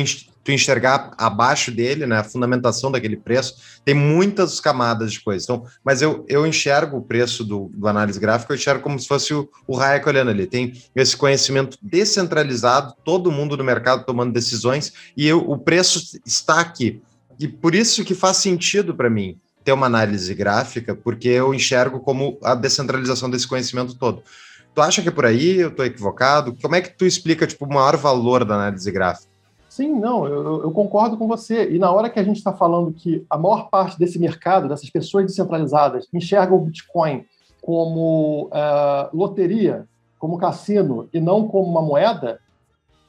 [0.45, 5.43] tu enxergar abaixo dele, né, a fundamentação daquele preço, tem muitas camadas de coisas.
[5.43, 9.07] Então, mas eu, eu enxergo o preço do, do análise gráfica, eu enxergo como se
[9.07, 10.45] fosse o, o Hayek olhando ali.
[10.45, 16.59] Tem esse conhecimento descentralizado, todo mundo no mercado tomando decisões, e eu, o preço está
[16.59, 17.01] aqui.
[17.39, 21.99] E por isso que faz sentido para mim ter uma análise gráfica, porque eu enxergo
[22.01, 24.22] como a descentralização desse conhecimento todo.
[24.76, 25.57] Tu acha que é por aí?
[25.57, 26.55] Eu estou equivocado?
[26.61, 29.35] Como é que tu explica tipo, o maior valor da análise gráfica?
[29.76, 31.69] Sim, não, eu, eu, concordo com você.
[31.69, 34.89] E na hora que a gente está falando que a maior parte desse mercado, dessas
[34.89, 37.26] pessoas descentralizadas, enxergam o Bitcoin
[37.61, 39.85] como uh, loteria,
[40.18, 42.39] como cassino, e não como uma moeda,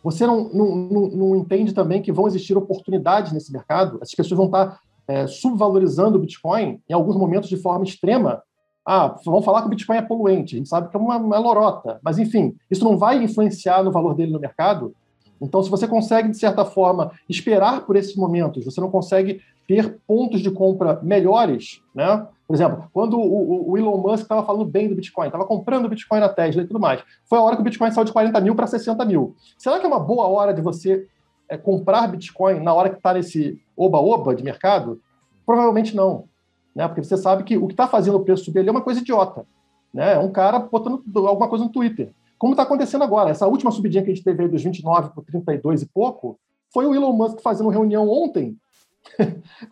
[0.02, 4.00] você não, não, não, não, entende também que vão existir oportunidades nesse mercado?
[4.02, 8.42] Essas pessoas vão estar tá, é, subvalorizando o Bitcoin em alguns momentos de forma extrema.
[8.84, 11.38] Ah, vão falar que o Bitcoin é poluente, a gente sabe que é uma, uma
[11.38, 14.92] lorota, mas enfim, isso não vai influenciar no valor dele no mercado
[15.40, 19.98] então, se você consegue, de certa forma, esperar por esses momentos, você não consegue ter
[20.06, 22.26] pontos de compra melhores, né?
[22.46, 26.20] Por exemplo, quando o, o Elon Musk estava falando bem do Bitcoin, estava comprando Bitcoin
[26.20, 28.54] na Tesla e tudo mais, foi a hora que o Bitcoin saiu de 40 mil
[28.54, 29.34] para 60 mil.
[29.58, 31.08] Será que é uma boa hora de você
[31.48, 35.00] é, comprar Bitcoin na hora que está nesse oba-oba de mercado?
[35.44, 36.24] Provavelmente não,
[36.74, 36.86] né?
[36.86, 39.00] Porque você sabe que o que está fazendo o preço subir ali é uma coisa
[39.00, 39.44] idiota,
[39.92, 40.14] né?
[40.14, 42.12] É um cara botando alguma coisa no Twitter.
[42.38, 43.30] Como está acontecendo agora.
[43.30, 46.38] Essa última subidinha que a gente teve aí dos 29 para 32 e pouco,
[46.72, 48.56] foi o Elon Musk fazendo reunião ontem,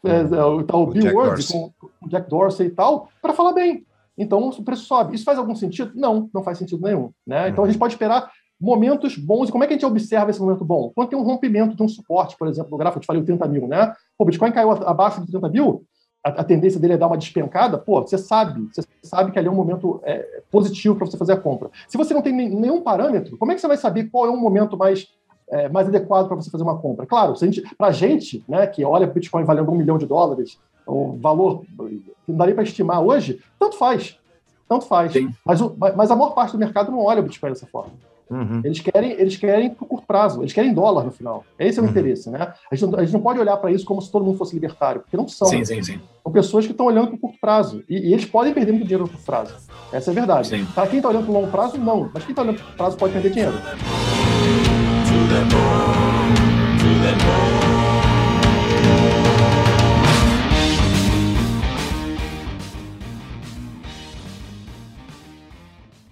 [0.05, 1.73] é, o tal Bill Ward com
[2.03, 3.85] o Jack Dorsey e tal, para falar bem.
[4.17, 5.15] Então o preço sobe.
[5.15, 5.93] Isso faz algum sentido?
[5.95, 7.11] Não, não faz sentido nenhum.
[7.27, 7.49] Né?
[7.49, 8.31] Então a gente pode esperar
[8.61, 9.49] momentos bons.
[9.49, 10.93] E como é que a gente observa esse momento bom?
[10.95, 13.49] Quando tem um rompimento de um suporte, por exemplo, no gráfico, eu te falei 80
[13.49, 13.93] mil, né?
[14.19, 15.85] O Bitcoin caiu abaixo de 30 mil,
[16.25, 19.47] a, a, tendência dele é dar uma despencada, pô, você sabe, você sabe que ali
[19.47, 21.71] é um momento é, positivo para você fazer a compra.
[21.87, 24.37] Se você não tem nenhum parâmetro, como é que você vai saber qual é o
[24.37, 25.07] momento mais,
[25.49, 27.05] é, mais adequado para você fazer uma compra?
[27.05, 27.35] Claro,
[27.77, 31.63] para a gente, né, que olha o Bitcoin valendo um milhão de dólares, o valor
[31.63, 34.19] que não daria para estimar hoje, tanto faz.
[34.67, 35.13] tanto faz.
[35.45, 37.93] Mas, o, mas a maior parte do mercado não olha o Bitcoin dessa forma.
[38.31, 38.63] Uhum.
[38.65, 41.45] Eles querem, eles querem por curto prazo, eles querem dólar no final.
[41.59, 41.91] Esse é o uhum.
[41.91, 42.55] interesse, né?
[42.71, 44.55] A gente, não, a gente, não, pode olhar para isso como se todo mundo fosse
[44.55, 45.49] libertário, porque não são.
[45.49, 46.01] Sim, sim, sim.
[46.23, 47.85] São pessoas que estão olhando para curto prazo.
[47.89, 49.55] E, e, eles podem perder muito dinheiro no curto prazo.
[49.93, 50.67] Essa é a verdade.
[50.75, 52.11] Para quem está olhando para longo prazo, não.
[52.13, 53.55] Mas quem está olhando para curto prazo pode perder dinheiro.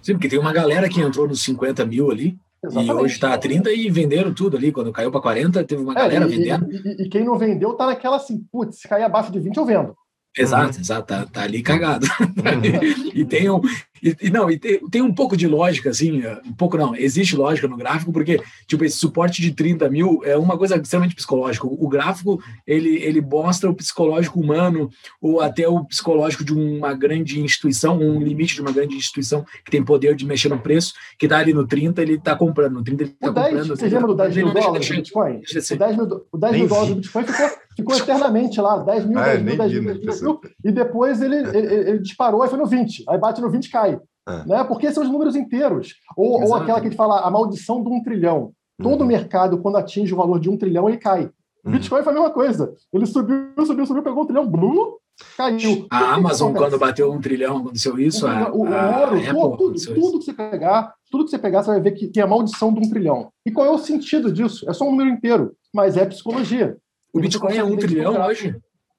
[0.03, 2.89] Sim, porque tem uma galera que entrou nos 50 mil ali, Exatamente.
[2.89, 4.71] E hoje está a 30 e venderam tudo ali.
[4.71, 6.71] Quando caiu para 40, teve uma é, galera e, vendendo.
[6.71, 9.65] E, e, quem não vendeu está naquela assim, putz, se cair abaixo de 20 eu
[9.65, 9.95] vendo.
[10.35, 12.07] Exato, exato, tá, tá, ali cagado.
[12.19, 13.11] Uhum.
[13.13, 13.61] e tem um,
[14.03, 17.37] e, e, não, e tem, tem, um pouco de lógica, assim, um pouco não, existe
[17.37, 21.65] lógica no gráfico, porque, tipo, esse suporte de 30 mil é uma coisa extremamente psicológica.
[21.65, 24.89] O, gráfico, ele, ele mostra o psicológico humano,
[25.21, 29.71] ou até o psicológico de uma grande instituição, um limite de uma grande instituição que
[29.71, 32.83] tem poder de mexer no preço, que tá ali no 30, ele tá comprando, no
[32.83, 33.67] 30 ele tá o 10, comprando.
[33.77, 35.37] Você lembra do 10 mil dólares do Bitcoin?
[35.37, 39.17] O 10 mil, o 10 mil dólares do Bitcoin ficou, ficou eternamente lá, 10 mil,
[39.17, 42.49] 10 mil, 10 mil, 10 mil, 10 mil, e depois ele, ele, ele disparou, aí
[42.49, 43.92] foi no 20, aí bate no 20 e cai.
[44.27, 44.45] É.
[44.45, 44.63] Né?
[44.63, 45.95] Porque são os números inteiros.
[46.15, 48.53] Ou, ou, aquela que a gente fala, a maldição de um trilhão.
[48.81, 49.07] Todo uhum.
[49.07, 51.25] mercado, quando atinge o valor de um trilhão, ele cai.
[51.63, 51.73] O uhum.
[51.73, 52.73] Bitcoin foi a mesma coisa.
[52.91, 54.95] Ele subiu, subiu, subiu, pegou um trilhão, blum,
[55.37, 55.85] caiu.
[55.89, 58.27] A Amazon, quando bateu um trilhão, aconteceu isso.
[58.27, 61.71] A, o, ouro, Apple, tudo, tudo, tudo, que você pegar, tudo que você pegar, você
[61.71, 63.31] vai ver que tem a maldição de um trilhão.
[63.45, 64.69] E qual é o sentido disso?
[64.69, 66.77] É só um número inteiro, mas é psicologia.
[67.13, 68.55] O Bitcoin é um trilhão hoje?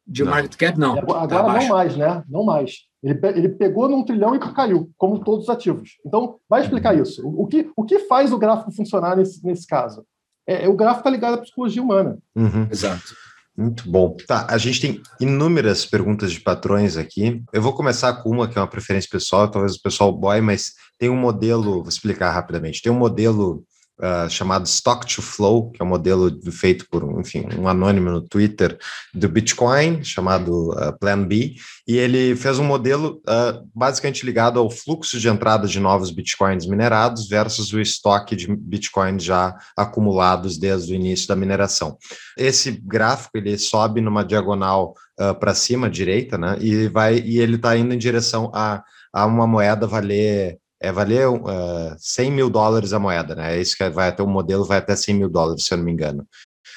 [0.06, 0.30] De não.
[0.30, 0.98] market cap, não.
[0.98, 2.22] Agora tá não mais, né?
[2.28, 2.84] Não mais.
[3.04, 5.98] Ele, ele pegou num trilhão e caiu, como todos os ativos.
[6.04, 7.26] Então, vai explicar isso.
[7.26, 10.04] O, o que, o que faz o gráfico funcionar nesse, nesse caso?
[10.46, 12.18] É, é o gráfico está ligado à psicologia humana.
[12.34, 12.66] Uhum.
[12.70, 13.14] Exato.
[13.56, 14.16] Muito bom.
[14.26, 17.42] Tá, a gente tem inúmeras perguntas de patrões aqui.
[17.52, 20.72] Eu vou começar com uma que é uma preferência pessoal, talvez o pessoal boy, mas
[20.98, 22.82] tem um modelo, vou explicar rapidamente.
[22.82, 23.64] Tem um modelo
[24.00, 28.20] uh, chamado Stock to Flow, que é um modelo feito por, enfim, um anônimo no
[28.20, 28.78] Twitter
[29.12, 31.54] do Bitcoin, chamado uh, Plan B,
[31.86, 36.66] e ele fez um modelo uh, basicamente ligado ao fluxo de entrada de novos Bitcoins
[36.66, 41.96] minerados versus o estoque de Bitcoins já acumulados desde o início da mineração.
[42.36, 44.94] Esse gráfico ele sobe numa diagonal
[45.38, 46.56] para cima, direita, né?
[46.60, 51.28] E vai e ele está indo em direção a, a uma moeda valer é valer
[51.28, 53.56] uh, eh, 100 mil dólares a moeda, né?
[53.56, 55.84] É isso que vai até o modelo, vai até 100 mil dólares, se eu não
[55.84, 56.26] me engano.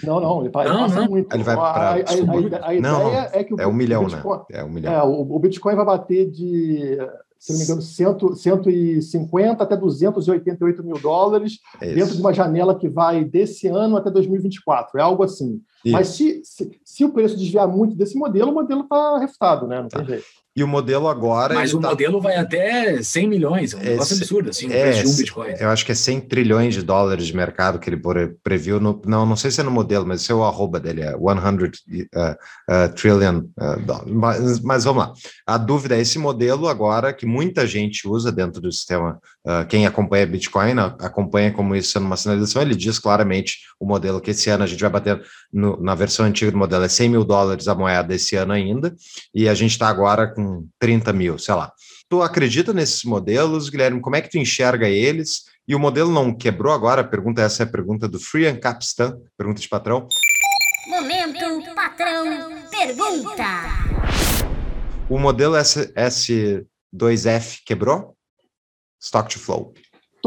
[0.04, 1.10] Não, não, ele, não, passa não.
[1.10, 1.36] muito.
[1.36, 1.66] Ele vai para.
[1.66, 4.16] A, a, a, a, não, ideia é que o, é um milhão, né?
[4.16, 4.46] Bitcoin, né?
[4.50, 4.94] É um milhão.
[4.94, 6.98] É, o, o, Bitcoin vai bater de,
[7.40, 12.78] se não me engano, 100, 150 até 288 mil dólares, é dentro de uma janela
[12.78, 15.00] que vai desse ano até 2024.
[15.00, 15.62] É algo assim.
[15.88, 15.94] Isso.
[15.94, 19.82] Mas se, se, se, o preço desviar muito desse modelo, o modelo está refutado, né?
[19.82, 20.00] Não tá.
[20.00, 20.26] tem jeito.
[20.58, 21.54] E o modelo agora.
[21.54, 21.90] Mas o tá...
[21.90, 25.54] modelo vai até 100 milhões, é um negócio é, absurdo, assim, é, de um Bitcoin.
[25.60, 28.02] Eu acho que é 100 trilhões de dólares de mercado que ele
[28.44, 28.80] previu.
[28.80, 31.12] No, não, não sei se é no modelo, mas esse é o arroba dele, é
[31.12, 35.14] 100 uh, uh, trillion uh, mas, mas, vamos lá.
[35.46, 39.20] A dúvida é esse modelo agora que muita gente usa dentro do sistema.
[39.46, 42.64] Uh, quem acompanha Bitcoin acompanha como isso sendo uma sinalização.
[42.64, 45.22] Ele diz claramente o modelo que esse ano a gente vai bater
[45.54, 48.96] no, na versão antiga do modelo é 100 mil dólares a moeda esse ano ainda,
[49.34, 51.72] e a gente está agora com 30 mil, sei lá.
[52.10, 54.00] Tu acredita nesses modelos, Guilherme?
[54.00, 55.44] Como é que tu enxerga eles?
[55.68, 57.04] E o modelo não quebrou agora?
[57.04, 60.08] Pergunta essa é a pergunta do Free and Capistan, pergunta de patrão.
[60.88, 63.44] Momento, patrão, pergunta.
[65.10, 68.16] O modelo S, S2F quebrou?
[69.00, 69.74] Stock to flow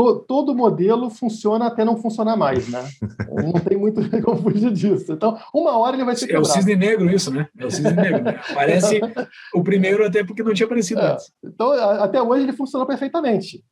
[0.01, 2.89] to, todo modelo funciona até não funcionar mais, né?
[3.45, 5.13] não tem muito como fugir disso.
[5.13, 6.47] Então, uma hora ele vai ser quebrado.
[6.47, 7.49] É o cisne negro isso, né?
[7.59, 8.23] É o cisne negro.
[8.23, 8.41] Né?
[8.55, 9.01] Parece
[9.55, 11.13] o primeiro até porque não tinha aparecido é.
[11.13, 11.33] antes.
[11.45, 13.63] Então, até hoje ele funciona perfeitamente.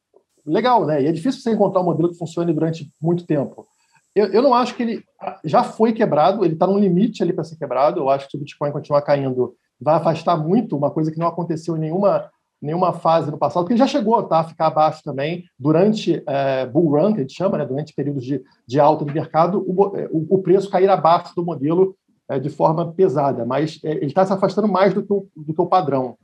[0.44, 1.02] Legal, né?
[1.02, 3.66] E é difícil você encontrar um modelo que funcione durante muito tempo.
[4.14, 5.04] Eu, eu não acho que ele
[5.44, 8.00] já foi quebrado, ele está num limite ali para ser quebrado.
[8.00, 11.26] Eu acho que se o Bitcoin continuar caindo, vai afastar muito, uma coisa que não
[11.26, 12.30] aconteceu em nenhuma
[12.60, 16.90] nenhuma fase no passado, porque já chegou tá, a ficar abaixo também durante é, bull
[16.90, 20.08] run, que a gente chama, né, durante períodos de, de alta do mercado, o, é,
[20.10, 21.96] o, o preço cair abaixo do modelo
[22.28, 25.54] é, de forma pesada, mas é, ele está se afastando mais do que, o, do
[25.54, 26.16] que o padrão.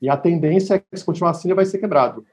[0.00, 2.24] E a tendência é que, se continuar assim, ele vai ser quebrado.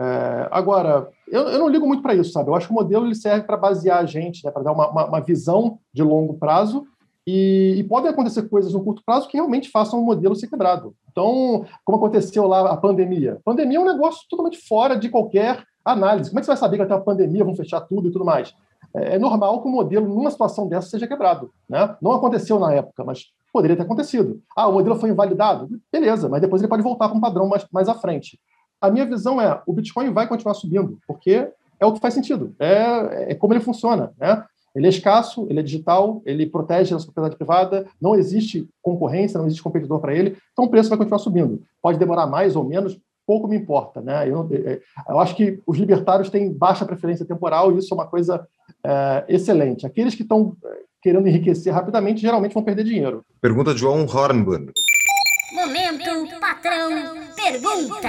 [0.00, 2.48] É, agora, eu, eu, não ligo muito para isso, sabe?
[2.48, 4.88] Eu acho que o modelo ele serve para basear a gente, né, para dar uma,
[4.88, 6.86] uma, uma visão de longo prazo
[7.26, 10.94] e, e, podem acontecer coisas no curto prazo que realmente façam o modelo ser quebrado.
[11.18, 13.34] Então, como aconteceu lá a pandemia.
[13.34, 16.30] A pandemia é um negócio totalmente fora de qualquer análise.
[16.30, 18.24] Como é que você vai saber que ter uma pandemia, vão fechar tudo e tudo
[18.24, 18.54] mais?
[18.94, 21.50] É, é normal que o modelo, numa situação dessa, seja quebrado.
[21.68, 21.96] Né?
[22.00, 24.40] Não aconteceu na época, mas poderia ter acontecido.
[24.56, 25.68] Ah, o modelo foi invalidado?
[25.90, 28.38] Beleza, mas depois ele pode voltar para um padrão mais, mais à frente.
[28.80, 31.50] a minha visão é o Bitcoin vai continuar subindo, porque
[31.80, 34.12] é o que faz sentido, é, é como ele funciona.
[34.16, 34.44] Né?
[34.78, 39.36] Ele é escasso, ele é digital, ele protege a sua propriedade privada, não existe concorrência,
[39.36, 41.60] não existe competidor para ele, então o preço vai continuar subindo.
[41.82, 42.96] Pode demorar mais ou menos,
[43.26, 44.00] pouco me importa.
[44.00, 44.28] Né?
[44.28, 48.06] Eu, é, eu acho que os libertários têm baixa preferência temporal e isso é uma
[48.06, 48.46] coisa
[48.86, 49.84] é, excelente.
[49.84, 50.68] Aqueles que estão é,
[51.02, 53.24] querendo enriquecer rapidamente geralmente vão perder dinheiro.
[53.40, 54.70] Pergunta de João Hornburn.
[55.52, 58.08] Momento, patrão, pergunta.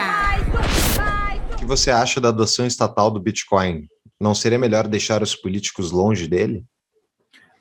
[1.52, 3.88] O que você acha da adoção estatal do Bitcoin?
[4.20, 6.64] Não seria melhor deixar os políticos longe dele?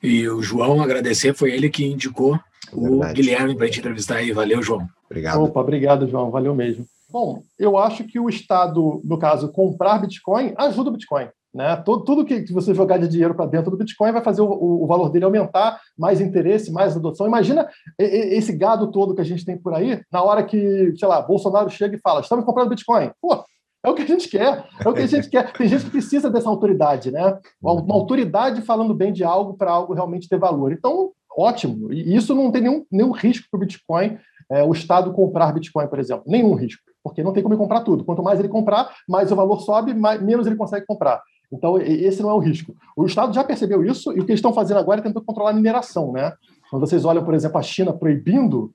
[0.01, 2.39] E o João, agradecer, foi ele que indicou é
[2.73, 4.31] o Guilherme para a gente entrevistar aí.
[4.31, 4.87] Valeu, João.
[5.05, 5.41] Obrigado.
[5.41, 6.29] Opa, obrigado, João.
[6.29, 6.85] Valeu mesmo.
[7.09, 11.27] Bom, eu acho que o Estado, no caso, comprar Bitcoin, ajuda o Bitcoin.
[11.51, 11.75] Né?
[11.77, 14.85] Tudo, tudo que, você jogar de dinheiro para dentro do Bitcoin vai fazer o, o,
[14.85, 17.25] valor dele aumentar, mais interesse, mais adoção.
[17.25, 17.67] Imagina
[17.97, 21.69] esse gado todo que a gente tem por aí, na hora que, sei lá, Bolsonaro
[21.71, 23.09] chega e fala: estamos comprando Bitcoin.
[23.19, 23.43] Pô,
[23.83, 25.51] é o que a gente quer, é o que a gente quer.
[25.53, 27.37] Tem gente que precisa dessa autoridade, né?
[27.61, 30.71] Uma autoridade falando bem de algo para algo realmente ter valor.
[30.71, 31.91] Então, ótimo.
[31.91, 34.17] E isso não tem nenhum, nenhum risco para o Bitcoin,
[34.51, 36.23] é, o Estado comprar Bitcoin, por exemplo.
[36.27, 38.03] Nenhum risco porque não tem como ele comprar tudo.
[38.03, 41.21] Quanto mais ele comprar, mais o valor sobe, mais, menos ele consegue comprar.
[41.51, 42.75] Então, esse não é o risco.
[42.95, 45.51] O Estado já percebeu isso e o que eles estão fazendo agora é tentar controlar
[45.51, 46.11] a mineração.
[46.11, 46.31] Né?
[46.69, 48.71] Quando vocês olham, por exemplo, a China proibindo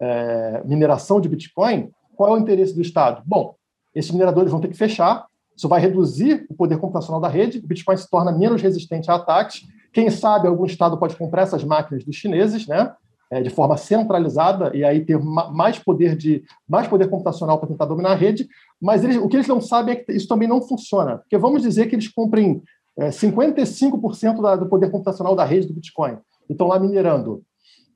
[0.00, 3.22] é, mineração de Bitcoin, qual é o interesse do Estado?
[3.24, 3.54] Bom,
[3.98, 7.66] esses mineradores vão ter que fechar, isso vai reduzir o poder computacional da rede, o
[7.66, 9.62] Bitcoin se torna menos resistente a ataques.
[9.92, 12.92] Quem sabe algum Estado pode comprar essas máquinas dos chineses, né?
[13.30, 17.86] é, de forma centralizada e aí ter mais poder de mais poder computacional para tentar
[17.86, 18.48] dominar a rede,
[18.80, 21.62] mas eles, o que eles não sabem é que isso também não funciona, porque vamos
[21.62, 22.62] dizer que eles comprem
[22.98, 26.18] é, 55% da, do poder computacional da rede do Bitcoin
[26.48, 27.42] e estão lá minerando.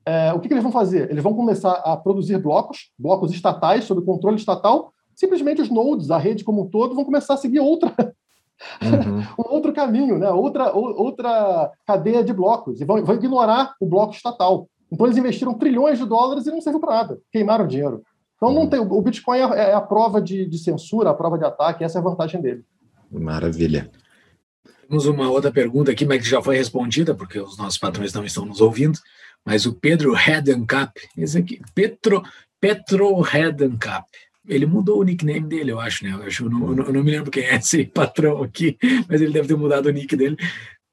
[0.05, 1.09] É, o que, que, eles vão fazer?
[1.11, 4.91] Eles vão começar a produzir blocos, blocos estatais sob controle estatal.
[5.21, 7.93] Simplesmente os nodes, a rede como um todo, vão começar a seguir outra
[8.81, 9.19] Uhum.
[9.39, 10.29] um outro caminho, né?
[10.29, 14.67] outra, outra cadeia de blocos, e vão, vão ignorar o bloco estatal.
[14.91, 18.01] Então eles investiram trilhões de dólares e não serviu para nada, queimaram dinheiro.
[18.35, 21.45] Então não tem, o Bitcoin é, é a prova de, de, censura, a prova de
[21.45, 22.63] ataque, essa é a vantagem dele.
[23.11, 23.91] Maravilha.
[24.87, 28.25] Temos uma outra pergunta aqui, mas que já foi respondida, porque os nossos patrões não
[28.25, 28.99] estão nos ouvindo.
[29.45, 32.21] Mas o Pedro Hedencap, esse aqui, Petro,
[32.59, 34.05] Petro Hedencap,
[34.47, 36.11] ele mudou o nickname dele, eu acho, né?
[36.11, 38.77] Eu, acho, eu, não, eu não me lembro quem é esse patrão aqui,
[39.07, 40.37] mas ele deve ter mudado o nick dele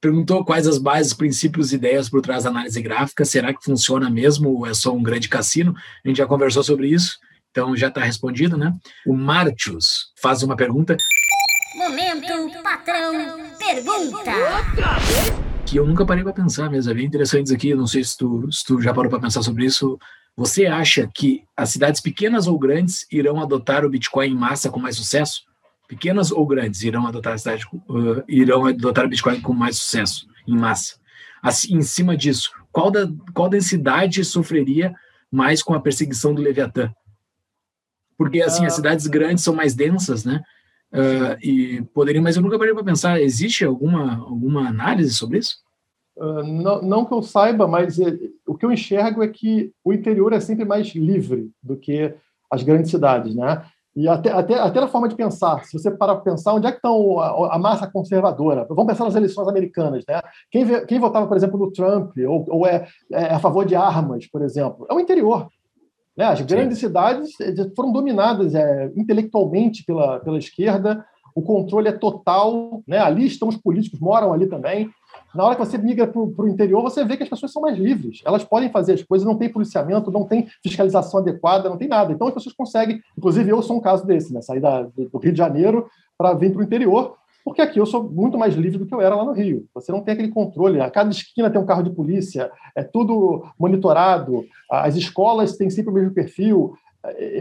[0.01, 3.25] perguntou quais as bases, princípios e ideias por trás da análise gráfica.
[3.25, 5.75] Será que funciona mesmo ou é só um grande cassino?
[6.05, 7.19] A gente já conversou sobre isso,
[7.51, 8.73] então já está respondido, né?
[9.07, 10.97] O Martius faz uma pergunta.
[11.77, 13.13] Momento, patrão,
[13.59, 14.33] pergunta.
[15.67, 17.75] Que eu nunca parei para pensar mesmo, é bem interessante isso aqui.
[17.75, 19.99] Não sei se tu, se tu já parou para pensar sobre isso.
[20.39, 24.81] Você acha que as cidades pequenas ou grandes irão adotar o Bitcoin em massa com
[24.81, 25.49] mais sucesso?
[25.89, 30.29] pequenas ou grandes, irão adotar a cidade, uh, irão adotar o Bitcoin com mais sucesso,
[30.47, 30.97] em massa.
[31.43, 34.95] Assim, em cima disso, qual, da, qual densidade sofreria
[35.33, 36.93] mais com a perseguição do Leviatã?
[38.19, 38.77] Porque, assim, as ah.
[38.77, 40.43] cidades grandes são mais densas, né?
[40.93, 45.57] Uh, e poderiam, mas eu nunca parei para pensar, existe alguma, alguma análise sobre isso?
[46.19, 49.93] Uh, não, não, que eu saiba, mas é, o que eu enxergo é que o
[49.93, 52.13] interior é sempre mais livre do que
[52.51, 53.65] as grandes cidades, né?
[53.95, 56.71] E até, até, até na forma de pensar, se você parar para pensar, onde é
[56.71, 58.65] que estão a, a, massa conservadora?
[58.69, 60.21] Vamos pensar nas eleições americanas, né?
[60.51, 64.27] Quem, quem votava, por exemplo, no Trump, ou, ou é, é, a favor de armas,
[64.27, 65.49] por exemplo, é o interior.
[66.17, 66.25] Né?
[66.25, 66.87] As grandes Sim.
[66.87, 71.05] cidades eh, foram dominadas é, intelectualmente pela, pela esquerda,
[71.35, 72.99] o controle é total, né?
[72.99, 74.91] ali estão os políticos, moram ali também.
[75.35, 77.77] Na hora que você migra para o interior, você vê que as pessoas são mais
[77.77, 78.23] livres.
[78.25, 82.13] Elas podem fazer as coisas, não tem policiamento, não tem fiscalização adequada, não tem nada.
[82.13, 83.01] Então as pessoas conseguem.
[83.17, 84.41] Inclusive, eu sou um caso desse, né?
[84.41, 85.87] Sair da, do Rio de Janeiro
[86.17, 89.01] para vir para o interior, porque aqui eu sou muito mais livre do que eu
[89.01, 89.67] era lá no Rio.
[89.75, 90.81] Você não tem aquele controle.
[90.81, 94.45] A cada esquina tem um carro de polícia, é tudo monitorado.
[94.71, 96.75] As escolas têm sempre o mesmo perfil.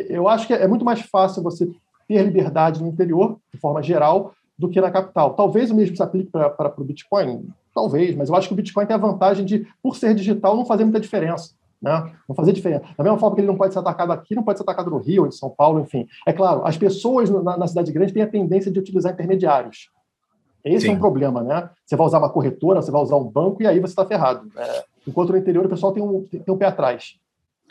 [0.09, 1.69] Eu acho que é muito mais fácil você
[2.07, 5.33] ter liberdade no interior, de forma geral, do que na capital.
[5.33, 7.47] Talvez o mesmo se aplique para o Bitcoin,
[7.77, 10.65] Talvez, mas eu acho que o Bitcoin tem a vantagem de, por ser digital, não
[10.65, 11.51] fazer muita diferença.
[11.79, 12.11] Né?
[12.27, 12.83] Não fazer diferença.
[12.97, 14.97] Da mesma forma que ele não pode ser atacado aqui, não pode ser atacado no
[14.97, 16.07] Rio, em São Paulo, enfim.
[16.25, 19.91] É claro, as pessoas na, na cidade grande têm a tendência de utilizar intermediários.
[20.65, 20.93] Esse Sim.
[20.93, 21.69] é um problema, né?
[21.85, 24.49] Você vai usar uma corretora, você vai usar um banco e aí você está ferrado.
[24.57, 27.19] É, enquanto no interior o pessoal tem um, tem um pé atrás.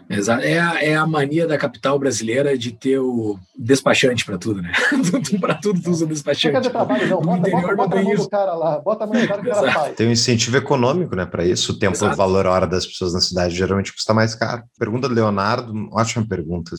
[0.08, 0.44] Exato.
[0.44, 4.72] É a, é a mania da capital brasileira de ter o despachante para tudo, né?
[5.40, 6.54] para tudo tu usa despachante.
[6.54, 7.20] Não quer trabalho, não.
[7.20, 9.52] Bota, bota, bota a mão do cara lá, bota a mão do cara que o
[9.52, 9.96] cara faz.
[9.96, 11.72] Tem um incentivo econômico, né, para isso.
[11.72, 12.12] O tempo, Exato.
[12.14, 14.62] o valor hora das pessoas na cidade geralmente custa mais caro.
[14.78, 16.70] Pergunta do Leonardo, ótima pergunta.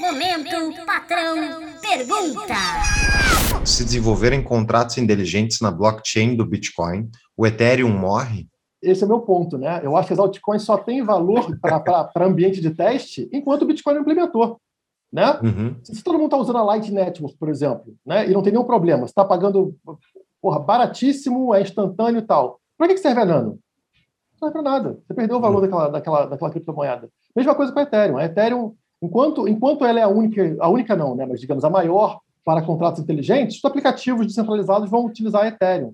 [0.00, 2.54] Momento, patrão pergunta.
[3.64, 8.48] Se desenvolverem contratos inteligentes na blockchain do Bitcoin, o Ethereum morre?
[8.82, 9.80] Esse é o meu ponto, né?
[9.82, 13.94] Eu acho que as altcoins só têm valor para ambiente de teste enquanto o Bitcoin
[13.94, 14.58] não implementou.
[15.12, 15.26] Né?
[15.42, 15.76] Uhum.
[15.82, 18.28] Se todo mundo está usando a Light Network, por exemplo, né?
[18.28, 19.74] e não tem nenhum problema, você está pagando
[20.40, 23.58] porra, baratíssimo, é instantâneo e tal, para que, que serve a Nano?
[24.32, 24.98] Não serve para nada.
[25.06, 25.62] Você perdeu o valor uhum.
[25.62, 27.08] daquela, daquela, daquela criptomoeda.
[27.34, 28.16] Mesma coisa com a Ethereum.
[28.16, 31.26] A Ethereum, enquanto, enquanto ela é a única, a única não, né?
[31.26, 35.92] mas digamos a maior para contratos inteligentes, os aplicativos descentralizados vão utilizar a Ethereum.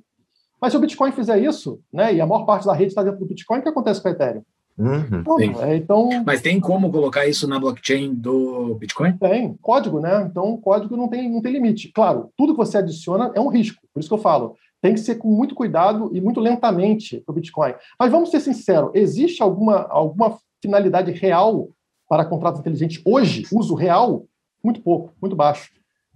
[0.60, 3.20] Mas se o Bitcoin fizer isso, né, e a maior parte da rede está dentro
[3.20, 4.42] do Bitcoin, o que acontece com a Ethereum?
[4.78, 9.16] Uhum, é, então, Mas tem como colocar isso na blockchain do Bitcoin?
[9.16, 10.28] Tem, código, né?
[10.30, 11.90] Então, código não tem, não tem limite.
[11.94, 14.54] Claro, tudo que você adiciona é um risco, por isso que eu falo.
[14.82, 17.74] Tem que ser com muito cuidado e muito lentamente para o Bitcoin.
[17.98, 21.70] Mas vamos ser sinceros: existe alguma, alguma finalidade real
[22.06, 24.26] para contratos inteligentes hoje, uso real?
[24.62, 25.70] Muito pouco, muito baixo.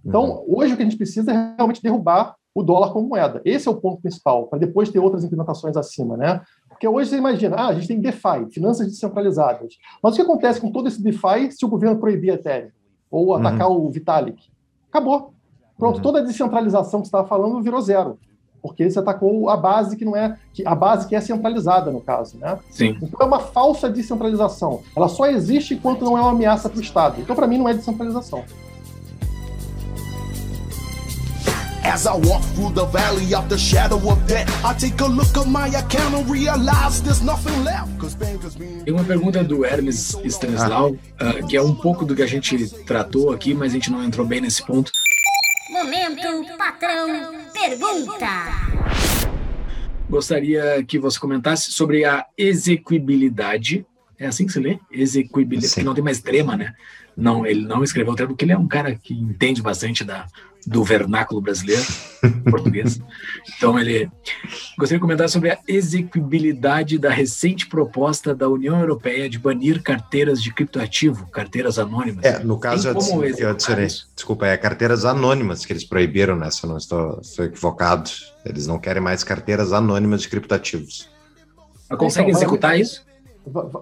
[0.05, 0.57] Então, uhum.
[0.57, 3.41] hoje o que a gente precisa é realmente derrubar o dólar como moeda.
[3.45, 6.41] Esse é o ponto principal, para depois ter outras implementações acima, né?
[6.67, 9.75] Porque hoje você imagina, ah, a gente tem DeFi, finanças descentralizadas.
[10.03, 12.69] Mas o que acontece com todo esse DeFi se o governo proibir a Ethereum?
[13.09, 13.33] Ou uhum.
[13.35, 13.85] atacar uhum.
[13.85, 14.49] o Vitalik?
[14.89, 15.33] Acabou.
[15.77, 16.01] Pronto, uhum.
[16.01, 18.17] toda a descentralização que você estava falando virou zero.
[18.61, 20.37] Porque você atacou a base que não é.
[20.65, 22.59] a base que é centralizada, no caso, né?
[22.69, 22.95] Sim.
[23.01, 24.81] Então é uma falsa descentralização.
[24.95, 27.19] Ela só existe enquanto não é uma ameaça para o Estado.
[27.19, 28.43] Então, para mim, não é descentralização.
[31.83, 35.35] As I walk through the valley of the shadow of death, I take a look
[35.35, 37.89] at my account and realize there's nothing left.
[38.85, 42.69] Tem uma pergunta do Hermes Stanislau, uh, que é um pouco do que a gente
[42.85, 44.91] tratou aqui, mas a gente não entrou bem nesse ponto.
[45.71, 48.27] Momento patrão pergunta.
[50.09, 53.85] Gostaria que você comentasse sobre a execuibilidade.
[54.21, 54.77] É assim que se lê?
[54.91, 56.75] Execuibilidade, que não tem mais trema, né?
[57.17, 60.27] Não, ele não escreveu o termo, porque ele é um cara que entende bastante da,
[60.65, 61.83] do vernáculo brasileiro,
[62.51, 63.01] português.
[63.57, 64.11] Então, ele
[64.77, 70.39] gostaria de comentar sobre a execuibilidade da recente proposta da União Europeia de banir carteiras
[70.39, 72.23] de criptoativo, carteiras anônimas.
[72.23, 76.51] É, no caso, eu, eu adicionei, desculpa, é carteiras anônimas que eles proibiram, né?
[76.51, 78.11] Se eu não estou, estou equivocado.
[78.45, 81.09] Eles não querem mais carteiras anônimas de criptoativos.
[81.89, 83.09] Mas consegue então, executar isso?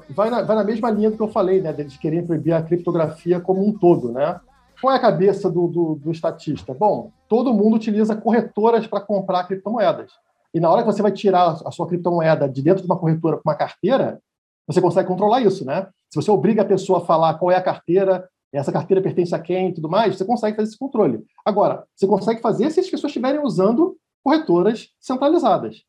[0.10, 1.74] Vai na, vai na mesma linha do que eu falei, né?
[1.74, 4.40] Deles querem proibir a criptografia como um todo, né?
[4.82, 6.74] Qual é a cabeça do, do, do estatista?
[6.74, 10.12] Bom, todo mundo utiliza corretoras para comprar criptomoedas.
[10.54, 13.38] E na hora que você vai tirar a sua criptomoeda de dentro de uma corretora
[13.38, 14.22] com uma carteira,
[14.66, 15.88] você consegue controlar isso, né?
[16.10, 19.40] Se você obriga a pessoa a falar qual é a carteira, essa carteira pertence a
[19.40, 21.24] quem e tudo mais, você consegue fazer esse controle.
[21.46, 25.84] Agora, você consegue fazer se as pessoas estiverem usando corretoras centralizadas.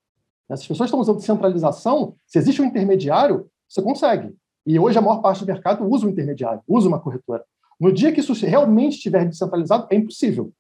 [0.49, 4.35] Se as pessoas estão usando centralização, se existe um intermediário, você consegue.
[4.67, 7.45] E hoje a maior parte do mercado usa um intermediário, usa uma corretora.
[7.81, 10.53] No dia que isso realmente estiver descentralizado, é impossível.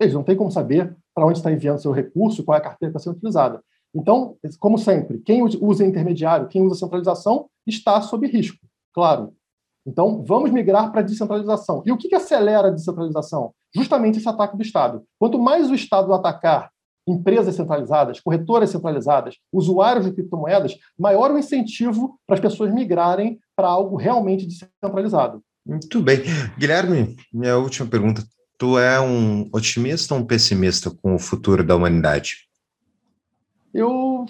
[0.00, 2.92] Eles não têm como saber para onde está enviando seu recurso, qual é a carteira
[2.92, 3.62] que está sendo utilizada.
[3.94, 8.58] Então, como sempre, quem usa intermediário, quem usa centralização, está sob risco,
[8.92, 9.32] claro.
[9.86, 11.82] Então, vamos migrar para a descentralização.
[11.86, 13.54] E o que, que acelera a descentralização?
[13.74, 15.02] Justamente esse ataque do Estado.
[15.18, 16.70] Quanto mais o Estado atacar
[17.08, 23.68] empresas centralizadas, corretoras centralizadas, usuários de criptomoedas, maior o incentivo para as pessoas migrarem para
[23.68, 25.42] algo realmente descentralizado.
[25.66, 26.20] Muito bem.
[26.58, 28.22] Guilherme, minha última pergunta.
[28.56, 32.48] Tu é um otimista ou um pessimista com o futuro da humanidade?
[33.72, 34.26] Eu.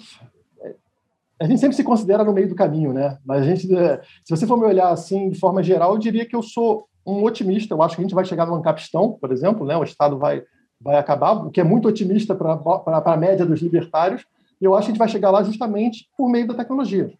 [1.41, 3.17] A gente sempre se considera no meio do caminho, né?
[3.25, 6.25] Mas a gente, é, se você for me olhar assim de forma geral, eu diria
[6.25, 7.73] que eu sou um otimista.
[7.73, 9.75] Eu acho que a gente vai chegar no Ancapistão, por exemplo, né?
[9.77, 10.43] O Estado vai,
[10.81, 14.25] vai acabar, o que é muito otimista para a média dos libertários.
[14.61, 17.13] E eu acho que a gente vai chegar lá justamente por meio da tecnologia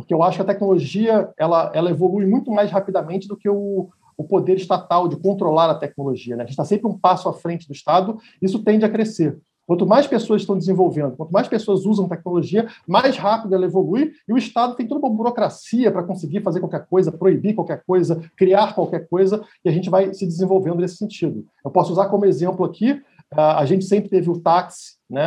[0.00, 3.90] porque eu acho que a tecnologia ela, ela evolui muito mais rapidamente do que o,
[4.16, 6.36] o poder estatal de controlar a tecnologia.
[6.36, 6.42] Né?
[6.42, 9.38] A gente está sempre um passo à frente do Estado, isso tende a crescer.
[9.70, 14.32] Quanto mais pessoas estão desenvolvendo, quanto mais pessoas usam tecnologia, mais rápido ela evolui e
[14.32, 18.74] o Estado tem toda uma burocracia para conseguir fazer qualquer coisa, proibir qualquer coisa, criar
[18.74, 21.46] qualquer coisa, e a gente vai se desenvolvendo nesse sentido.
[21.64, 25.22] Eu posso usar como exemplo aqui, a gente sempre teve o táxi né,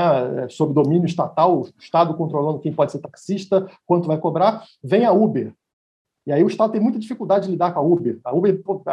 [0.50, 5.14] sob domínio estatal, o Estado controlando quem pode ser taxista, quanto vai cobrar, vem a
[5.14, 5.54] Uber.
[6.28, 8.20] E aí o Estado tem muita dificuldade de lidar com a Uber.
[8.26, 8.84] A Uber pô,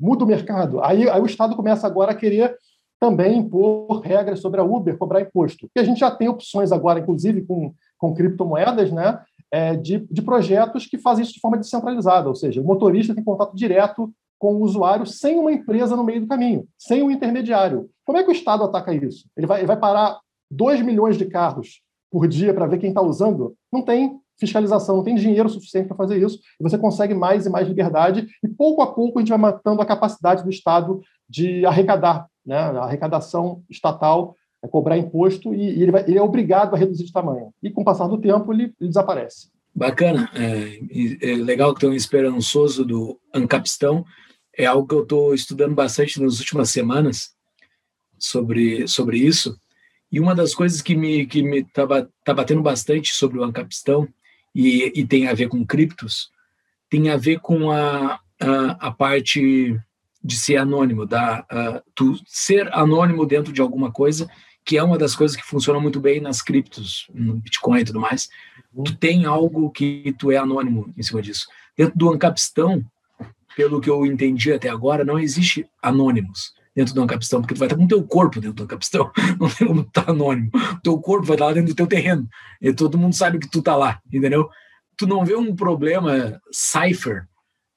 [0.00, 0.82] muda o mercado.
[0.82, 2.56] Aí, aí o Estado começa agora a querer
[3.02, 5.68] também impor regras sobre a Uber, cobrar imposto.
[5.74, 9.18] E a gente já tem opções agora, inclusive com, com criptomoedas, né,
[9.50, 13.24] é, de, de projetos que fazem isso de forma descentralizada, ou seja, o motorista tem
[13.24, 14.08] contato direto
[14.38, 17.90] com o usuário sem uma empresa no meio do caminho, sem um intermediário.
[18.04, 19.28] Como é que o Estado ataca isso?
[19.36, 23.02] Ele vai, ele vai parar 2 milhões de carros por dia para ver quem está
[23.02, 23.56] usando?
[23.72, 24.20] Não tem.
[24.38, 28.28] fiscalização, não tem dinheiro suficiente para fazer isso, e você consegue mais e mais liberdade,
[28.44, 32.56] e pouco a pouco a gente vai matando a capacidade do Estado de arrecadar, né?
[32.56, 37.04] a arrecadação estatal é cobrar imposto e, e ele, vai, ele, é obrigado a reduzir
[37.04, 37.52] de tamanho.
[37.62, 39.50] E com o passar do tempo, ele, ele desaparece.
[39.74, 40.30] Bacana.
[40.34, 40.78] É,
[41.32, 44.04] é legal tem um esperançoso do Ancapistão.
[44.56, 47.32] É algo que eu estou estudando bastante nas últimas semanas
[48.18, 49.58] sobre, sobre isso.
[50.10, 51.86] E uma das coisas que me que me tá,
[52.22, 54.06] tá batendo bastante sobre o Ancapistão
[54.54, 56.30] e, e tem a ver com criptos,
[56.90, 59.74] tem a ver com a, a, a parte
[60.22, 64.28] de ser anônimo, da, uh, tu ser anônimo dentro de alguma coisa
[64.64, 68.00] que é uma das coisas que funciona muito bem nas criptos, no Bitcoin e tudo
[68.00, 68.28] mais.
[68.72, 68.84] Uhum.
[68.84, 71.48] Tu tem algo que tu é anônimo em cima disso.
[71.76, 72.84] Dentro do Ancapistão,
[73.56, 77.66] pelo que eu entendi até agora, não existe anônimos dentro do Ancapistão, porque tu vai
[77.66, 80.50] estar com o teu corpo dentro do Ancapistão, não tem como estar anônimo.
[80.54, 82.26] O teu corpo vai estar lá dentro do teu terreno,
[82.60, 84.48] e todo mundo sabe que tu tá lá, entendeu?
[84.96, 87.26] Tu não vê um problema cipher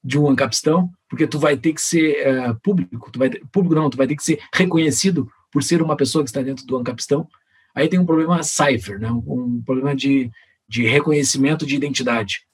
[0.02, 3.90] de um Ancapistão, porque tu vai ter que ser uh, público, tu vai público não,
[3.90, 7.26] tu vai ter que ser reconhecido por ser uma pessoa que está dentro do Ancapistão.
[7.74, 9.10] Aí tem um problema cipher, né?
[9.10, 10.30] um problema de,
[10.68, 12.46] de reconhecimento de identidade.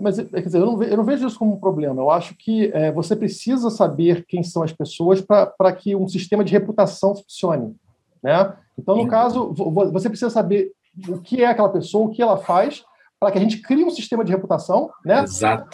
[0.00, 2.00] Mas, quer dizer, eu não, vejo, eu não vejo isso como um problema.
[2.00, 6.44] Eu acho que é, você precisa saber quem são as pessoas para que um sistema
[6.44, 7.74] de reputação funcione.
[8.22, 8.56] Né?
[8.78, 9.08] Então, no Sim.
[9.08, 9.52] caso,
[9.92, 10.70] você precisa saber
[11.08, 12.84] o que é aquela pessoa, o que ela faz,
[13.22, 15.24] para que a gente crie um sistema de reputação né?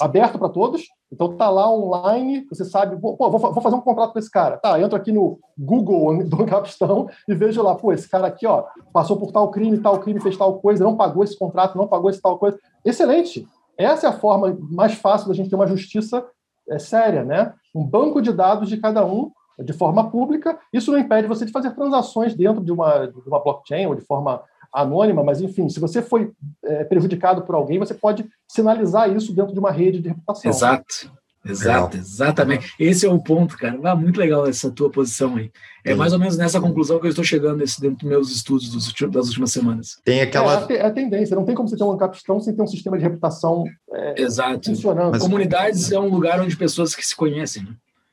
[0.03, 4.13] aberto para todos, então tá lá online, você sabe, pô, vou, vou, fazer um contrato
[4.13, 4.59] com esse cara.
[4.59, 8.65] Tá, entro aqui no Google do Capistão e vejo lá, pô, esse cara aqui, ó,
[8.93, 12.11] passou por tal crime, tal crime, fez tal coisa, não pagou esse contrato, não pagou
[12.11, 12.59] esse tal coisa.
[12.85, 13.49] Excelente.
[13.79, 16.23] Essa é a forma mais fácil da gente ter uma justiça
[16.69, 17.55] é, séria, né?
[17.75, 20.59] Um banco de dados de cada um de forma pública.
[20.71, 24.03] Isso não impede você de fazer transações dentro de uma, de uma blockchain ou de
[24.03, 24.43] forma
[24.73, 26.31] anônima, mas enfim, se você foi
[26.65, 30.51] é, prejudicado por alguém, você pode sinalizar isso dentro de uma rede de reputação.
[30.51, 31.19] Exato.
[31.45, 32.01] Exato, legal.
[32.01, 32.75] exatamente.
[32.79, 33.79] Esse é o ponto, cara.
[33.85, 35.51] Ah, muito legal essa tua posição aí.
[35.85, 38.71] É mais ou menos nessa conclusão que eu estou chegando nesse, dentro dos meus estudos
[38.71, 39.97] dos, das últimas semanas.
[40.05, 40.67] Tem aquela.
[40.69, 42.99] É, é, a tendência, não tem como você ter um capistão sem ter um sistema
[42.99, 44.69] de reputação é, Exato.
[44.69, 45.13] funcionando.
[45.13, 47.63] Mas, Comunidades é um lugar onde pessoas que se conhecem.
[47.63, 47.71] Né?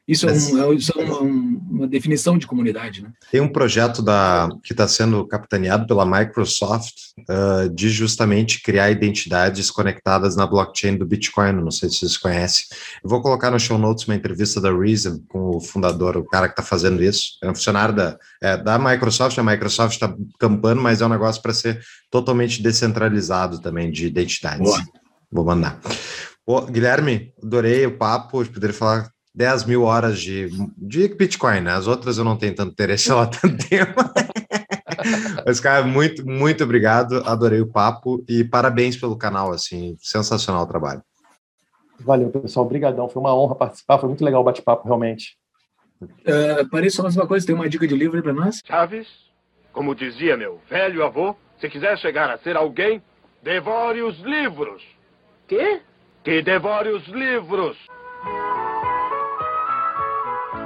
[0.07, 3.01] Isso, é, um, é, isso é uma, uma, definição de comunidade.
[3.01, 3.11] Né?
[3.31, 9.71] Tem um projeto da, que está sendo capitaneado pela Microsoft uh, de justamente criar identidades
[9.71, 11.53] conectadas na blockchain do Bitcoin.
[11.53, 12.65] Não sei se vocês conhecem.
[13.03, 16.47] Eu vou colocar no show notes uma entrevista da Reason com o fundador, o cara
[16.47, 17.39] que está fazendo isso.
[17.41, 19.35] É um funcionário da, é, da Microsoft.
[19.39, 24.59] A Microsoft está campando, mas é um negócio para ser totalmente descentralizado também de identidades.
[24.59, 24.83] Boa.
[25.31, 25.79] Vou mandar.
[26.69, 31.73] Guilherme, adorei o papo, poderia falar 10 mil horas de, de Bitcoin, né?
[31.73, 33.93] As outras eu não tenho tanto interesse lá tanto tempo.
[35.45, 37.21] Mas, cara, muito, muito obrigado.
[37.25, 41.03] Adorei o papo e parabéns pelo canal, assim, sensacional o trabalho.
[41.99, 42.65] Valeu, pessoal.
[42.65, 43.09] Obrigadão.
[43.09, 43.99] Foi uma honra participar.
[43.99, 45.37] Foi muito legal o bate-papo, realmente.
[46.01, 47.45] Uh, Paris, só mais uma coisa.
[47.45, 48.61] Tem uma dica de livro aí para nós?
[48.65, 49.07] Chaves,
[49.73, 53.01] como dizia meu velho avô, se quiser chegar a ser alguém,
[53.43, 54.81] devore os livros.
[55.47, 55.81] Quê?
[56.23, 57.77] Que devore os livros.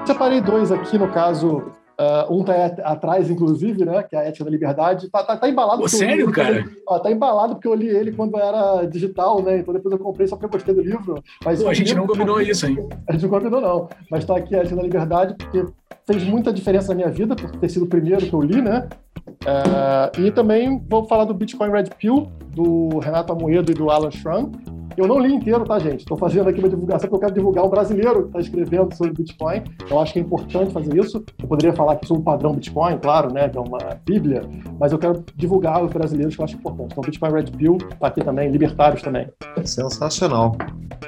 [0.05, 2.53] Separei dois aqui, no caso, Uh, um tá
[2.85, 4.01] atrás, inclusive, né?
[4.03, 5.09] Que é a Ética da Liberdade.
[5.09, 5.81] Tá, tá, tá embalado.
[5.81, 6.65] Pô, sério, li, cara?
[6.87, 9.57] Ó, tá embalado porque eu li ele quando era digital, né?
[9.57, 11.21] Então depois eu comprei só porque eu gostei do livro.
[11.43, 12.87] Mas Pô, a gente não combinou isso, hein?
[13.05, 13.89] A gente não combinou, não.
[14.09, 15.65] Mas tá aqui a Ética da Liberdade porque
[16.07, 18.87] fez muita diferença na minha vida, por ter sido o primeiro que eu li, né?
[19.27, 24.09] Uh, e também vou falar do Bitcoin Red Pill, do Renato Amoedo e do Alan
[24.11, 24.51] Schramm,
[24.99, 25.99] eu não li inteiro, tá, gente?
[25.99, 29.13] Estou fazendo aqui uma divulgação porque eu quero divulgar um brasileiro que está escrevendo sobre
[29.13, 29.63] Bitcoin.
[29.89, 31.23] Eu acho que é importante fazer isso.
[31.41, 33.49] Eu poderia falar aqui sobre o padrão Bitcoin, claro, né?
[33.49, 34.41] Que é uma bíblia,
[34.79, 36.91] mas eu quero divulgar os brasileiros que eu acho importante.
[36.91, 39.27] Então, Bitcoin Red Pill está aqui também, libertários também.
[39.63, 40.55] Sensacional.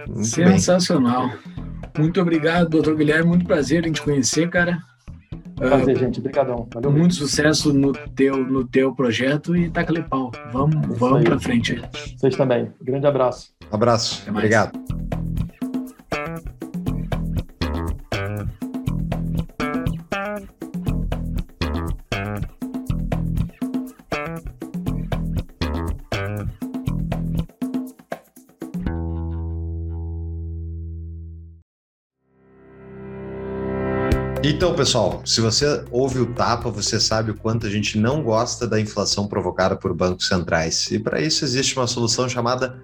[0.07, 1.27] Muito Sensacional.
[1.27, 1.61] Bem.
[1.97, 3.27] Muito obrigado, doutor Guilherme.
[3.27, 4.77] Muito prazer em te conhecer, cara.
[5.61, 6.19] Prazer, uh, gente.
[6.19, 6.67] Obrigadão.
[6.73, 10.31] Valeu muito sucesso no teu, no teu projeto e taca pau.
[10.51, 11.79] Vamos, vamos para frente.
[12.17, 12.71] Vocês também.
[12.81, 13.53] Grande abraço.
[13.71, 14.23] Abraço.
[14.29, 14.71] Obrigado.
[34.53, 38.67] Então, pessoal, se você ouve o tapa, você sabe o quanto a gente não gosta
[38.67, 40.91] da inflação provocada por bancos centrais.
[40.91, 42.77] E para isso existe uma solução chamada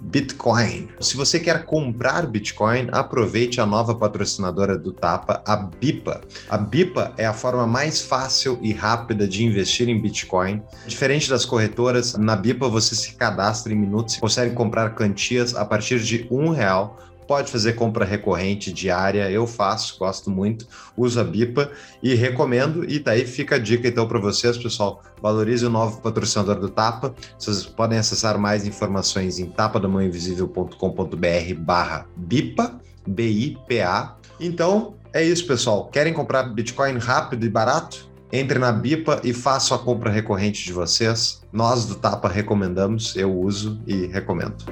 [0.00, 0.88] Bitcoin.
[1.00, 6.22] Se você quer comprar Bitcoin, aproveite a nova patrocinadora do Tapa, a Bipa.
[6.48, 10.62] A Bipa é a forma mais fácil e rápida de investir em Bitcoin.
[10.86, 15.64] Diferente das corretoras, na Bipa você se cadastra em minutos e consegue comprar quantias a
[15.66, 16.96] partir de um real
[17.26, 20.66] pode fazer compra recorrente diária, eu faço, gosto muito,
[20.96, 21.70] uso a Bipa
[22.02, 22.84] e recomendo.
[22.88, 25.02] E daí fica a dica então para vocês, pessoal.
[25.20, 27.14] Valorize o novo patrocinador do Tapa.
[27.38, 34.16] Vocês podem acessar mais informações em tapadamãoinvisível.com.br barra BIPA, B-I-P-A.
[34.40, 35.88] Então, é isso, pessoal.
[35.88, 38.10] Querem comprar Bitcoin rápido e barato?
[38.32, 41.42] Entre na Bipa e façam a compra recorrente de vocês.
[41.52, 44.64] Nós do Tapa recomendamos, eu uso e recomendo.